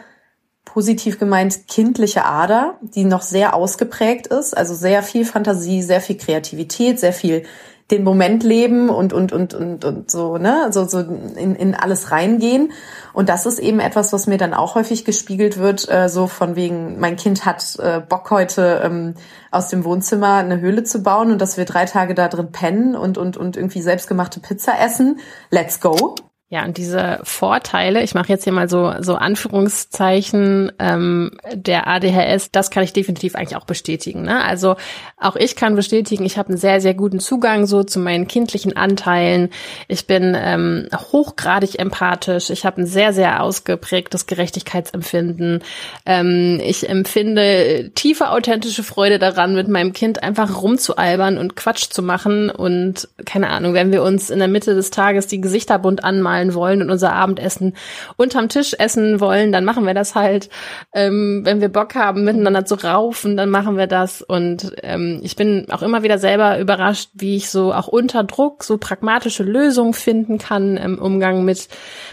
positiv 0.65 1.19
gemeint 1.19 1.67
kindliche 1.69 2.25
Ader, 2.25 2.79
die 2.81 3.05
noch 3.05 3.23
sehr 3.23 3.55
ausgeprägt 3.55 4.29
ist, 4.29 4.57
also 4.57 4.75
sehr 4.75 5.03
viel 5.03 5.25
Fantasie, 5.25 5.83
sehr 5.83 6.01
viel 6.01 6.17
Kreativität, 6.17 7.01
sehr 7.01 7.13
viel 7.13 7.45
den 7.91 8.05
Moment 8.05 8.43
leben 8.43 8.89
und 8.89 9.13
und 9.13 9.33
und 9.33 9.55
und 9.55 9.85
und 9.85 10.11
so 10.11 10.39
ne? 10.39 10.69
So 10.71 10.87
so 10.87 11.01
in, 11.01 11.55
in 11.55 11.75
alles 11.75 12.11
reingehen. 12.11 12.73
Und 13.13 13.29
das 13.29 13.47
ist 13.47 13.59
eben 13.59 13.81
etwas 13.81 14.13
was 14.13 14.27
mir 14.27 14.39
dann 14.39 14.55
auch 14.55 14.75
häufig 14.75 15.05
gespiegelt 15.05 15.59
wird 15.59 15.89
äh, 15.91 16.09
so 16.09 16.27
von 16.27 16.57
wegen 16.57 17.01
mein 17.01 17.17
Kind 17.17 17.45
hat 17.45 17.79
äh, 17.79 18.01
Bock 18.01 18.31
heute 18.31 18.81
ähm, 18.85 19.15
aus 19.51 19.69
dem 19.69 19.85
Wohnzimmer 19.85 20.35
eine 20.35 20.61
Höhle 20.61 20.85
zu 20.85 21.03
bauen 21.03 21.33
und 21.33 21.41
dass 21.41 21.57
wir 21.57 21.65
drei 21.65 21.87
Tage 21.87 22.15
da 22.15 22.29
drin 22.29 22.53
pennen 22.53 22.95
und 22.95 23.19
und 23.19 23.37
und 23.37 23.57
irgendwie 23.57 23.83
selbstgemachte 23.83 24.41
Pizza 24.41 24.79
essen. 24.81 25.19
Let's 25.51 25.81
go 25.81 26.15
ja, 26.53 26.65
und 26.65 26.79
diese 26.79 27.21
Vorteile, 27.23 28.03
ich 28.03 28.15
mache 28.15 28.29
jetzt 28.29 28.43
hier 28.43 28.53
mal 28.53 28.69
so, 28.69 28.93
so 28.99 29.15
Anführungszeichen 29.15 30.73
ähm, 30.81 31.31
der 31.55 31.87
ADHS, 31.87 32.51
das 32.51 32.73
kann 32.73 32.83
ich 32.83 32.93
definitiv 32.93 33.37
eigentlich 33.37 33.55
auch 33.55 33.67
bestätigen. 33.67 34.23
Ne? 34.23 34.43
Also 34.43 34.75
auch 35.17 35.37
ich 35.37 35.55
kann 35.55 35.77
bestätigen, 35.77 36.25
ich 36.25 36.39
habe 36.39 36.49
einen 36.49 36.59
sehr, 36.59 36.81
sehr 36.81 36.95
guten 36.95 37.21
Zugang 37.21 37.67
so 37.67 37.85
zu 37.85 38.01
meinen 38.01 38.27
kindlichen 38.27 38.77
Anteilen. 38.77 39.51
Ich 39.87 40.09
bin 40.09 40.37
ähm, 40.37 40.89
hochgradig 40.93 41.79
empathisch. 41.79 42.51
Ich 42.51 42.67
habe 42.67 42.81
ein 42.81 42.87
sehr, 42.87 43.13
sehr 43.13 43.45
ausgeprägtes 43.45 44.27
Gerechtigkeitsempfinden. 44.27 45.63
Ähm, 46.05 46.61
ich 46.65 46.89
empfinde 46.89 47.93
tiefe 47.95 48.31
authentische 48.31 48.83
Freude 48.83 49.21
daran, 49.21 49.55
mit 49.55 49.69
meinem 49.69 49.93
Kind 49.93 50.25
einfach 50.25 50.61
rumzualbern 50.61 51.39
und 51.39 51.55
Quatsch 51.55 51.91
zu 51.91 52.03
machen. 52.03 52.51
Und 52.51 53.09
keine 53.25 53.51
Ahnung, 53.51 53.73
wenn 53.73 53.93
wir 53.93 54.03
uns 54.03 54.31
in 54.31 54.41
der 54.41 54.49
Mitte 54.49 54.75
des 54.75 54.91
Tages 54.91 55.29
die 55.29 55.41
Gesichter 55.41 55.79
bunt 55.79 56.03
anmalen, 56.03 56.40
zahlen 56.41 56.55
wollen 56.55 56.83
und 56.83 56.91
unser 56.91 57.13
Abendessen 57.13 57.75
unterm 58.17 58.49
Tisch 58.49 58.75
essen 58.79 59.21
wollen, 59.21 59.53
dann 59.53 59.65
machen 59.65 59.87
wir 59.87 59.95
das 59.95 60.15
halt. 60.15 60.49
Ähm, 60.95 61.43
wenn 61.45 61.61
wir 61.61 61.69
Bock 61.69 61.95
haben, 61.95 62.25
miteinander 62.25 62.65
zu 62.65 62.75
raufen, 62.77 63.37
dann 63.37 63.51
machen 63.51 63.77
wir 63.77 63.87
das. 63.87 64.23
Und 64.23 64.73
ähm, 64.83 65.21
ich 65.23 65.37
bin 65.37 65.67
auch 65.71 65.83
immer 65.83 66.03
wieder 66.03 66.19
selber 66.19 66.59
überrascht, 66.59 67.11
wie 67.15 67.37
ich 67.37 67.51
so 67.51 67.73
auch 67.73 67.89
unter 67.89 68.25
Druck 68.25 68.65
so 68.65 68.79
pragmatische 68.79 69.43
Lösungen 69.43 69.95
finden 69.95 70.39
kann 70.39 70.77
im 70.77 70.99
Umgang 70.99 71.45
mit, 71.45 71.69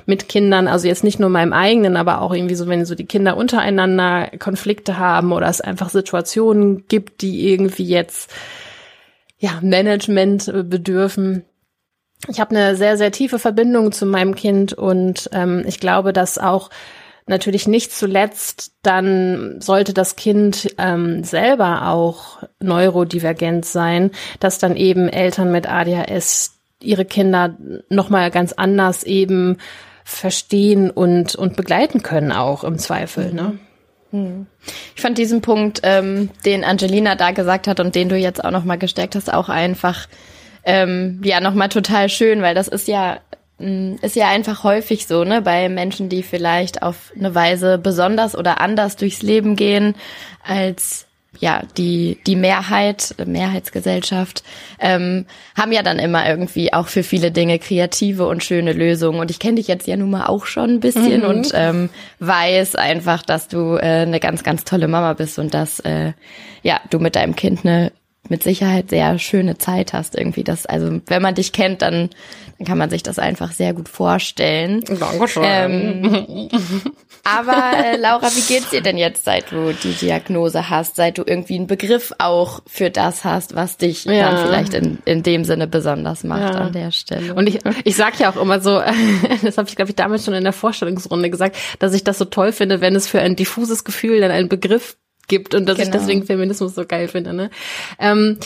mit 0.05 0.30
Kindern. 0.30 0.67
Also 0.67 0.88
jetzt 0.88 1.03
nicht 1.03 1.19
nur 1.19 1.30
meinem 1.30 1.53
eigenen, 1.53 1.97
aber 1.97 2.21
auch 2.21 2.34
irgendwie 2.34 2.55
so, 2.55 2.67
wenn 2.67 2.86
so 2.86 2.95
die 2.95 3.05
Kinder 3.05 3.38
untereinander 3.38 4.30
Konflikte 4.39 4.97
haben 4.97 5.32
oder 5.32 5.47
es 5.47 5.61
einfach 5.61 5.89
Situationen 5.89 6.86
gibt, 6.88 7.21
die 7.21 7.49
irgendwie 7.49 7.86
jetzt 7.86 8.32
ja, 9.39 9.59
Management 9.61 10.51
bedürfen 10.67 11.43
ich 12.28 12.39
habe 12.39 12.55
eine 12.55 12.76
sehr, 12.76 12.97
sehr 12.97 13.11
tiefe 13.11 13.39
Verbindung 13.39 13.91
zu 13.91 14.05
meinem 14.05 14.36
Kind 14.36 14.74
und 14.74 15.30
ähm, 15.34 15.63
ich 15.68 15.80
glaube, 15.80 16.13
dass 16.13 16.38
auch 16.38 16.70
natürlich 17.28 17.68
nicht 17.68 17.91
zuletzt 17.91 18.72
dann 18.82 19.59
sollte 19.59 19.93
das 19.93 20.15
Kind 20.15 20.74
ähm, 20.78 21.24
selber 21.24 21.89
auch 21.89 22.43
neurodivergent 22.59 23.65
sein, 23.65 24.11
dass 24.39 24.59
dann 24.59 24.76
eben 24.76 25.09
Eltern 25.09 25.51
mit 25.51 25.70
ADHS 25.70 26.53
ihre 26.82 27.05
Kinder 27.05 27.57
nochmal 27.89 28.32
ganz 28.32 28.53
anders 28.53 29.03
eben 29.03 29.57
verstehen 30.03 30.89
und, 30.89 31.36
und 31.36 31.57
begleiten 31.57 32.01
können 32.01 32.32
auch 32.32 32.63
im 32.63 32.78
Zweifel. 32.78 33.34
Ne? 33.34 33.59
Hm. 34.11 34.45
Ich 34.95 35.01
fand 35.01 35.18
diesen 35.18 35.41
Punkt, 35.41 35.82
ähm, 35.84 36.30
den 36.45 36.63
Angelina 36.63 37.15
da 37.15 37.32
gesagt 37.32 37.68
hat 37.68 37.82
und 37.82 37.93
den 37.93 38.07
du 38.07 38.15
jetzt 38.15 38.43
auch 38.43 38.51
nochmal 38.51 38.78
gestärkt 38.78 39.15
hast, 39.15 39.34
auch 39.34 39.49
einfach 39.49 40.07
ähm, 40.68 41.22
ja 41.24 41.39
nochmal 41.39 41.70
total 41.70 42.09
schön, 42.09 42.41
weil 42.41 42.53
das 42.53 42.68
ist 42.68 42.88
ja 42.89 43.20
mm, 43.57 43.95
ist 44.01 44.18
ja 44.18 44.28
einfach 44.28 44.63
häufig 44.63 45.07
so, 45.07 45.24
ne, 45.24 45.41
bei 45.41 45.70
Menschen, 45.70 46.09
die 46.09 46.24
vielleicht 46.24 46.84
auf 46.84 47.13
eine 47.18 47.34
Weise 47.34 47.78
besonders 47.78 48.38
oder 48.38 48.59
anders 48.59 48.97
durchs 48.97 49.22
Leben 49.24 49.55
gehen 49.55 49.95
als 50.43 51.07
ja 51.39 51.61
die 51.78 52.18
die 52.26 52.36
Mehrheit 52.36 53.15
Mehrheitsgesellschaft 53.24 54.43
ähm, 54.80 55.26
haben 55.55 55.72
ja 55.72 55.84
dann 55.84 55.99
immer 55.99 56.28
irgendwie 56.28 56.74
auch 56.74 56.88
für 56.88 57.03
viele 57.03 57.32
Dinge 57.32 57.59
kreative 57.59 58.28
und 58.28 58.43
schöne 58.43 58.74
Lösungen 58.74 59.20
und 59.20 59.30
ich 59.30 59.38
kenne 59.38 59.55
dich 59.55 59.68
jetzt 59.68 59.88
ja 59.88 59.95
nun 59.97 60.09
mal 60.09 60.26
auch 60.26 60.47
schon 60.47 60.72
ein 60.72 60.80
bisschen 60.80 61.22
mhm. 61.22 61.28
und 61.28 61.51
ähm, 61.53 61.89
weiß 62.20 62.76
einfach 62.76 63.22
dass 63.22 63.47
du 63.47 63.76
äh, 63.76 64.01
eine 64.01 64.20
ganz 64.20 64.43
ganz 64.43 64.63
tolle 64.63 64.88
Mama 64.88 65.13
bist 65.13 65.38
und 65.38 65.53
dass 65.53 65.80
äh, 65.82 66.13
ja 66.63 66.80
du 66.89 66.97
mit 66.97 67.15
deinem 67.15 67.36
Kind 67.36 67.59
eine 67.63 67.91
mit 68.30 68.43
Sicherheit 68.43 68.89
sehr 68.89 69.17
schöne 69.19 69.57
Zeit 69.57 69.93
hast 69.93 70.15
irgendwie. 70.17 70.43
Das, 70.43 70.65
also 70.65 70.99
wenn 71.07 71.21
man 71.21 71.36
dich 71.36 71.51
kennt, 71.51 71.82
dann, 71.82 72.09
dann 72.57 72.67
kann 72.67 72.78
man 72.78 72.89
sich 72.89 73.03
das 73.03 73.19
einfach 73.19 73.51
sehr 73.51 73.73
gut 73.73 73.89
vorstellen. 73.89 74.82
Dankeschön. 74.99 75.43
Ähm, 75.45 76.49
aber 77.23 77.78
äh, 77.78 77.97
Laura, 77.97 78.28
wie 78.36 78.41
geht's 78.53 78.69
dir 78.69 78.82
denn 78.82 78.97
jetzt, 78.97 79.25
seit 79.25 79.51
du 79.51 79.73
die 79.73 79.93
Diagnose 79.93 80.69
hast, 80.69 80.95
seit 80.95 81.17
du 81.17 81.23
irgendwie 81.25 81.55
einen 81.55 81.67
Begriff 81.67 82.13
auch 82.19 82.61
für 82.67 82.89
das 82.89 83.23
hast, 83.25 83.55
was 83.55 83.78
dich 83.78 84.05
Ja. 84.05 84.32
dann 84.32 84.45
vielleicht 84.47 84.73
in, 84.73 84.99
in 85.05 85.23
dem 85.23 85.43
Sinne 85.43 85.67
besonders 85.67 86.23
macht 86.23 86.53
Ja. 86.55 86.61
an 86.61 86.73
der 86.73 86.91
Stelle? 86.91 87.34
Und 87.36 87.47
ich, 87.47 87.59
ich 87.84 87.95
sag 87.95 88.19
ja 88.19 88.30
auch 88.32 88.38
immer 88.41 88.59
so, 88.59 88.82
das 89.43 89.57
habe 89.57 89.67
ich 89.69 89.75
glaube 89.75 89.89
ich 89.91 89.95
damals 89.95 90.25
schon 90.25 90.34
in 90.34 90.43
der 90.43 90.53
Vorstellungsrunde 90.53 91.30
gesagt, 91.30 91.57
dass 91.80 91.93
ich 91.93 92.03
das 92.03 92.17
so 92.17 92.25
toll 92.25 92.51
finde, 92.51 92.82
wenn 92.82 92.95
es 92.95 93.07
für 93.07 93.19
ein 93.19 93.36
diffuses 93.36 93.84
Gefühl 93.84 94.19
dann 94.21 94.32
einen 94.32 94.49
Begriff 94.49 94.97
gibt 95.28 95.55
und 95.55 95.67
dass 95.67 95.78
ich 95.78 95.86
Genau. 95.86 95.97
deswegen 95.97 96.23
Feminismus 96.25 96.75
so 96.75 96.86
geil 96.86 97.07
finde. 97.07 97.34
Ne? 97.34 97.49
Ähm, 97.99 98.38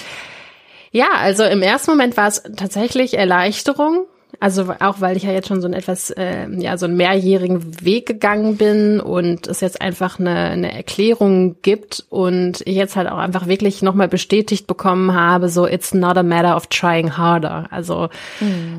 ja, 0.91 1.07
also 1.17 1.43
im 1.43 1.61
ersten 1.61 1.91
Moment 1.91 2.17
war 2.17 2.27
es 2.27 2.43
tatsächlich 2.57 3.17
Erleichterung. 3.17 4.05
Also 4.39 4.73
auch 4.79 5.01
weil 5.01 5.17
ich 5.17 5.23
ja 5.23 5.31
jetzt 5.33 5.49
schon 5.49 5.61
so 5.61 5.67
ein 5.67 5.73
etwas, 5.73 6.09
äh, 6.09 6.47
ja, 6.57 6.77
so 6.77 6.85
einen 6.85 6.95
mehrjährigen 6.95 7.85
Weg 7.85 8.07
gegangen 8.07 8.55
bin 8.55 8.99
und 8.99 9.45
es 9.45 9.59
jetzt 9.59 9.81
einfach 9.81 10.19
eine, 10.19 10.35
eine 10.35 10.73
Erklärung 10.73 11.57
gibt 11.61 12.05
und 12.09 12.61
ich 12.61 12.75
jetzt 12.75 12.95
halt 12.95 13.09
auch 13.09 13.17
einfach 13.17 13.47
wirklich 13.47 13.81
nochmal 13.81 14.07
bestätigt 14.07 14.67
bekommen 14.67 15.13
habe, 15.13 15.49
so 15.49 15.67
it's 15.67 15.93
not 15.93 16.17
a 16.17 16.23
matter 16.23 16.55
of 16.55 16.67
trying 16.67 17.17
harder. 17.17 17.67
Also 17.71 18.07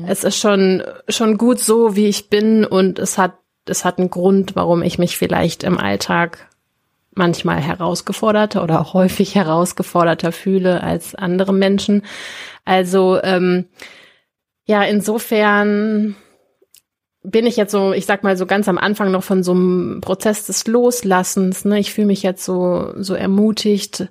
es 0.07 0.23
ist 0.23 0.37
schon, 0.37 0.83
schon 1.07 1.37
gut 1.37 1.59
so, 1.59 1.95
wie 1.95 2.07
ich 2.07 2.29
bin 2.29 2.65
und 2.65 2.99
es 2.99 3.17
hat, 3.17 3.33
es 3.65 3.85
hat 3.85 3.99
einen 3.99 4.09
Grund, 4.09 4.55
warum 4.55 4.81
ich 4.81 4.97
mich 4.97 5.17
vielleicht 5.17 5.63
im 5.63 5.77
Alltag 5.77 6.49
manchmal 7.15 7.61
herausgeforderter 7.61 8.63
oder 8.63 8.81
auch 8.81 8.93
häufig 8.93 9.35
herausgeforderter 9.35 10.31
fühle 10.31 10.81
als 10.81 11.15
andere 11.15 11.53
Menschen. 11.53 12.03
Also 12.65 13.19
ähm, 13.23 13.65
ja, 14.65 14.83
insofern 14.83 16.15
bin 17.23 17.45
ich 17.45 17.55
jetzt 17.55 17.71
so, 17.71 17.93
ich 17.93 18.05
sag 18.05 18.23
mal 18.23 18.37
so 18.37 18.45
ganz 18.45 18.67
am 18.67 18.77
Anfang 18.77 19.11
noch 19.11 19.23
von 19.23 19.43
so 19.43 19.51
einem 19.51 20.01
Prozess 20.01 20.45
des 20.45 20.67
Loslassens. 20.67 21.65
Ne? 21.65 21.79
Ich 21.79 21.93
fühle 21.93 22.07
mich 22.07 22.23
jetzt 22.23 22.43
so 22.43 22.93
so 22.97 23.13
ermutigt, 23.13 24.07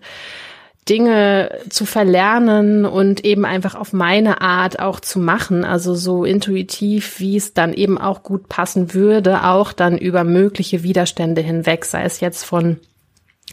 Dinge 0.89 1.59
zu 1.69 1.87
verlernen 1.87 2.85
und 2.85 3.25
eben 3.25 3.45
einfach 3.45 3.77
auf 3.77 3.93
meine 3.93 4.41
Art 4.41 4.81
auch 4.81 4.99
zu 4.99 5.21
machen, 5.21 5.65
also 5.65 5.95
so 5.95 6.25
intuitiv, 6.25 7.21
wie 7.21 7.37
es 7.37 7.55
dann 7.55 7.73
eben 7.73 7.99
auch 7.99 8.25
gut 8.25 8.49
passen 8.49 8.93
würde, 8.93 9.45
auch 9.45 9.73
dann 9.73 9.97
über 9.97 10.25
mögliche 10.25 10.83
Widerstände 10.83 11.41
hinweg, 11.41 11.85
sei 11.85 12.03
es 12.03 12.19
jetzt 12.19 12.43
von 12.43 12.81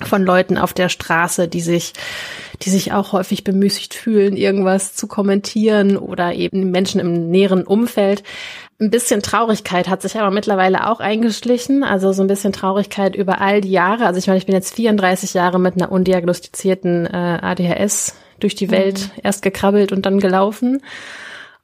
von 0.01 0.23
Leuten 0.23 0.57
auf 0.57 0.73
der 0.73 0.89
Straße, 0.89 1.47
die 1.47 1.61
sich, 1.61 1.93
die 2.61 2.69
sich 2.69 2.93
auch 2.93 3.11
häufig 3.11 3.43
bemüßigt 3.43 3.93
fühlen, 3.93 4.37
irgendwas 4.37 4.95
zu 4.95 5.07
kommentieren 5.07 5.97
oder 5.97 6.33
eben 6.33 6.71
Menschen 6.71 7.01
im 7.01 7.29
näheren 7.29 7.63
Umfeld. 7.63 8.23
Ein 8.79 8.91
bisschen 8.91 9.21
Traurigkeit 9.21 9.89
hat 9.89 10.01
sich 10.01 10.17
aber 10.17 10.31
mittlerweile 10.31 10.87
auch 10.89 11.01
eingeschlichen. 11.01 11.83
Also 11.83 12.13
so 12.13 12.21
ein 12.21 12.27
bisschen 12.27 12.53
Traurigkeit 12.53 13.13
über 13.13 13.41
all 13.41 13.59
die 13.59 13.71
Jahre. 13.71 14.05
Also 14.05 14.19
ich 14.19 14.27
meine, 14.27 14.37
ich 14.37 14.45
bin 14.45 14.55
jetzt 14.55 14.73
34 14.73 15.33
Jahre 15.33 15.59
mit 15.59 15.75
einer 15.75 15.91
undiagnostizierten 15.91 17.05
äh, 17.05 17.39
ADHS 17.41 18.15
durch 18.39 18.55
die 18.55 18.71
Welt 18.71 19.09
erst 19.21 19.41
gekrabbelt 19.41 19.91
und 19.91 20.05
dann 20.05 20.19
gelaufen. 20.19 20.81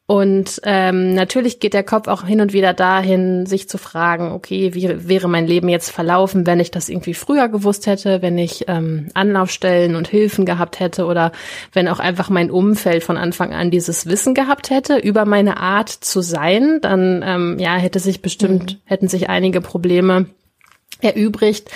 Und 0.07 0.61
ähm, 0.63 1.15
natürlich 1.15 1.59
geht 1.59 1.73
der 1.73 1.83
Kopf 1.83 2.07
auch 2.07 2.25
hin 2.25 2.39
und 2.39 2.53
wieder 2.53 2.73
dahin, 2.73 3.47
sich 3.47 3.67
zu 3.67 3.79
fragen, 3.79 4.33
okay, 4.33 4.75
wie 4.75 5.07
wäre 5.09 5.27
mein 5.27 5.47
Leben 5.47 5.67
jetzt 5.67 5.89
verlaufen, 5.89 6.45
wenn 6.45 6.59
ich 6.59 6.69
das 6.69 6.89
irgendwie 6.89 7.15
früher 7.15 7.49
gewusst 7.49 7.87
hätte, 7.87 8.21
wenn 8.21 8.37
ich 8.37 8.65
ähm, 8.67 9.07
Anlaufstellen 9.15 9.95
und 9.95 10.07
Hilfen 10.07 10.45
gehabt 10.45 10.79
hätte 10.79 11.05
oder 11.05 11.31
wenn 11.73 11.87
auch 11.87 11.97
einfach 11.99 12.29
mein 12.29 12.51
Umfeld 12.51 13.03
von 13.03 13.17
Anfang 13.17 13.51
an 13.51 13.71
dieses 13.71 14.05
Wissen 14.05 14.35
gehabt 14.35 14.69
hätte 14.69 14.97
über 14.97 15.25
meine 15.25 15.57
Art 15.57 15.89
zu 15.89 16.21
sein, 16.21 16.79
dann 16.81 17.23
ähm, 17.25 17.57
ja 17.57 17.75
hätte 17.75 17.97
sich 17.97 18.21
bestimmt 18.21 18.79
hätten 18.85 19.07
sich 19.07 19.27
einige 19.27 19.59
Probleme 19.59 20.27
erübrigt 21.01 21.71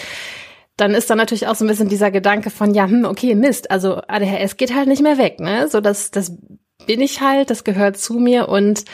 dann 0.78 0.94
ist 0.94 1.10
da 1.10 1.16
natürlich 1.16 1.48
auch 1.48 1.56
so 1.56 1.66
ein 1.66 1.68
bisschen 1.68 1.90
dieser 1.90 2.10
Gedanke 2.10 2.50
von, 2.50 2.74
ja, 2.74 2.88
hm, 2.88 3.04
okay, 3.04 3.36
Mist, 3.36 3.70
also 3.70 4.02
ADHS 4.08 4.56
geht 4.56 4.74
halt 4.74 4.88
nicht 4.88 5.04
mehr 5.04 5.18
weg, 5.18 5.42
ne? 5.42 5.68
So, 5.68 5.82
das, 5.82 6.10
das 6.10 6.38
bin 6.86 7.02
ich 7.02 7.22
halt, 7.22 7.50
das 7.50 7.64
gehört 7.64 7.98
zu 7.98 8.16
mir 8.16 8.50
und 8.50 8.86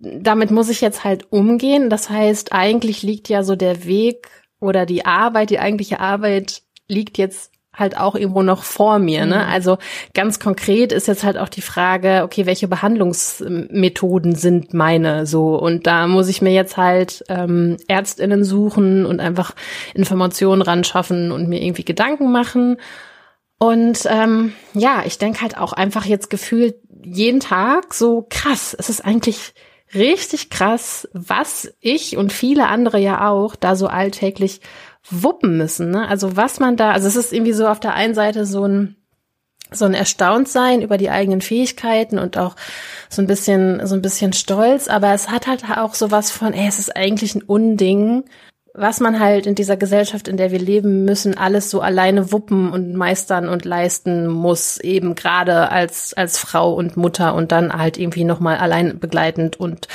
damit 0.00 0.50
muss 0.50 0.68
ich 0.68 0.80
jetzt 0.80 1.04
halt 1.04 1.32
umgehen. 1.32 1.90
Das 1.90 2.08
heißt, 2.10 2.52
eigentlich 2.52 3.02
liegt 3.02 3.28
ja 3.28 3.42
so 3.42 3.56
der 3.56 3.84
Weg 3.84 4.28
oder 4.60 4.86
die 4.86 5.04
Arbeit, 5.06 5.50
die 5.50 5.58
eigentliche 5.58 6.00
Arbeit 6.00 6.62
liegt 6.88 7.18
jetzt 7.18 7.52
halt 7.78 7.96
auch 7.96 8.14
irgendwo 8.14 8.42
noch 8.42 8.64
vor 8.64 8.98
mir. 8.98 9.24
Ne? 9.24 9.46
Also 9.46 9.78
ganz 10.14 10.40
konkret 10.40 10.92
ist 10.92 11.06
jetzt 11.06 11.22
halt 11.22 11.38
auch 11.38 11.48
die 11.48 11.60
Frage, 11.60 12.22
okay, 12.24 12.44
welche 12.44 12.66
Behandlungsmethoden 12.66 14.34
sind 14.34 14.74
meine 14.74 15.26
so? 15.26 15.56
Und 15.56 15.86
da 15.86 16.06
muss 16.06 16.28
ich 16.28 16.42
mir 16.42 16.52
jetzt 16.52 16.76
halt 16.76 17.24
ähm, 17.28 17.76
Ärztinnen 17.86 18.42
suchen 18.42 19.06
und 19.06 19.20
einfach 19.20 19.54
Informationen 19.94 20.62
ran 20.62 20.82
schaffen 20.82 21.30
und 21.30 21.48
mir 21.48 21.62
irgendwie 21.62 21.84
Gedanken 21.84 22.32
machen. 22.32 22.78
Und 23.58 24.06
ähm, 24.06 24.52
ja, 24.72 25.02
ich 25.04 25.18
denke 25.18 25.40
halt 25.40 25.58
auch 25.58 25.72
einfach 25.72 26.04
jetzt 26.04 26.30
gefühlt 26.30 26.76
jeden 27.02 27.40
Tag 27.40 27.92
so 27.94 28.26
krass. 28.28 28.74
Es 28.78 28.88
ist 28.88 29.04
eigentlich 29.04 29.54
richtig 29.94 30.50
krass, 30.50 31.08
was 31.12 31.72
ich 31.80 32.16
und 32.16 32.32
viele 32.32 32.68
andere 32.68 32.98
ja 32.98 33.28
auch 33.28 33.56
da 33.56 33.74
so 33.74 33.86
alltäglich 33.86 34.60
wuppen 35.10 35.56
müssen. 35.56 35.90
Ne? 35.90 36.06
Also 36.06 36.36
was 36.36 36.60
man 36.60 36.76
da, 36.76 36.92
also 36.92 37.08
es 37.08 37.16
ist 37.16 37.32
irgendwie 37.32 37.52
so 37.52 37.66
auf 37.66 37.80
der 37.80 37.94
einen 37.94 38.14
Seite 38.14 38.46
so 38.46 38.64
ein 38.64 38.94
so 39.70 39.84
ein 39.84 39.92
Erstauntsein 39.92 40.80
über 40.80 40.96
die 40.96 41.10
eigenen 41.10 41.42
Fähigkeiten 41.42 42.18
und 42.18 42.38
auch 42.38 42.56
so 43.10 43.20
ein 43.20 43.26
bisschen 43.26 43.86
so 43.86 43.94
ein 43.94 44.00
bisschen 44.00 44.32
Stolz, 44.32 44.88
aber 44.88 45.12
es 45.12 45.28
hat 45.28 45.46
halt 45.46 45.64
auch 45.76 45.92
sowas 45.92 46.30
von, 46.30 46.54
ey, 46.54 46.66
es 46.66 46.78
ist 46.78 46.96
eigentlich 46.96 47.34
ein 47.34 47.42
Unding, 47.42 48.24
was 48.78 49.00
man 49.00 49.18
halt 49.20 49.46
in 49.46 49.54
dieser 49.54 49.76
Gesellschaft, 49.76 50.28
in 50.28 50.36
der 50.36 50.50
wir 50.50 50.58
leben 50.58 51.04
müssen, 51.04 51.36
alles 51.36 51.70
so 51.70 51.80
alleine 51.80 52.32
wuppen 52.32 52.70
und 52.72 52.94
meistern 52.94 53.48
und 53.48 53.64
leisten 53.64 54.26
muss, 54.28 54.78
eben 54.78 55.14
gerade 55.14 55.70
als 55.70 56.14
als 56.14 56.38
Frau 56.38 56.72
und 56.72 56.96
Mutter 56.96 57.34
und 57.34 57.52
dann 57.52 57.72
halt 57.72 57.98
irgendwie 57.98 58.24
noch 58.24 58.40
mal 58.40 58.56
allein 58.56 58.98
begleitend 58.98 59.58
und 59.58 59.88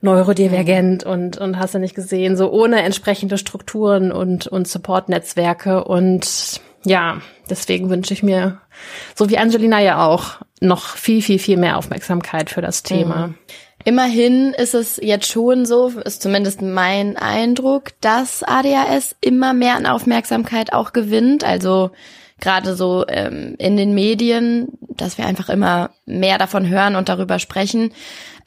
neurodivergent 0.00 1.04
und 1.04 1.38
und 1.38 1.58
hast 1.58 1.74
du 1.74 1.78
nicht 1.78 1.94
gesehen, 1.94 2.36
so 2.36 2.50
ohne 2.50 2.82
entsprechende 2.82 3.38
Strukturen 3.38 4.12
und 4.12 4.46
und 4.46 4.68
Support-Netzwerke 4.68 5.84
und 5.84 6.60
ja, 6.84 7.20
deswegen 7.50 7.90
wünsche 7.90 8.14
ich 8.14 8.22
mir, 8.22 8.60
so 9.16 9.28
wie 9.28 9.38
Angelina 9.38 9.80
ja 9.80 10.06
auch, 10.06 10.36
noch 10.60 10.96
viel, 10.96 11.20
viel, 11.20 11.40
viel 11.40 11.56
mehr 11.56 11.76
Aufmerksamkeit 11.78 12.48
für 12.48 12.62
das 12.62 12.84
Thema. 12.84 13.34
Immerhin 13.86 14.52
ist 14.52 14.74
es 14.74 14.98
jetzt 15.00 15.28
schon 15.28 15.64
so, 15.64 15.90
ist 15.90 16.20
zumindest 16.20 16.60
mein 16.60 17.16
Eindruck, 17.16 17.92
dass 18.00 18.42
ADHS 18.42 19.14
immer 19.20 19.54
mehr 19.54 19.76
an 19.76 19.86
Aufmerksamkeit 19.86 20.72
auch 20.72 20.92
gewinnt. 20.92 21.44
Also 21.44 21.92
gerade 22.40 22.76
so 22.76 23.04
ähm, 23.08 23.54
in 23.58 23.76
den 23.76 23.94
Medien, 23.94 24.68
dass 24.80 25.18
wir 25.18 25.26
einfach 25.26 25.48
immer 25.48 25.90
mehr 26.04 26.38
davon 26.38 26.68
hören 26.68 26.96
und 26.96 27.08
darüber 27.08 27.38
sprechen. 27.38 27.92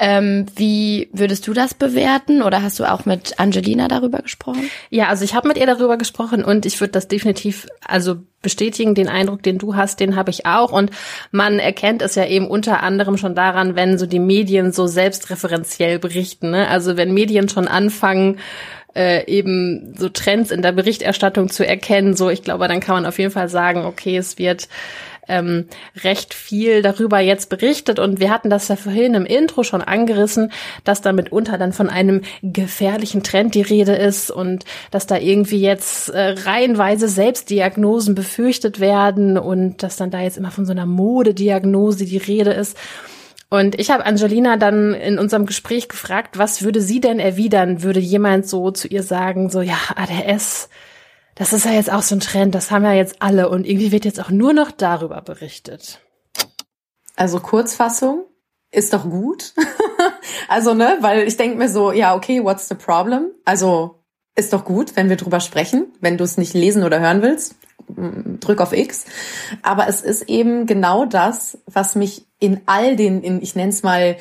Ähm, 0.02 0.46
wie 0.56 1.10
würdest 1.12 1.46
du 1.46 1.54
das 1.54 1.74
bewerten 1.74 2.42
oder 2.42 2.62
hast 2.62 2.80
du 2.80 2.90
auch 2.90 3.06
mit 3.06 3.38
Angelina 3.38 3.90
darüber 3.90 4.20
gesprochen? 4.20 4.70
Ja, 4.90 5.08
also 5.08 5.26
ich 5.26 5.36
habe 5.36 5.50
mit 5.50 5.58
ihr 5.58 5.66
darüber 5.66 5.98
gesprochen 5.98 6.44
und 6.44 6.66
ich 6.66 6.80
würde 6.80 6.94
das 6.94 7.10
definitiv 7.10 7.68
also 7.86 8.16
bestätigen, 8.42 8.96
den 8.96 9.10
Eindruck, 9.10 9.44
den 9.44 9.58
du 9.58 9.76
hast, 9.76 10.00
den 10.00 10.16
habe 10.16 10.30
ich 10.30 10.46
auch 10.46 10.72
und 10.72 10.92
man 11.32 11.60
erkennt 11.60 12.02
es 12.02 12.16
ja 12.16 12.26
eben 12.26 12.48
unter 12.48 12.82
anderem 12.82 13.18
schon 13.18 13.36
daran, 13.36 13.76
wenn 13.76 13.98
so 13.98 14.06
die 14.06 14.20
Medien 14.20 14.72
so 14.72 14.88
selbstreferenziell 14.88 16.00
berichten, 16.00 16.52
ne? 16.52 16.70
Also 16.70 16.96
wenn 16.96 17.14
Medien 17.14 17.50
schon 17.50 17.68
anfangen 17.68 18.40
äh, 18.96 19.26
eben 19.28 19.94
so 19.98 20.10
Trends 20.10 20.52
in 20.52 20.62
der 20.62 20.72
Berichterstattung 20.72 21.50
zu 21.50 21.66
erkennen, 21.66 22.16
so 22.16 22.30
ich 22.30 22.44
glaube, 22.44 22.68
dann 22.68 22.80
kann 22.80 22.96
man 22.96 23.06
auf 23.06 23.20
jeden 23.20 23.32
Fall 23.32 23.50
sagen, 23.50 23.86
okay, 23.86 24.18
es 24.18 24.38
wird 24.38 24.68
ähm, 25.30 25.66
recht 26.04 26.34
viel 26.34 26.82
darüber 26.82 27.20
jetzt 27.20 27.50
berichtet 27.50 28.00
und 28.00 28.20
wir 28.20 28.32
hatten 28.32 28.50
das 28.50 28.68
ja 28.68 28.76
vorhin 28.76 29.14
im 29.14 29.26
Intro 29.26 29.64
schon 29.64 29.82
angerissen, 29.82 30.52
dass 30.84 31.02
da 31.02 31.14
mitunter 31.14 31.58
dann 31.58 31.72
von 31.72 31.90
einem 31.90 32.22
gefährlichen 32.42 33.24
Trend 33.24 33.56
die 33.56 33.62
Rede 33.62 33.94
ist 33.94 34.32
und 34.32 34.66
dass 34.92 35.08
da 35.08 35.18
irgendwie 35.18 35.62
jetzt 35.62 36.10
äh, 36.10 36.36
reihenweise 36.44 37.08
Selbstdiagnosen 37.08 38.16
befürchtet 38.16 38.80
werden 38.80 39.38
und 39.38 39.84
dass 39.84 39.96
dann 39.96 40.12
da 40.12 40.22
jetzt 40.22 40.38
immer 40.38 40.52
von 40.52 40.66
so 40.66 40.72
einer 40.72 40.88
Modediagnose 40.88 42.06
die 42.06 42.18
Rede 42.18 42.52
ist. 42.52 42.76
Und 43.50 43.80
ich 43.80 43.90
habe 43.90 44.06
Angelina 44.06 44.58
dann 44.58 44.94
in 44.94 45.18
unserem 45.18 45.48
Gespräch 45.48 45.90
gefragt, 45.90 46.38
was 46.38 46.62
würde 46.62 46.82
sie 46.82 47.00
denn 47.00 47.20
erwidern, 47.20 47.82
würde 47.82 48.00
jemand 48.00 48.48
so 48.48 48.70
zu 48.70 48.88
ihr 48.88 49.02
sagen, 49.02 49.50
so 49.50 49.62
ja, 49.62 49.78
ADS, 49.96 50.70
das 51.34 51.54
ist 51.54 51.66
ja 51.66 51.72
jetzt 51.72 51.92
auch 51.92 52.04
so 52.04 52.16
ein 52.16 52.20
Trend, 52.20 52.54
das 52.54 52.70
haben 52.70 52.84
ja 52.84 52.94
jetzt 52.94 53.22
alle 53.22 53.50
und 53.50 53.66
irgendwie 53.66 53.92
wird 53.92 54.06
jetzt 54.06 54.20
auch 54.20 54.30
nur 54.30 54.54
noch 54.54 54.72
darüber 54.72 55.22
berichtet. 55.22 56.00
Also 57.16 57.40
Kurzfassung 57.40 58.26
ist 58.72 58.94
doch 58.94 59.10
gut. 59.10 59.54
also, 60.48 60.74
ne, 60.74 60.98
weil 61.02 61.28
ich 61.28 61.38
denke 61.38 61.58
mir 61.58 61.70
so, 61.70 61.92
ja, 61.92 62.16
okay, 62.16 62.44
what's 62.44 62.70
the 62.70 62.76
problem? 62.76 63.32
Also 63.46 64.04
ist 64.36 64.54
doch 64.54 64.64
gut, 64.64 64.96
wenn 64.96 65.10
wir 65.10 65.18
drüber 65.18 65.40
sprechen. 65.40 65.88
Wenn 66.00 66.18
du 66.18 66.24
es 66.24 66.38
nicht 66.38 66.54
lesen 66.54 66.84
oder 66.84 67.00
hören 67.00 67.22
willst, 67.22 67.56
drück 68.40 68.62
auf 68.62 68.74
X. 68.74 69.06
Aber 69.64 69.88
es 69.88 70.02
ist 70.02 70.30
eben 70.30 70.66
genau 70.66 71.06
das, 71.06 71.58
was 71.66 71.96
mich 71.96 72.29
in 72.40 72.62
all 72.66 72.96
den, 72.96 73.22
in, 73.22 73.42
ich 73.42 73.56
nenne 73.56 73.70
es 73.70 73.84
mal, 73.84 74.18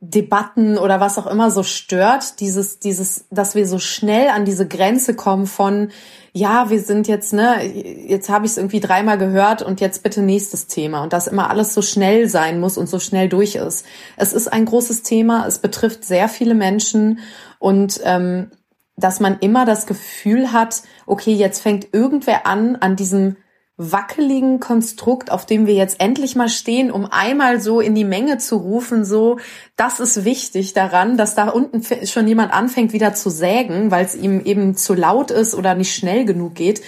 Debatten 0.00 0.78
oder 0.78 1.00
was 1.00 1.18
auch 1.18 1.26
immer 1.26 1.50
so 1.50 1.64
stört, 1.64 2.38
dieses, 2.38 2.78
dieses, 2.78 3.24
dass 3.30 3.56
wir 3.56 3.66
so 3.66 3.80
schnell 3.80 4.28
an 4.28 4.44
diese 4.44 4.68
Grenze 4.68 5.14
kommen 5.14 5.46
von, 5.46 5.90
ja, 6.32 6.70
wir 6.70 6.80
sind 6.80 7.08
jetzt, 7.08 7.32
ne, 7.32 7.64
jetzt 7.64 8.28
habe 8.28 8.46
ich 8.46 8.52
es 8.52 8.58
irgendwie 8.58 8.78
dreimal 8.78 9.18
gehört 9.18 9.60
und 9.62 9.80
jetzt 9.80 10.04
bitte 10.04 10.22
nächstes 10.22 10.68
Thema 10.68 11.02
und 11.02 11.12
dass 11.12 11.26
immer 11.26 11.50
alles 11.50 11.74
so 11.74 11.82
schnell 11.82 12.28
sein 12.28 12.60
muss 12.60 12.78
und 12.78 12.88
so 12.88 13.00
schnell 13.00 13.28
durch 13.28 13.56
ist. 13.56 13.84
Es 14.16 14.32
ist 14.32 14.52
ein 14.52 14.66
großes 14.66 15.02
Thema, 15.02 15.46
es 15.48 15.58
betrifft 15.58 16.04
sehr 16.04 16.28
viele 16.28 16.54
Menschen 16.54 17.18
und 17.58 18.00
ähm, 18.04 18.52
dass 18.96 19.18
man 19.18 19.38
immer 19.40 19.64
das 19.64 19.86
Gefühl 19.86 20.52
hat, 20.52 20.82
okay, 21.06 21.32
jetzt 21.32 21.60
fängt 21.60 21.88
irgendwer 21.92 22.46
an, 22.46 22.76
an 22.76 22.94
diesem 22.94 23.36
wackeligen 23.78 24.58
Konstrukt, 24.58 25.30
auf 25.30 25.46
dem 25.46 25.68
wir 25.68 25.74
jetzt 25.74 26.00
endlich 26.00 26.34
mal 26.34 26.48
stehen, 26.48 26.90
um 26.90 27.06
einmal 27.06 27.60
so 27.60 27.80
in 27.80 27.94
die 27.94 28.04
Menge 28.04 28.38
zu 28.38 28.56
rufen, 28.56 29.04
so, 29.04 29.38
das 29.76 30.00
ist 30.00 30.24
wichtig 30.24 30.72
daran, 30.72 31.16
dass 31.16 31.36
da 31.36 31.48
unten 31.48 31.82
schon 32.04 32.26
jemand 32.26 32.52
anfängt 32.52 32.92
wieder 32.92 33.14
zu 33.14 33.30
sägen, 33.30 33.92
weil 33.92 34.04
es 34.04 34.16
ihm 34.16 34.40
eben 34.40 34.76
zu 34.76 34.94
laut 34.94 35.30
ist 35.30 35.54
oder 35.54 35.76
nicht 35.76 35.94
schnell 35.94 36.24
genug 36.24 36.56
geht. 36.56 36.82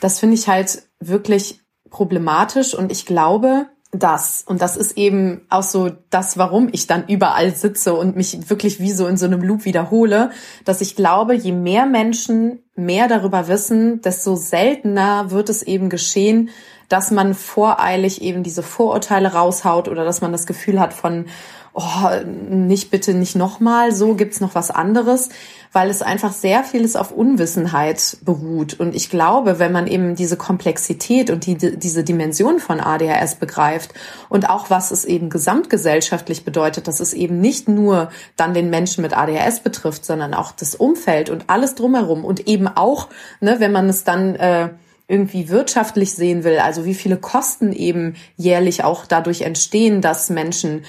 Das 0.00 0.18
finde 0.18 0.34
ich 0.34 0.48
halt 0.48 0.82
wirklich 0.98 1.60
problematisch 1.90 2.74
und 2.74 2.90
ich 2.90 3.04
glaube, 3.04 3.66
das. 3.92 4.44
Und 4.46 4.62
das 4.62 4.76
ist 4.76 4.96
eben 4.96 5.42
auch 5.48 5.64
so 5.64 5.90
das, 6.10 6.38
warum 6.38 6.68
ich 6.72 6.86
dann 6.86 7.08
überall 7.08 7.54
sitze 7.54 7.94
und 7.94 8.16
mich 8.16 8.48
wirklich 8.48 8.78
wie 8.78 8.92
so 8.92 9.06
in 9.06 9.16
so 9.16 9.26
einem 9.26 9.42
Loop 9.42 9.64
wiederhole, 9.64 10.30
dass 10.64 10.80
ich 10.80 10.94
glaube, 10.94 11.34
je 11.34 11.52
mehr 11.52 11.86
Menschen 11.86 12.60
mehr 12.76 13.08
darüber 13.08 13.48
wissen, 13.48 14.00
desto 14.00 14.36
seltener 14.36 15.30
wird 15.30 15.48
es 15.48 15.62
eben 15.62 15.88
geschehen, 15.90 16.50
dass 16.88 17.10
man 17.10 17.34
voreilig 17.34 18.22
eben 18.22 18.42
diese 18.42 18.62
Vorurteile 18.62 19.32
raushaut 19.32 19.88
oder 19.88 20.04
dass 20.04 20.20
man 20.20 20.32
das 20.32 20.46
Gefühl 20.46 20.80
hat 20.80 20.92
von, 20.92 21.26
oh, 21.72 22.10
nicht 22.48 22.90
bitte 22.90 23.14
nicht 23.14 23.36
nochmal, 23.36 23.92
so 23.92 24.14
gibt's 24.14 24.40
noch 24.40 24.54
was 24.54 24.70
anderes, 24.70 25.28
weil 25.72 25.88
es 25.88 26.02
einfach 26.02 26.32
sehr 26.32 26.64
vieles 26.64 26.96
auf 26.96 27.12
Unwissenheit 27.12 28.18
beruht. 28.22 28.78
Und 28.78 28.94
ich 28.94 29.08
glaube, 29.08 29.58
wenn 29.58 29.70
man 29.70 29.86
eben 29.86 30.16
diese 30.16 30.36
Komplexität 30.36 31.30
und 31.30 31.46
die, 31.46 31.56
diese 31.56 32.02
Dimension 32.02 32.58
von 32.58 32.80
ADHS 32.80 33.36
begreift 33.36 33.94
und 34.28 34.50
auch 34.50 34.70
was 34.70 34.90
es 34.90 35.04
eben 35.04 35.30
gesamtgesellschaftlich 35.30 36.44
bedeutet, 36.44 36.88
dass 36.88 37.00
es 37.00 37.12
eben 37.12 37.40
nicht 37.40 37.68
nur 37.68 38.10
dann 38.36 38.54
den 38.54 38.70
Menschen 38.70 39.02
mit 39.02 39.16
ADHS 39.16 39.60
betrifft, 39.60 40.04
sondern 40.04 40.34
auch 40.34 40.52
das 40.52 40.74
Umfeld 40.74 41.30
und 41.30 41.44
alles 41.48 41.76
drumherum 41.76 42.24
und 42.24 42.48
eben 42.48 42.66
auch, 42.66 43.08
ne, 43.40 43.56
wenn 43.60 43.72
man 43.72 43.88
es 43.88 44.02
dann 44.02 44.34
äh, 44.34 44.70
irgendwie 45.06 45.48
wirtschaftlich 45.48 46.14
sehen 46.14 46.44
will, 46.44 46.58
also 46.58 46.84
wie 46.84 46.94
viele 46.94 47.16
Kosten 47.16 47.72
eben 47.72 48.14
jährlich 48.36 48.84
auch 48.84 49.06
dadurch 49.06 49.42
entstehen, 49.42 50.00
dass 50.02 50.30
Menschen 50.30 50.84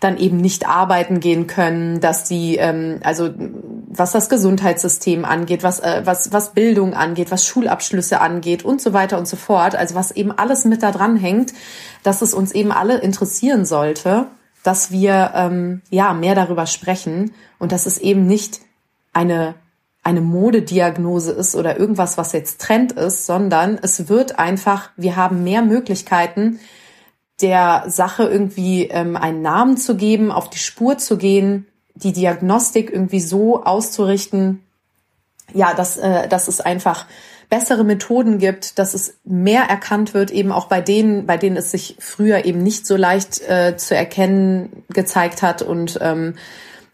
dann 0.00 0.16
eben 0.16 0.36
nicht 0.36 0.68
arbeiten 0.68 1.18
gehen 1.20 1.46
können, 1.46 2.00
dass 2.00 2.24
die, 2.24 2.56
ähm, 2.56 3.00
also 3.02 3.30
was 3.88 4.12
das 4.12 4.28
Gesundheitssystem 4.28 5.24
angeht, 5.24 5.62
was, 5.62 5.80
äh, 5.80 6.02
was, 6.04 6.32
was 6.32 6.52
Bildung 6.52 6.94
angeht, 6.94 7.30
was 7.30 7.46
Schulabschlüsse 7.46 8.20
angeht 8.20 8.64
und 8.64 8.80
so 8.80 8.92
weiter 8.92 9.18
und 9.18 9.26
so 9.26 9.36
fort, 9.36 9.74
also 9.74 9.94
was 9.94 10.12
eben 10.12 10.30
alles 10.30 10.64
mit 10.64 10.82
da 10.82 10.92
dran 10.92 11.16
hängt, 11.16 11.52
dass 12.04 12.22
es 12.22 12.32
uns 12.32 12.52
eben 12.52 12.70
alle 12.70 12.98
interessieren 12.98 13.64
sollte, 13.64 14.26
dass 14.62 14.92
wir 14.92 15.32
ähm, 15.34 15.82
ja 15.90 16.14
mehr 16.14 16.34
darüber 16.34 16.66
sprechen 16.66 17.32
und 17.58 17.72
dass 17.72 17.86
es 17.86 17.98
eben 17.98 18.26
nicht 18.26 18.60
eine 19.12 19.54
eine 20.04 20.20
Modediagnose 20.22 21.32
ist 21.32 21.54
oder 21.54 21.78
irgendwas, 21.78 22.16
was 22.16 22.32
jetzt 22.32 22.62
Trend 22.62 22.92
ist, 22.92 23.26
sondern 23.26 23.78
es 23.82 24.08
wird 24.08 24.38
einfach, 24.38 24.88
wir 24.96 25.16
haben 25.16 25.44
mehr 25.44 25.60
Möglichkeiten, 25.60 26.60
der 27.40 27.84
Sache 27.86 28.24
irgendwie 28.24 28.84
ähm, 28.84 29.16
einen 29.16 29.42
Namen 29.42 29.76
zu 29.76 29.96
geben, 29.96 30.32
auf 30.32 30.50
die 30.50 30.58
Spur 30.58 30.98
zu 30.98 31.16
gehen, 31.16 31.66
die 31.94 32.12
Diagnostik 32.12 32.90
irgendwie 32.92 33.20
so 33.20 33.64
auszurichten, 33.64 34.64
ja, 35.52 35.74
dass, 35.74 35.96
äh, 35.96 36.28
dass 36.28 36.48
es 36.48 36.60
einfach 36.60 37.06
bessere 37.48 37.84
Methoden 37.84 38.38
gibt, 38.38 38.78
dass 38.78 38.94
es 38.94 39.14
mehr 39.24 39.62
erkannt 39.62 40.12
wird, 40.14 40.30
eben 40.30 40.52
auch 40.52 40.66
bei 40.66 40.80
denen, 40.80 41.26
bei 41.26 41.36
denen 41.36 41.56
es 41.56 41.70
sich 41.70 41.96
früher 41.98 42.44
eben 42.44 42.62
nicht 42.62 42.86
so 42.86 42.96
leicht 42.96 43.40
äh, 43.48 43.76
zu 43.76 43.96
erkennen 43.96 44.84
gezeigt 44.90 45.42
hat. 45.42 45.62
Und 45.62 45.98
ähm, 46.02 46.34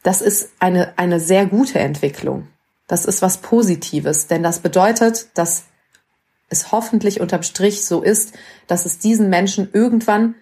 das 0.02 0.20
ist 0.20 0.50
eine, 0.60 0.92
eine 0.96 1.18
sehr 1.18 1.46
gute 1.46 1.80
Entwicklung. 1.80 2.46
Das 2.86 3.04
ist 3.04 3.22
was 3.22 3.38
Positives, 3.38 4.26
denn 4.26 4.42
das 4.42 4.60
bedeutet, 4.60 5.28
dass 5.34 5.64
es 6.48 6.72
hoffentlich 6.72 7.20
unterm 7.20 7.42
Strich 7.42 7.84
so 7.84 8.02
ist, 8.02 8.34
dass 8.66 8.86
es 8.86 8.98
diesen 8.98 9.30
Menschen 9.30 9.68
irgendwann 9.72 10.34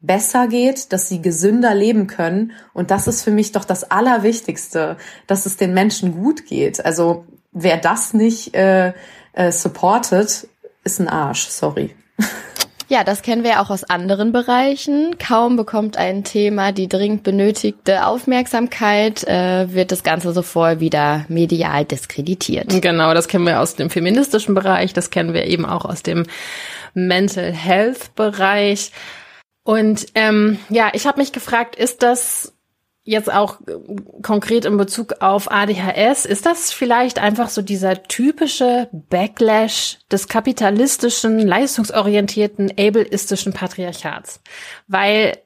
besser 0.00 0.48
geht, 0.48 0.92
dass 0.92 1.08
sie 1.08 1.20
gesünder 1.20 1.74
leben 1.74 2.06
können. 2.06 2.52
Und 2.72 2.90
das 2.90 3.06
ist 3.06 3.22
für 3.22 3.30
mich 3.30 3.52
doch 3.52 3.64
das 3.64 3.90
Allerwichtigste, 3.90 4.96
dass 5.26 5.46
es 5.46 5.56
den 5.56 5.74
Menschen 5.74 6.14
gut 6.14 6.46
geht. 6.46 6.84
Also 6.84 7.24
wer 7.52 7.76
das 7.76 8.14
nicht 8.14 8.54
äh, 8.54 8.94
äh, 9.32 9.52
supportet, 9.52 10.48
ist 10.84 11.00
ein 11.00 11.08
Arsch, 11.08 11.48
sorry. 11.48 11.94
Ja, 12.90 13.04
das 13.04 13.22
kennen 13.22 13.44
wir 13.44 13.60
auch 13.60 13.70
aus 13.70 13.84
anderen 13.84 14.32
Bereichen. 14.32 15.16
Kaum 15.16 15.54
bekommt 15.54 15.96
ein 15.96 16.24
Thema 16.24 16.72
die 16.72 16.88
dringend 16.88 17.22
benötigte 17.22 18.04
Aufmerksamkeit, 18.04 19.22
äh, 19.28 19.72
wird 19.72 19.92
das 19.92 20.02
Ganze 20.02 20.32
sofort 20.32 20.80
wieder 20.80 21.24
medial 21.28 21.84
diskreditiert. 21.84 22.82
Genau, 22.82 23.14
das 23.14 23.28
kennen 23.28 23.46
wir 23.46 23.60
aus 23.60 23.76
dem 23.76 23.90
feministischen 23.90 24.56
Bereich, 24.56 24.92
das 24.92 25.10
kennen 25.10 25.34
wir 25.34 25.44
eben 25.44 25.66
auch 25.66 25.84
aus 25.84 26.02
dem 26.02 26.26
Mental 26.92 27.52
Health 27.52 28.16
Bereich. 28.16 28.90
Und 29.62 30.06
ähm, 30.16 30.58
ja, 30.68 30.90
ich 30.92 31.06
habe 31.06 31.20
mich 31.20 31.30
gefragt, 31.30 31.76
ist 31.76 32.02
das 32.02 32.54
jetzt 33.10 33.32
auch 33.32 33.60
äh, 33.66 33.74
konkret 34.22 34.64
in 34.64 34.76
Bezug 34.76 35.16
auf 35.20 35.50
ADHS, 35.50 36.24
ist 36.24 36.46
das 36.46 36.72
vielleicht 36.72 37.18
einfach 37.18 37.48
so 37.48 37.60
dieser 37.60 38.02
typische 38.04 38.88
Backlash 38.92 39.98
des 40.10 40.28
kapitalistischen, 40.28 41.38
leistungsorientierten, 41.40 42.70
ableistischen 42.78 43.52
Patriarchats? 43.52 44.40
Weil 44.86 45.38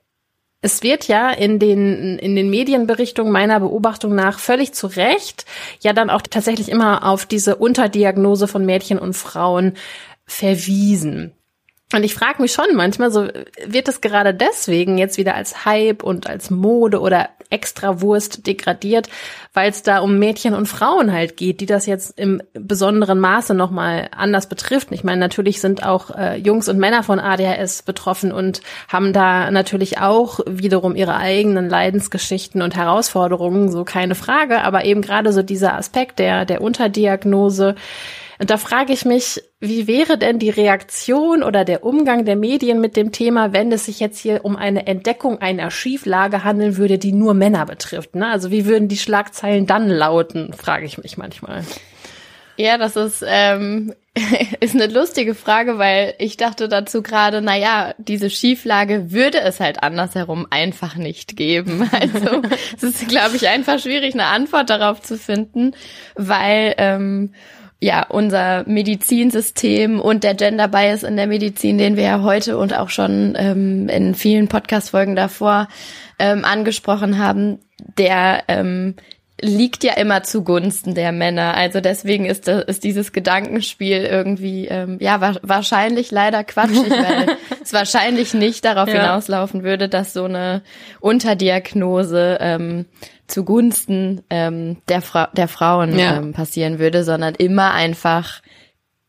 es 0.60 0.82
wird 0.82 1.08
ja 1.08 1.30
in 1.30 1.58
den, 1.58 2.18
in 2.18 2.36
den 2.36 2.48
Medienberichtungen 2.48 3.32
meiner 3.32 3.60
Beobachtung 3.60 4.14
nach 4.14 4.38
völlig 4.38 4.72
zu 4.72 4.86
Recht 4.86 5.44
ja 5.80 5.92
dann 5.92 6.10
auch 6.10 6.22
tatsächlich 6.22 6.70
immer 6.70 7.06
auf 7.06 7.26
diese 7.26 7.56
Unterdiagnose 7.56 8.48
von 8.48 8.64
Mädchen 8.64 8.98
und 8.98 9.14
Frauen 9.14 9.74
verwiesen. 10.26 11.32
Und 11.92 12.02
ich 12.02 12.14
frage 12.14 12.42
mich 12.42 12.52
schon 12.52 12.74
manchmal, 12.74 13.12
so 13.12 13.28
wird 13.66 13.88
es 13.88 14.00
gerade 14.00 14.34
deswegen 14.34 14.98
jetzt 14.98 15.18
wieder 15.18 15.34
als 15.34 15.64
Hype 15.64 16.02
und 16.02 16.26
als 16.26 16.50
Mode 16.50 17.00
oder 17.00 17.28
Extrawurst 17.50 18.46
degradiert, 18.46 19.08
weil 19.52 19.70
es 19.70 19.82
da 19.82 19.98
um 19.98 20.18
Mädchen 20.18 20.54
und 20.54 20.66
Frauen 20.66 21.12
halt 21.12 21.36
geht, 21.36 21.60
die 21.60 21.66
das 21.66 21.86
jetzt 21.86 22.18
im 22.18 22.42
besonderen 22.52 23.20
Maße 23.20 23.54
nochmal 23.54 24.08
anders 24.16 24.48
betrifft. 24.48 24.88
Ich 24.90 25.04
meine, 25.04 25.20
natürlich 25.20 25.60
sind 25.60 25.84
auch 25.84 26.10
äh, 26.10 26.36
Jungs 26.36 26.68
und 26.68 26.78
Männer 26.78 27.04
von 27.04 27.20
ADHS 27.20 27.82
betroffen 27.82 28.32
und 28.32 28.60
haben 28.88 29.12
da 29.12 29.50
natürlich 29.52 29.98
auch 29.98 30.40
wiederum 30.46 30.96
ihre 30.96 31.16
eigenen 31.16 31.68
Leidensgeschichten 31.68 32.60
und 32.60 32.74
Herausforderungen, 32.74 33.70
so 33.70 33.84
keine 33.84 34.16
Frage. 34.16 34.62
Aber 34.62 34.84
eben 34.84 35.02
gerade 35.02 35.32
so 35.32 35.42
dieser 35.42 35.74
Aspekt 35.74 36.18
der, 36.18 36.44
der 36.44 36.60
Unterdiagnose, 36.60 37.76
und 38.38 38.50
da 38.50 38.56
frage 38.56 38.92
ich 38.92 39.04
mich, 39.04 39.42
wie 39.60 39.86
wäre 39.86 40.18
denn 40.18 40.38
die 40.38 40.50
Reaktion 40.50 41.42
oder 41.42 41.64
der 41.64 41.84
Umgang 41.84 42.24
der 42.24 42.36
Medien 42.36 42.80
mit 42.80 42.96
dem 42.96 43.12
Thema, 43.12 43.52
wenn 43.52 43.70
es 43.72 43.86
sich 43.86 44.00
jetzt 44.00 44.18
hier 44.18 44.44
um 44.44 44.56
eine 44.56 44.86
Entdeckung 44.86 45.38
einer 45.40 45.70
Schieflage 45.70 46.44
handeln 46.44 46.76
würde, 46.76 46.98
die 46.98 47.12
nur 47.12 47.34
Männer 47.34 47.66
betrifft? 47.66 48.14
Ne? 48.14 48.28
Also 48.28 48.50
wie 48.50 48.66
würden 48.66 48.88
die 48.88 48.98
Schlagzeilen 48.98 49.66
dann 49.66 49.88
lauten, 49.88 50.52
frage 50.52 50.86
ich 50.86 50.98
mich 50.98 51.16
manchmal. 51.16 51.64
Ja, 52.56 52.78
das 52.78 52.94
ist, 52.94 53.24
ähm, 53.26 53.94
ist 54.60 54.74
eine 54.74 54.86
lustige 54.86 55.34
Frage, 55.34 55.78
weil 55.78 56.14
ich 56.18 56.36
dachte 56.36 56.68
dazu 56.68 57.02
gerade, 57.02 57.42
na 57.42 57.56
ja, 57.56 57.94
diese 57.98 58.30
Schieflage 58.30 59.10
würde 59.10 59.40
es 59.40 59.58
halt 59.58 59.82
andersherum 59.82 60.46
einfach 60.50 60.96
nicht 60.96 61.36
geben. 61.36 61.90
Also 61.94 62.42
es 62.76 62.82
ist, 62.82 63.08
glaube 63.08 63.36
ich, 63.36 63.48
einfach 63.48 63.78
schwierig, 63.78 64.14
eine 64.14 64.26
Antwort 64.26 64.70
darauf 64.70 65.00
zu 65.00 65.16
finden, 65.16 65.74
weil 66.16 66.74
ähm, 66.78 67.32
ja, 67.80 68.06
unser 68.08 68.66
Medizinsystem 68.66 70.00
und 70.00 70.24
der 70.24 70.34
Gender 70.34 70.68
Bias 70.68 71.02
in 71.02 71.16
der 71.16 71.26
Medizin, 71.26 71.78
den 71.78 71.96
wir 71.96 72.04
ja 72.04 72.22
heute 72.22 72.56
und 72.56 72.74
auch 72.74 72.88
schon 72.88 73.34
ähm, 73.36 73.88
in 73.88 74.14
vielen 74.14 74.48
Podcast-Folgen 74.48 75.16
davor 75.16 75.68
ähm, 76.18 76.44
angesprochen 76.44 77.18
haben, 77.18 77.58
der 77.98 78.44
ähm, 78.48 78.94
liegt 79.40 79.82
ja 79.84 79.94
immer 79.94 80.22
zugunsten 80.22 80.94
der 80.94 81.12
Männer. 81.12 81.54
Also 81.54 81.80
deswegen 81.80 82.24
ist, 82.24 82.46
das, 82.46 82.64
ist 82.64 82.84
dieses 82.84 83.12
Gedankenspiel 83.12 84.04
irgendwie, 84.04 84.66
ähm, 84.66 84.98
ja, 85.00 85.20
wa 85.20 85.34
wahrscheinlich 85.42 86.10
leider 86.10 86.44
quatschig, 86.44 86.90
weil 86.90 87.36
es 87.62 87.72
wahrscheinlich 87.72 88.32
nicht 88.34 88.64
darauf 88.64 88.88
ja. 88.88 89.02
hinauslaufen 89.02 89.64
würde, 89.64 89.88
dass 89.88 90.12
so 90.12 90.24
eine 90.24 90.62
Unterdiagnose 91.00 92.38
ähm, 92.40 92.86
zugunsten 93.26 94.22
ähm, 94.30 94.78
der, 94.88 95.02
Fra 95.02 95.30
der 95.32 95.48
Frauen 95.48 95.98
ja. 95.98 96.16
ähm, 96.16 96.32
passieren 96.32 96.78
würde, 96.78 97.04
sondern 97.04 97.34
immer 97.34 97.72
einfach 97.72 98.40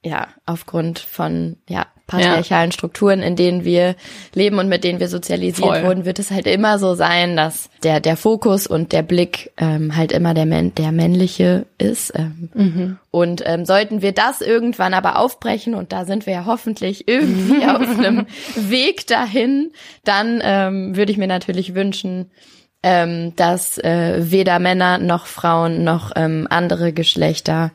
ja, 0.04 0.28
aufgrund 0.46 1.00
von, 1.00 1.58
ja, 1.68 1.88
patriarchalen 2.08 2.72
Strukturen, 2.72 3.22
in 3.22 3.36
denen 3.36 3.66
wir 3.66 3.96
leben 4.34 4.60
und 4.60 4.70
mit 4.70 4.84
denen 4.84 5.00
wir 5.00 5.08
sozialisiert 5.08 5.68
Voll. 5.68 5.84
wurden, 5.84 6.06
wird 6.06 6.20
es 6.20 6.30
halt 6.30 6.46
immer 6.46 6.78
so 6.78 6.94
sein, 6.94 7.36
dass 7.36 7.70
der, 7.84 8.00
der 8.00 8.16
Fokus 8.16 8.68
und 8.68 8.92
der 8.92 9.02
Blick 9.02 9.52
ähm, 9.58 9.96
halt 9.96 10.12
immer 10.12 10.34
der, 10.34 10.46
Män 10.46 10.76
der 10.76 10.92
männliche 10.92 11.66
ist. 11.78 12.14
Ähm, 12.16 12.50
Und 13.10 13.42
ähm, 13.46 13.66
sollten 13.66 14.02
wir 14.02 14.12
das 14.12 14.42
irgendwann 14.42 14.94
aber 14.94 15.18
aufbrechen, 15.18 15.74
und 15.74 15.92
da 15.92 16.06
sind 16.06 16.26
wir 16.26 16.34
ja 16.34 16.46
hoffentlich 16.46 17.08
irgendwie 17.08 17.66
auf 17.68 17.98
einem 17.98 18.28
Weg 18.56 19.08
dahin, 19.08 19.72
dann 20.04 20.42
ähm, 20.44 20.96
würde 20.96 21.12
ich 21.12 21.18
mir 21.18 21.28
natürlich 21.28 21.74
wünschen, 21.74 22.30
ähm, 22.84 23.36
dass 23.36 23.80
äh, 23.80 24.32
weder 24.32 24.60
Männer 24.60 25.00
noch 25.00 25.26
Frauen 25.26 25.84
noch 25.84 26.12
ähm, 26.16 26.46
andere 26.52 26.94
Geschlechter 26.94 27.72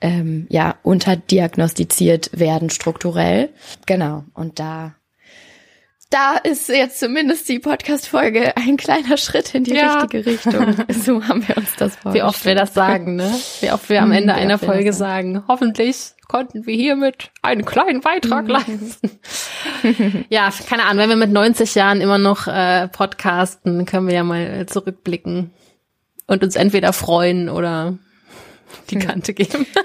ähm, 0.00 0.46
ja 0.50 0.76
unterdiagnostiziert 0.82 2.30
werden 2.32 2.70
strukturell. 2.70 3.50
Genau. 3.86 4.24
Und 4.34 4.58
da 4.58 4.94
da 6.12 6.34
ist 6.38 6.68
jetzt 6.68 6.98
zumindest 6.98 7.48
die 7.48 7.60
Podcast-Folge 7.60 8.56
ein 8.56 8.76
kleiner 8.76 9.16
Schritt 9.16 9.54
in 9.54 9.62
die 9.62 9.74
Ja. 9.74 10.00
richtige 10.00 10.26
Richtung. 10.26 10.74
So 10.92 11.22
haben 11.28 11.46
wir 11.46 11.56
uns 11.56 11.76
das 11.76 11.94
vorgestellt. 11.94 12.14
Wie 12.14 12.22
oft 12.28 12.44
wir 12.44 12.56
das 12.56 12.74
sagen, 12.74 13.14
ne? 13.14 13.32
Wie 13.60 13.70
oft 13.70 13.88
wir 13.88 14.02
am 14.02 14.06
Hm, 14.10 14.16
Ende 14.18 14.34
wie 14.34 14.38
einer 14.38 14.58
Folge 14.58 14.92
sagen, 14.92 15.44
hoffentlich 15.46 16.14
konnten 16.26 16.66
wir 16.66 16.74
hiermit 16.74 17.30
einen 17.42 17.64
kleinen 17.64 18.00
Beitrag 18.00 18.44
Mhm. 18.46 18.50
leisten. 18.50 19.10
ja, 20.30 20.50
keine 20.68 20.82
Ahnung, 20.86 21.02
wenn 21.02 21.08
wir 21.10 21.16
mit 21.16 21.30
90 21.30 21.76
Jahren 21.76 22.00
immer 22.00 22.18
noch 22.18 22.48
äh, 22.48 22.88
podcasten, 22.88 23.84
können 23.86 24.08
wir 24.08 24.14
ja 24.14 24.24
mal 24.24 24.66
zurückblicken 24.66 25.52
und 26.26 26.42
uns 26.42 26.56
entweder 26.56 26.92
freuen 26.92 27.48
oder 27.48 27.98
die 28.90 28.96
Hm. 28.96 29.02
Kante 29.02 29.34
geben. 29.34 29.66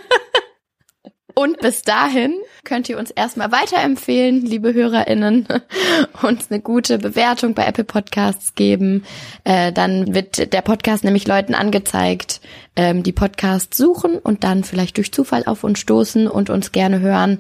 Und 1.38 1.60
bis 1.60 1.82
dahin 1.82 2.34
könnt 2.64 2.88
ihr 2.88 2.98
uns 2.98 3.12
erstmal 3.12 3.52
weiterempfehlen, 3.52 4.42
liebe 4.46 4.74
HörerInnen, 4.74 5.46
uns 6.24 6.50
eine 6.50 6.62
gute 6.62 6.98
Bewertung 6.98 7.54
bei 7.54 7.66
Apple 7.66 7.84
Podcasts 7.84 8.56
geben. 8.56 9.04
Äh, 9.44 9.74
dann 9.74 10.16
wird 10.16 10.54
der 10.54 10.62
Podcast 10.62 11.04
nämlich 11.04 11.28
Leuten 11.28 11.54
angezeigt, 11.54 12.40
ähm, 12.78 13.04
die 13.04 13.12
Podcasts 13.12 13.78
suchen 13.78 14.18
und 14.18 14.46
dann 14.46 14.64
vielleicht 14.64 14.96
durch 14.96 15.12
Zufall 15.12 15.44
auf 15.46 15.66
uns 15.66 15.80
stoßen 15.80 16.28
und 16.30 16.50
uns 16.50 16.72
gerne 16.72 17.02
hören. 17.02 17.40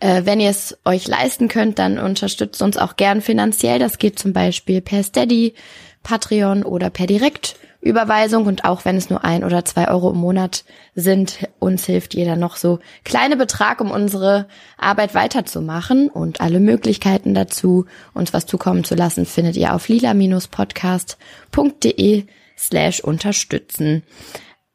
Äh, 0.00 0.22
wenn 0.24 0.40
ihr 0.40 0.50
es 0.50 0.76
euch 0.84 1.06
leisten 1.06 1.46
könnt, 1.46 1.78
dann 1.78 2.00
unterstützt 2.00 2.60
uns 2.60 2.76
auch 2.76 2.96
gern 2.96 3.20
finanziell. 3.20 3.78
Das 3.78 3.98
geht 3.98 4.18
zum 4.18 4.32
Beispiel 4.32 4.80
per 4.80 5.04
Steady, 5.04 5.54
Patreon 6.02 6.64
oder 6.64 6.90
per 6.90 7.06
Direktüberweisung. 7.82 8.46
Und 8.46 8.64
auch 8.64 8.84
wenn 8.84 8.96
es 8.96 9.10
nur 9.10 9.24
ein 9.24 9.42
oder 9.44 9.64
zwei 9.64 9.88
Euro 9.88 10.10
im 10.10 10.18
Monat 10.18 10.64
sind, 10.94 11.48
uns 11.58 11.86
hilft 11.86 12.14
jeder 12.14 12.36
noch 12.36 12.54
so 12.56 12.78
kleine 13.04 13.36
Betrag, 13.36 13.80
um 13.80 13.90
unsere 13.90 14.46
Arbeit 14.76 15.14
weiterzumachen. 15.14 16.08
Und 16.08 16.40
alle 16.40 16.60
Möglichkeiten 16.60 17.34
dazu, 17.34 17.86
uns 18.14 18.32
was 18.32 18.46
zukommen 18.46 18.84
zu 18.84 18.94
lassen, 18.94 19.26
findet 19.26 19.56
ihr 19.56 19.74
auf 19.74 19.88
lila-podcast.de 19.88 22.26
slash 22.56 23.00
unterstützen. 23.00 24.04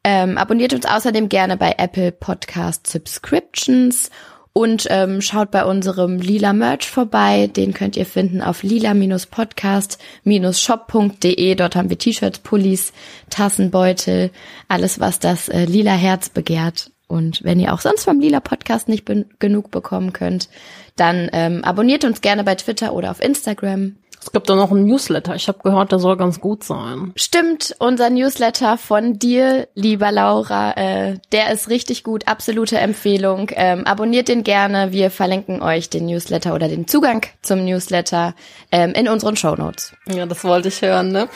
Ähm, 0.06 0.36
abonniert 0.36 0.74
uns 0.74 0.84
außerdem 0.84 1.30
gerne 1.30 1.56
bei 1.56 1.76
Apple 1.78 2.12
Podcast 2.12 2.86
Subscriptions 2.86 4.10
und 4.54 4.86
ähm, 4.88 5.20
schaut 5.20 5.50
bei 5.50 5.64
unserem 5.64 6.20
Lila 6.20 6.52
Merch 6.52 6.88
vorbei. 6.88 7.48
Den 7.48 7.74
könnt 7.74 7.96
ihr 7.96 8.06
finden 8.06 8.40
auf 8.40 8.62
lila-podcast-shop.de. 8.62 11.54
Dort 11.56 11.74
haben 11.74 11.90
wir 11.90 11.98
T-Shirts, 11.98 12.38
Pullis, 12.38 12.92
Tassenbeutel, 13.30 14.30
alles, 14.68 15.00
was 15.00 15.18
das 15.18 15.48
äh, 15.48 15.64
lila 15.64 15.94
Herz 15.94 16.28
begehrt. 16.28 16.92
Und 17.08 17.42
wenn 17.42 17.58
ihr 17.58 17.74
auch 17.74 17.80
sonst 17.80 18.04
vom 18.04 18.20
Lila 18.20 18.38
Podcast 18.40 18.88
nicht 18.88 19.10
genug 19.38 19.72
bekommen 19.72 20.12
könnt, 20.12 20.48
dann 20.96 21.28
ähm, 21.32 21.64
abonniert 21.64 22.04
uns 22.04 22.20
gerne 22.20 22.44
bei 22.44 22.54
Twitter 22.54 22.92
oder 22.94 23.10
auf 23.10 23.20
Instagram. 23.20 23.96
Es 24.24 24.32
gibt 24.32 24.48
da 24.48 24.54
noch 24.54 24.70
einen 24.70 24.86
Newsletter. 24.86 25.34
Ich 25.34 25.48
habe 25.48 25.58
gehört, 25.62 25.92
der 25.92 25.98
soll 25.98 26.16
ganz 26.16 26.40
gut 26.40 26.64
sein. 26.64 27.12
Stimmt, 27.14 27.76
unser 27.78 28.08
Newsletter 28.08 28.78
von 28.78 29.18
dir, 29.18 29.68
lieber 29.74 30.10
Laura, 30.10 30.72
äh, 30.78 31.18
der 31.32 31.52
ist 31.52 31.68
richtig 31.68 32.04
gut, 32.04 32.26
absolute 32.26 32.78
Empfehlung. 32.78 33.50
Ähm, 33.52 33.86
abonniert 33.86 34.28
den 34.28 34.42
gerne. 34.42 34.92
Wir 34.92 35.10
verlinken 35.10 35.60
euch 35.60 35.90
den 35.90 36.06
Newsletter 36.06 36.54
oder 36.54 36.68
den 36.68 36.88
Zugang 36.88 37.26
zum 37.42 37.66
Newsletter 37.66 38.34
ähm, 38.72 38.92
in 38.92 39.08
unseren 39.08 39.36
Shownotes. 39.36 39.92
Ja, 40.06 40.24
das 40.24 40.42
wollte 40.42 40.68
ich 40.68 40.80
hören, 40.80 41.12
ne? 41.12 41.28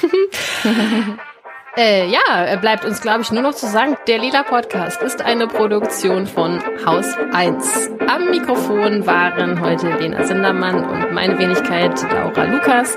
äh, 1.76 2.06
ja, 2.08 2.46
äh, 2.46 2.56
bleibt 2.56 2.84
uns, 2.84 3.00
glaube 3.00 3.22
ich, 3.22 3.30
nur 3.30 3.42
noch 3.42 3.54
zu 3.54 3.66
sagen, 3.66 3.96
der 4.06 4.18
Lila 4.18 4.42
Podcast 4.42 5.02
ist 5.02 5.22
eine 5.22 5.46
Produktion 5.46 6.26
von 6.26 6.60
Haus 6.84 7.06
1. 7.32 7.90
Am 8.06 8.30
Mikrofon 8.30 9.06
waren 9.06 9.60
heute 9.60 9.88
Lena 9.98 10.24
Sindermann 10.24 10.84
und 10.84 11.12
meine 11.12 11.38
Wenigkeit 11.38 12.00
Laura 12.12 12.44
Lukas. 12.44 12.96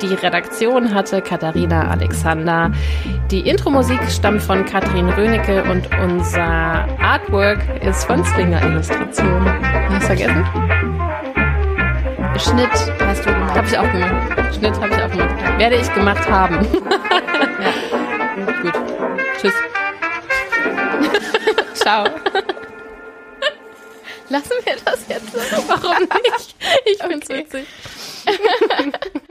Die 0.00 0.14
Redaktion 0.14 0.92
hatte 0.92 1.22
Katharina 1.22 1.90
Alexander. 1.90 2.72
Die 3.30 3.40
Intro-Musik 3.40 4.00
stammt 4.10 4.42
von 4.42 4.64
Katrin 4.64 5.08
Rönecke 5.08 5.62
und 5.64 5.88
unser 6.02 6.86
Artwork 7.00 7.60
ist 7.82 8.04
von 8.04 8.24
Slinger 8.24 8.62
Illustration. 8.62 9.44
Hast 9.90 10.02
du 10.02 10.06
vergessen? 10.06 10.46
Schnitt 12.38 12.92
hast 12.98 13.24
du 13.24 13.32
gemacht. 13.32 13.54
Habe 13.54 13.66
ich 13.66 13.78
auch 13.78 13.92
gemacht. 13.92 14.54
Schnitt 14.56 14.80
habe 14.80 14.88
ich 14.88 15.02
auch 15.02 15.10
gemacht. 15.10 15.58
Werde 15.58 15.76
ich 15.76 15.94
gemacht 15.94 16.28
haben. 16.28 16.58
Gut. 18.62 18.74
Tschüss. 19.40 19.54
Ciao. 21.74 22.04
Lassen 24.28 24.52
wir 24.64 24.76
das 24.84 25.00
jetzt 25.08 25.32
so? 25.32 25.38
Warum 25.68 26.02
nicht? 26.02 26.56
Ich 26.86 26.98
find's 27.02 27.28
Okay. 27.30 27.38
witzig. 27.38 27.66